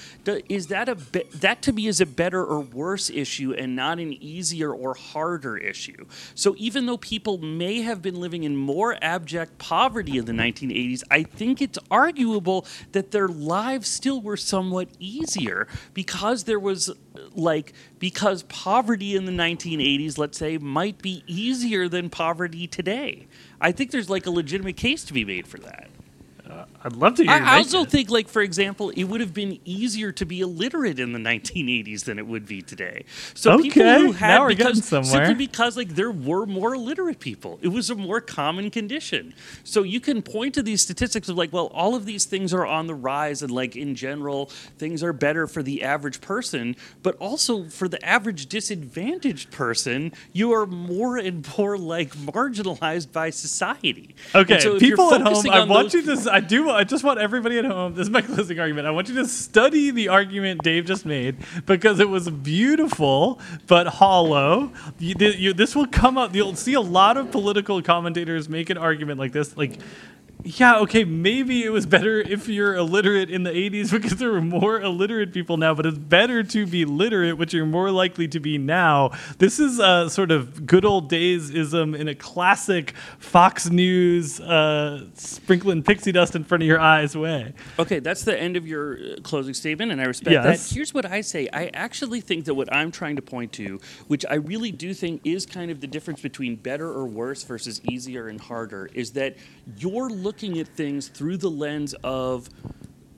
Is 0.49 0.67
that 0.67 0.88
a 0.88 0.97
be- 0.97 1.29
that 1.37 1.62
to 1.62 1.73
me 1.73 1.87
is 1.87 2.01
a 2.01 2.07
better 2.07 2.45
or 2.45 2.59
worse 2.59 3.09
issue, 3.09 3.55
and 3.55 3.77
not 3.77 4.01
an 4.01 4.12
easier 4.14 4.73
or 4.73 4.95
harder 4.95 5.57
issue? 5.57 6.07
So 6.35 6.57
even 6.59 6.87
though 6.87 6.97
people 6.97 7.38
may 7.38 7.83
have 7.83 8.03
been 8.03 8.17
living 8.17 8.43
in 8.43 8.57
more 8.57 8.99
abject 9.01 9.59
poverty 9.59 10.19
in 10.19 10.25
the 10.25 10.33
1980s, 10.33 11.05
I 11.12 11.23
think 11.23 11.62
it's 11.62 11.79
arguable 11.88 12.67
that 12.90 13.12
their 13.12 13.29
lives 13.29 13.88
still 13.88 14.21
were 14.21 14.37
somewhat 14.37 14.88
easier 14.99 15.69
because 15.93 16.45
there 16.45 16.59
was 16.59 16.90
like 17.35 17.72
because 17.98 18.42
poverty 18.44 19.16
in 19.16 19.24
the 19.24 19.33
1980s 19.33 20.18
let's 20.18 20.38
say 20.38 20.59
might 20.59 21.00
be 21.00 21.22
easier 21.27 21.88
than 21.88 22.11
poverty 22.11 22.66
today. 22.66 23.27
I 23.61 23.72
think 23.72 23.90
there's 23.90 24.11
like 24.11 24.27
a 24.27 24.31
legitimate 24.31 24.77
case 24.77 25.05
to 25.05 25.12
be 25.12 25.24
made 25.24 25.46
for 25.46 25.59
that 25.59 25.88
Uh, 26.49 26.65
I'd 26.83 26.95
love 26.97 27.15
to 27.17 27.27
I, 27.27 27.57
also 27.59 27.83
it. 27.83 27.91
think, 27.91 28.11
like 28.11 28.29
for 28.29 28.43
example, 28.43 28.91
it 28.91 29.05
would 29.05 29.21
have 29.21 29.33
been 29.33 29.59
easier 29.65 30.13
to 30.13 30.27
be 30.27 30.41
illiterate 30.41 30.99
in 30.99 31.13
the 31.13 31.19
1980s 31.19 32.05
than 32.05 32.19
it 32.19 32.27
would 32.27 32.47
be 32.47 32.61
today. 32.63 33.05
So 33.35 33.57
people 33.59 33.83
Okay, 33.83 34.01
who 34.07 34.13
had 34.13 34.29
now 34.29 34.43
we're 34.43 34.49
because 34.49 34.85
somewhere. 34.85 35.27
simply 35.27 35.35
because 35.35 35.77
like 35.77 35.91
there 35.91 36.11
were 36.11 36.47
more 36.47 36.75
illiterate 36.75 37.19
people, 37.21 37.59
it 37.63 37.69
was 37.69 37.91
a 37.91 37.95
more 37.95 38.21
common 38.21 38.71
condition. 38.71 39.35
So 39.65 39.83
you 39.83 40.01
can 40.01 40.21
point 40.23 40.55
to 40.55 40.63
these 40.63 40.83
statistics 40.83 41.29
of 41.31 41.37
like, 41.39 41.53
well, 41.53 41.69
all 41.69 41.95
of 41.95 42.05
these 42.05 42.27
things 42.27 42.53
are 42.53 42.67
on 42.67 42.87
the 42.89 42.95
rise, 42.95 43.43
and 43.43 43.51
like 43.51 43.75
in 43.77 43.95
general, 43.95 44.47
things 44.79 45.03
are 45.03 45.15
better 45.15 45.47
for 45.47 45.63
the 45.63 45.83
average 45.83 46.21
person, 46.21 46.77
but 47.03 47.17
also 47.17 47.65
for 47.71 47.89
the 47.89 48.05
average 48.05 48.47
disadvantaged 48.47 49.51
person, 49.51 50.13
you 50.33 50.53
are 50.53 50.67
more 50.67 51.17
and 51.17 51.47
more 51.57 51.79
like 51.79 52.15
marginalized 52.17 53.13
by 53.13 53.31
society. 53.31 54.15
Okay, 54.35 54.61
so 54.61 54.79
people 54.79 55.15
at 55.15 55.23
home, 55.23 55.49
I 55.51 55.65
want 55.65 55.95
you 55.95 56.03
to. 56.03 56.34
I 56.35 56.40
do. 56.40 56.68
I 56.68 56.83
just 56.83 57.05
want 57.05 57.20
everybody 57.20 57.61
at 57.61 57.64
home. 57.64 57.94
This 57.94 58.09
is 58.09 58.11
my 58.11 58.20
closing 58.20 58.59
argument. 58.59 58.88
I 58.88 58.90
want 58.90 59.09
you 59.09 59.14
to 59.14 59.29
study 59.29 59.92
the 59.92 60.09
argument 60.09 60.64
Dave 60.64 60.85
just 60.85 61.07
made 61.07 61.37
because 61.64 62.01
it 62.01 62.09
was 62.09 62.29
beautiful 62.29 63.38
but 63.68 63.87
hollow. 63.87 64.73
You, 64.99 65.14
you, 65.16 65.53
this 65.53 65.77
will 65.77 65.87
come 65.87 66.18
up. 66.18 66.35
You'll 66.35 66.57
see 66.57 66.75
a 66.75 66.81
lot 66.81 67.16
of 67.16 67.31
political 67.31 67.81
commentators 67.83 68.49
make 68.49 68.68
an 68.68 68.79
argument 68.79 69.20
like 69.20 69.31
this. 69.31 69.57
Like, 69.57 69.79
yeah, 70.47 70.77
okay, 70.81 71.05
maybe 71.05 71.65
it 71.65 71.71
was 71.71 71.87
better 71.87 72.21
if 72.21 72.49
you're 72.49 72.75
illiterate 72.75 73.31
in 73.31 73.45
the 73.45 73.51
80s 73.51 73.91
because 74.03 74.17
there 74.19 74.31
were 74.31 74.43
more 74.43 74.79
illiterate 74.79 75.33
people 75.33 75.57
now, 75.57 75.73
but 75.73 75.87
it's 75.87 75.97
better 75.97 76.43
to 76.43 76.67
be 76.67 76.85
literate, 76.85 77.39
which 77.39 77.55
you're 77.55 77.65
more 77.65 77.91
likely 77.91 78.29
to 78.29 78.39
be 78.39 78.59
now. 78.59 79.11
This 79.39 79.59
is 79.59 79.79
a 79.79 80.11
sort 80.11 80.31
of 80.31 80.67
good 80.67 80.85
old 80.85 81.09
days 81.09 81.49
ism 81.49 81.95
in 81.95 82.09
a 82.09 82.15
classic 82.15 82.93
Fox 83.19 83.71
News 83.71 84.39
uh, 84.39 85.07
sprinkling 85.15 85.83
pixie 85.83 86.13
dust 86.13 86.37
in 86.37 86.45
front 86.45 86.63
of 86.63 86.67
your 86.67 86.81
eyes 86.81 87.17
way. 87.17 87.55
Okay, 87.79 87.99
that's 88.01 88.25
the 88.25 88.39
end 88.39 88.59
of 88.59 88.67
your 88.67 88.99
uh, 88.99 89.21
closing 89.23 89.55
statement, 89.55 89.93
and 89.93 90.01
I 90.01 90.05
respect 90.05 90.33
Yes. 90.33 90.69
that. 90.69 90.75
Here's 90.75 90.93
what 90.93 91.07
I 91.07 91.23
say 91.23 91.49
I 91.55 91.71
actually 91.73 92.21
think 92.21 92.45
that 92.45 92.55
what 92.55 92.71
I'm 92.71 92.91
trying 92.91 93.17
to 93.17 93.23
point 93.23 93.53
to, 93.55 93.81
which 94.09 94.27
I 94.29 94.35
really 94.35 94.73
do 94.73 94.93
think 94.93 95.23
is 95.25 95.47
kind 95.47 95.71
of 95.71 95.81
the 95.81 95.87
difference 95.87 96.21
between 96.21 96.57
better 96.57 96.89
or 96.89 97.07
worse 97.07 97.45
versus 97.45 97.81
easier 97.89 98.29
and 98.29 98.39
harder, 98.39 98.91
is 98.93 99.13
that 99.13 99.37
you're 99.79 100.11
looking 100.11 100.34
at 100.42 100.68
things 100.68 101.09
through 101.09 101.37
the 101.38 101.51
lens 101.51 101.94
of 102.03 102.49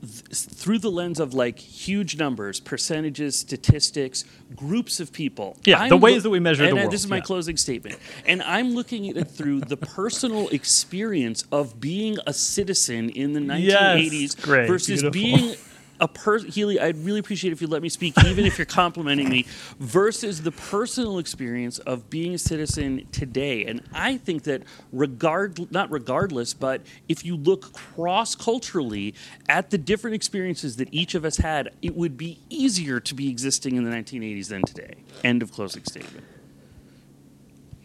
through 0.05 0.79
the 0.79 0.91
lens 0.91 1.19
of 1.19 1.35
like 1.35 1.59
huge 1.59 2.17
numbers, 2.17 2.61
percentages, 2.61 3.37
statistics, 3.37 4.25
groups 4.55 5.01
of 5.01 5.13
people. 5.13 5.57
Yeah, 5.65 5.89
the 5.89 5.97
ways 5.97 6.23
that 6.23 6.31
we 6.31 6.39
measure 6.39 6.63
the 6.63 6.69
and, 6.69 6.79
uh, 6.79 6.83
world, 6.83 6.93
This 6.93 7.03
is 7.03 7.11
my 7.11 7.17
yeah. 7.17 7.23
closing 7.23 7.57
statement, 7.57 7.99
and 8.27 8.43
I'm 8.43 8.75
looking 8.75 9.09
at 9.09 9.17
it 9.17 9.25
through 9.25 9.61
the 9.63 9.77
personal 9.77 10.49
experience 10.49 11.45
of 11.51 11.81
being 11.81 12.19
a 12.27 12.33
citizen 12.33 13.11
in 13.11 13.33
the 13.33 13.41
1980s 13.41 14.41
great, 14.41 14.69
versus 14.69 15.03
beautiful. 15.03 15.11
being 15.11 15.57
a 16.01 16.09
person. 16.09 16.51
Hely, 16.51 16.79
I'd 16.79 16.97
really 16.99 17.21
appreciate 17.21 17.53
if 17.53 17.61
you 17.61 17.67
let 17.67 17.83
me 17.83 17.89
speak, 17.89 18.15
even 18.25 18.45
if 18.45 18.59
you're 18.59 18.67
complimenting 18.67 19.29
me, 19.29 19.47
versus 19.79 20.43
the 20.43 20.53
personal 20.53 21.19
experience 21.19 21.79
of 21.81 22.11
being 22.11 22.35
a 22.35 22.39
citizen 22.39 23.07
today. 23.13 23.65
And 23.65 23.83
I 23.93 24.17
think 24.17 24.45
that 24.45 24.63
regard, 24.93 25.71
not 25.73 25.91
regardless, 25.91 26.55
but 26.55 26.83
if 27.09 27.25
you 27.25 27.37
look 27.37 27.73
cross 27.73 28.35
culturally 28.35 29.15
at 29.49 29.71
the 29.71 29.79
different 29.79 30.15
experiences 30.15 30.77
that 30.77 30.89
each 30.93 31.15
of 31.15 31.25
us 31.25 31.39
had, 31.39 31.71
it 31.83 31.97
would 31.97 32.17
be 32.17 32.39
easier 32.51 33.01
to 33.01 33.15
be 33.15 33.29
existing 33.29 33.77
in 33.77 33.85
the 33.85 33.91
1980s 33.91 34.49
than 34.49 34.63
today. 34.63 34.95
End 35.25 35.43
of 35.43 35.53
closing 35.53 35.85
statement. 35.85 36.25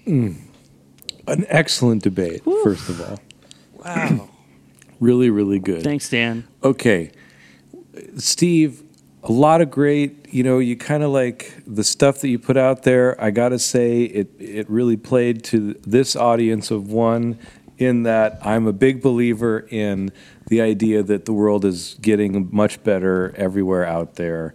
Hmm. 0.06 0.32
An 1.28 1.46
excellent 1.50 2.04
debate, 2.04 2.44
first 2.64 2.90
of 2.90 3.02
all. 3.02 3.20
Wow. 3.86 4.30
Really, 5.02 5.32
really 5.32 5.58
good. 5.58 5.84
Thanks, 5.84 6.08
Dan. 6.10 6.48
Okay, 6.64 7.12
Steve, 8.18 8.84
a 9.24 9.32
lot 9.32 9.62
of 9.62 9.70
great. 9.70 10.34
You 10.34 10.44
know, 10.44 10.60
you 10.60 10.76
kind 10.76 11.04
of 11.04 11.12
like 11.12 11.64
the 11.68 11.84
stuff 11.84 12.20
that 12.22 12.30
you 12.30 12.40
put 12.40 12.58
out 12.58 12.84
there. 12.84 13.22
I 13.22 13.32
gotta 13.32 13.60
say, 13.60 14.04
it 14.04 14.32
it 14.40 14.70
really 14.70 14.98
played 14.98 15.44
to 15.46 15.74
this 15.86 16.16
audience 16.16 16.72
of 16.72 16.92
one. 16.92 17.38
In 17.78 18.04
that, 18.04 18.38
I'm 18.44 18.68
a 18.68 18.74
big 18.74 19.02
believer 19.02 19.66
in 19.72 20.12
the 20.48 20.62
idea 20.62 21.02
that 21.02 21.26
the 21.26 21.34
world 21.34 21.66
is 21.66 21.96
getting 22.00 22.48
much 22.52 22.84
better 22.84 23.34
everywhere 23.36 23.86
out 23.86 24.16
there. 24.16 24.54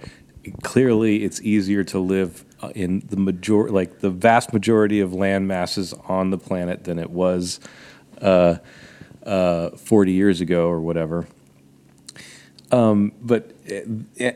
Clearly, 0.63 1.25
it's 1.25 1.41
easier 1.43 1.83
to 1.85 1.99
live 1.99 2.45
uh, 2.63 2.69
in 2.77 3.01
the 3.09 3.17
major, 3.17 3.69
like 3.69 3.99
the 3.99 4.11
vast 4.11 4.53
majority 4.53 5.01
of 5.01 5.13
land 5.13 5.49
masses 5.49 5.93
on 6.07 6.31
the 6.31 6.39
planet 6.39 6.85
than 6.85 7.01
it 7.01 7.11
was 7.11 7.59
uh, 8.21 8.59
uh, 9.25 9.71
40 9.71 10.13
years 10.13 10.41
ago 10.41 10.69
or 10.69 10.81
whatever. 10.81 11.27
Um, 12.73 13.13
but 13.21 13.53
uh, 13.71 13.81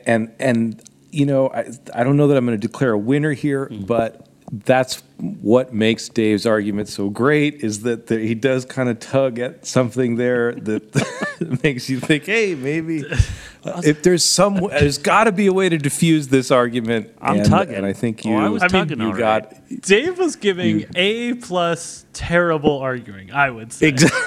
and 0.03 0.33
and 0.39 0.81
you 1.11 1.25
know, 1.25 1.49
I 1.49 1.71
I 1.93 2.03
don't 2.03 2.17
know 2.17 2.27
that 2.27 2.37
I'm 2.37 2.45
going 2.45 2.59
to 2.59 2.67
declare 2.67 2.91
a 2.91 2.97
winner 2.97 3.33
here, 3.33 3.69
but 3.69 4.27
that's 4.51 5.01
what 5.17 5.73
makes 5.73 6.09
Dave's 6.09 6.45
argument 6.45 6.89
so 6.89 7.09
great 7.09 7.63
is 7.63 7.83
that 7.83 8.07
the, 8.07 8.19
he 8.19 8.35
does 8.35 8.65
kind 8.65 8.89
of 8.89 8.99
tug 8.99 9.39
at 9.39 9.65
something 9.65 10.17
there 10.17 10.51
that 10.55 11.59
makes 11.63 11.89
you 11.89 11.99
think, 12.01 12.25
hey, 12.25 12.53
maybe 12.55 13.05
uh, 13.09 13.17
if 13.85 14.03
there's 14.03 14.25
some, 14.25 14.55
there's 14.55 14.97
got 14.97 15.23
to 15.25 15.31
be 15.31 15.47
a 15.47 15.53
way 15.53 15.69
to 15.69 15.77
diffuse 15.77 16.27
this 16.27 16.51
argument. 16.51 17.15
I'm 17.21 17.37
and, 17.37 17.45
tugging. 17.45 17.75
and 17.75 17.85
I 17.85 17.93
think 17.93 18.21
Oh, 18.25 18.29
you, 18.29 18.35
I 18.35 18.49
was 18.49 18.63
I 18.63 18.67
mean, 18.67 18.89
you 18.89 19.17
got 19.17 19.53
right. 19.53 19.81
Dave 19.81 20.19
was 20.19 20.35
giving 20.35 20.85
A 20.95 21.35
plus 21.35 22.05
terrible 22.11 22.79
arguing. 22.79 23.31
I 23.31 23.49
would 23.49 23.71
say. 23.71 23.87
exactly. 23.87 24.19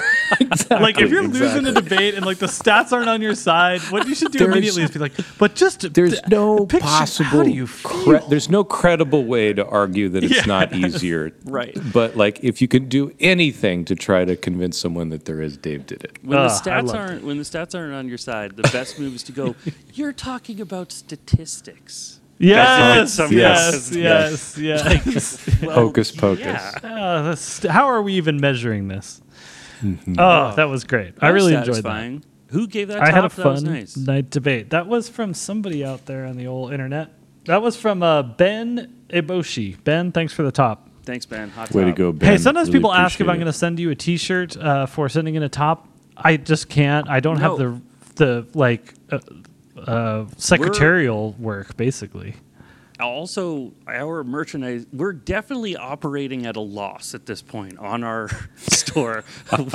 Like 0.69 0.99
if 0.99 1.11
you're 1.11 1.23
exactly. 1.25 1.39
losing 1.39 1.67
a 1.67 1.71
debate 1.71 2.15
and 2.15 2.25
like 2.25 2.37
the 2.39 2.47
stats 2.47 2.91
aren't 2.91 3.09
on 3.09 3.21
your 3.21 3.35
side, 3.35 3.81
what 3.91 4.07
you 4.07 4.15
should 4.15 4.31
do 4.31 4.39
There's- 4.39 4.51
immediately 4.53 4.83
is 4.83 4.91
be 4.91 4.99
like, 4.99 5.13
but 5.37 5.55
just 5.55 5.93
There's 5.93 6.11
th- 6.13 6.23
no 6.29 6.65
picture- 6.65 6.85
possible. 6.85 7.29
How 7.29 7.43
do 7.43 7.51
you 7.51 7.67
cre- 7.67 8.17
there's 8.29 8.49
no 8.49 8.63
credible 8.63 9.25
way 9.25 9.53
to 9.53 9.65
argue 9.65 10.09
that 10.09 10.23
it's 10.23 10.35
Yeah. 10.35 10.45
not 10.45 10.73
easier. 10.73 11.31
Right. 11.45 11.77
But 11.93 12.15
like, 12.17 12.43
if 12.43 12.61
you 12.61 12.67
can 12.67 12.89
do 12.89 13.11
anything 13.19 13.85
to 13.85 13.95
try 13.95 14.25
to 14.25 14.35
convince 14.35 14.77
someone 14.77 15.09
that 15.09 15.25
there 15.25 15.41
is, 15.41 15.57
Dave 15.57 15.85
did 15.85 16.03
it. 16.03 16.17
When 16.23 16.37
Ugh, 16.39 16.49
the 16.49 16.69
stats 16.69 16.93
aren't 16.93 17.23
when 17.23 17.37
the 17.37 17.43
stats 17.43 17.75
aren't 17.77 17.93
on 17.93 18.07
your 18.09 18.17
side, 18.17 18.55
the 18.57 18.63
best 18.63 18.99
move 18.99 19.15
is 19.15 19.23
to 19.23 19.31
go. 19.31 19.55
You're 19.93 20.13
talking 20.13 20.59
about 20.59 20.91
statistics. 20.91 22.19
yes, 22.37 23.13
Some 23.13 23.31
yes, 23.31 23.89
guys- 23.91 23.97
yes, 23.97 24.57
yes. 24.57 25.49
Well, 25.61 25.75
Hocus 25.75 26.11
pocus. 26.11 26.45
Yeah. 26.45 26.71
Uh, 26.83 27.21
that's- 27.23 27.65
how 27.69 27.85
are 27.85 28.01
we 28.01 28.13
even 28.15 28.39
measuring 28.39 28.87
this? 28.87 29.21
Mm-hmm. 29.81 30.15
Oh, 30.17 30.53
that 30.55 30.65
was 30.65 30.83
great. 30.83 31.15
I 31.19 31.27
That 31.27 31.33
was 31.33 31.43
really 31.43 31.55
enjoyed 31.55 31.83
that. 31.83 32.21
Who 32.49 32.67
gave 32.67 32.87
that? 32.89 33.01
I 33.01 33.11
had 33.11 33.25
a? 33.25 33.29
That 33.29 33.31
fun 33.31 33.63
nice. 33.63 33.97
night 33.97 34.29
debate. 34.29 34.69
That 34.69 34.87
was 34.87 35.09
from 35.09 35.33
somebody 35.33 35.83
out 35.83 36.05
there 36.05 36.25
on 36.25 36.37
the 36.37 36.47
old 36.47 36.71
internet. 36.71 37.11
That 37.45 37.61
was 37.61 37.75
from 37.75 38.01
uh, 38.01 38.23
Ben 38.23 39.03
Eboshi. 39.09 39.83
Ben, 39.83 40.11
thanks 40.11 40.33
for 40.33 40.43
the 40.43 40.51
top. 40.51 40.89
Thanks, 41.03 41.25
Ben. 41.25 41.49
Hot 41.49 41.71
Way 41.71 41.85
to 41.85 41.91
go, 41.91 42.11
Ben. 42.11 42.31
hey, 42.31 42.37
sometimes 42.37 42.69
Really 42.69 42.79
people 42.79 42.93
ask 42.93 43.21
if 43.21 43.27
I'm 43.27 43.35
going 43.35 43.45
to 43.45 43.53
send 43.53 43.79
you 43.79 43.91
a 43.91 43.95
T-shirt 43.95 44.57
uh, 44.57 44.87
for 44.87 45.07
sending 45.09 45.35
in 45.35 45.43
a 45.43 45.49
top. 45.49 45.87
I 46.17 46.37
just 46.37 46.69
can't. 46.69 47.07
I 47.09 47.19
don't 47.19 47.37
have 47.37 47.57
the 47.57 47.81
the 48.15 48.47
like 48.53 48.93
uh, 49.11 49.19
uh, 49.77 50.25
secretarial 50.37 51.33
work 51.33 51.75
basically. 51.77 52.35
Also, 52.99 53.73
our 53.87 54.23
merchandise, 54.23 54.85
we're 54.93 55.11
definitely 55.13 55.75
operating 55.75 56.45
at 56.45 56.55
a 56.55 56.61
loss 56.61 57.13
at 57.13 57.25
this 57.25 57.41
point 57.41 57.77
on 57.77 58.03
our 58.03 58.29
store. 58.55 59.23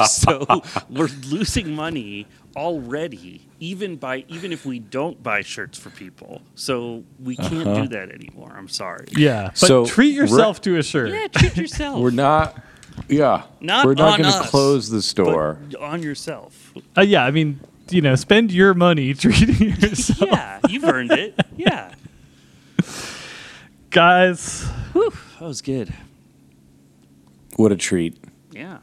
so 0.06 0.46
we're 0.88 1.08
losing 1.28 1.74
money 1.74 2.26
already, 2.56 3.46
even 3.60 3.96
by 3.96 4.24
even 4.28 4.52
if 4.52 4.64
we 4.64 4.78
don't 4.78 5.22
buy 5.22 5.42
shirts 5.42 5.78
for 5.78 5.90
people. 5.90 6.40
So 6.54 7.04
we 7.22 7.36
can't 7.36 7.66
Uh-huh. 7.68 7.82
do 7.82 7.88
that 7.88 8.10
anymore. 8.10 8.54
I'm 8.56 8.68
sorry. 8.68 9.06
Yeah, 9.16 9.48
but 9.48 9.58
So, 9.58 9.84
treat 9.86 10.14
yourself 10.14 10.60
to 10.62 10.76
a 10.78 10.82
shirt. 10.82 11.10
Yeah, 11.10 11.26
treat 11.28 11.56
yourself. 11.56 12.00
We're 12.00 12.10
not. 12.10 12.56
Yeah, 13.08 13.44
Not 13.60 13.86
we're 13.86 13.94
not 13.94 14.18
going 14.20 14.30
to 14.32 14.48
close 14.48 14.90
the 14.90 14.96
but 14.98 15.04
store. 15.04 15.58
on 15.80 16.02
yourself. 16.02 16.72
Uh, 16.98 17.00
yeah, 17.02 17.24
I 17.24 17.30
mean, 17.30 17.60
you 17.90 18.00
know, 18.02 18.14
spend 18.14 18.50
your 18.52 18.74
money 18.74 19.14
treating 19.14 19.70
yourself, 19.80 20.20
Yeah, 20.30 20.58
you've 20.68 20.84
earned 20.84 21.12
it. 21.12 21.38
Yeah, 21.56 21.92
guys. 23.90 24.68
that 24.94 25.40
was 25.40 25.62
good. 25.62 25.92
What 27.56 27.72
a 27.72 27.76
treat. 27.76 28.16
Yeah. 28.52 28.78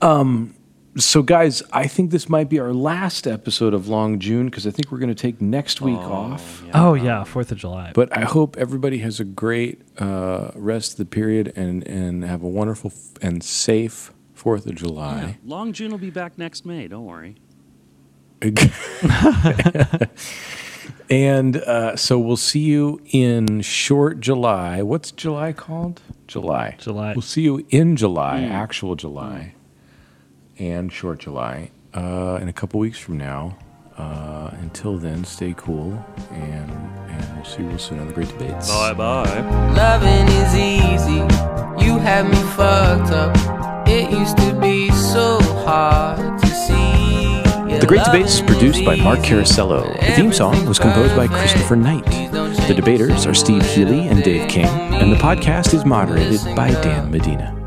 Um, 0.00 0.54
So, 0.96 1.22
guys, 1.22 1.62
I 1.72 1.86
think 1.86 2.10
this 2.10 2.28
might 2.28 2.50
be 2.50 2.58
our 2.58 2.74
last 2.74 3.26
episode 3.26 3.72
of 3.72 3.88
Long 3.88 4.18
June 4.18 4.46
because 4.46 4.66
I 4.66 4.70
think 4.70 4.92
we're 4.92 4.98
going 4.98 5.08
to 5.08 5.14
take 5.14 5.40
next 5.40 5.80
week 5.80 5.96
off. 5.96 6.62
Oh 6.74 6.92
yeah, 6.92 7.24
Fourth 7.24 7.50
of 7.50 7.56
July. 7.58 7.92
But 7.94 8.14
I 8.14 8.24
hope 8.24 8.58
everybody 8.58 8.98
has 8.98 9.18
a 9.18 9.24
great 9.24 9.80
uh, 9.98 10.50
rest 10.54 10.92
of 10.92 10.96
the 10.98 11.06
period 11.06 11.50
and, 11.56 11.82
and 11.88 12.24
have 12.24 12.42
a 12.42 12.48
wonderful 12.48 12.92
f- 12.94 13.22
and 13.22 13.42
safe 13.42 14.12
Fourth 14.34 14.66
of 14.66 14.74
July. 14.74 15.38
Long 15.46 15.72
June 15.72 15.92
will 15.92 15.98
be 15.98 16.10
back 16.10 16.36
next 16.36 16.66
May. 16.66 16.88
Don't 16.88 17.06
worry. 17.06 17.36
and 21.12 21.58
uh, 21.58 21.94
so 21.94 22.18
we'll 22.18 22.38
see 22.38 22.60
you 22.60 22.98
in 23.10 23.60
short 23.60 24.18
July. 24.18 24.80
What's 24.80 25.12
July 25.12 25.52
called? 25.52 26.00
July. 26.26 26.76
July. 26.78 27.12
We'll 27.12 27.20
see 27.20 27.42
you 27.42 27.66
in 27.68 27.96
July, 27.96 28.44
actual 28.44 28.96
July, 28.96 29.52
and 30.58 30.90
short 30.90 31.18
July 31.18 31.70
uh, 31.92 32.38
in 32.40 32.48
a 32.48 32.52
couple 32.54 32.80
weeks 32.80 32.98
from 32.98 33.18
now. 33.18 33.58
Uh, 33.98 34.52
until 34.62 34.96
then, 34.96 35.22
stay 35.22 35.54
cool, 35.58 36.02
and 36.30 36.70
and 36.70 37.36
we'll 37.36 37.44
see 37.44 37.60
you 37.62 37.68
real 37.68 37.78
soon 37.78 37.98
on 37.98 38.06
the 38.08 38.14
Great 38.14 38.28
Debates. 38.28 38.70
Bye 38.70 38.94
bye. 38.94 39.40
Loving 39.76 40.26
is 40.28 40.54
easy. 40.56 41.20
You 41.84 41.98
have 41.98 42.26
me 42.26 42.40
fucked 42.56 43.12
up. 43.12 43.86
It 43.86 44.10
used 44.10 44.38
to 44.38 44.58
be 44.58 44.90
so 44.92 45.38
hard 45.66 46.40
to 46.40 46.46
see. 46.46 47.41
The 47.80 47.86
Great 47.86 48.04
Debates 48.04 48.34
is 48.34 48.42
produced 48.42 48.84
by 48.84 48.96
Mark 48.96 49.20
Carasello. 49.20 49.98
The 50.00 50.12
theme 50.12 50.32
song 50.32 50.66
was 50.66 50.78
composed 50.78 51.16
by 51.16 51.26
Christopher 51.28 51.76
Knight. 51.76 52.04
The 52.68 52.74
debaters 52.74 53.26
are 53.26 53.34
Steve 53.34 53.62
Hely 53.62 54.08
and 54.08 54.22
Dave 54.22 54.48
King, 54.48 54.66
and 54.66 55.12
the 55.12 55.16
podcast 55.16 55.74
is 55.74 55.84
moderated 55.84 56.40
by 56.56 56.70
Dan 56.82 57.10
Medina. 57.10 57.61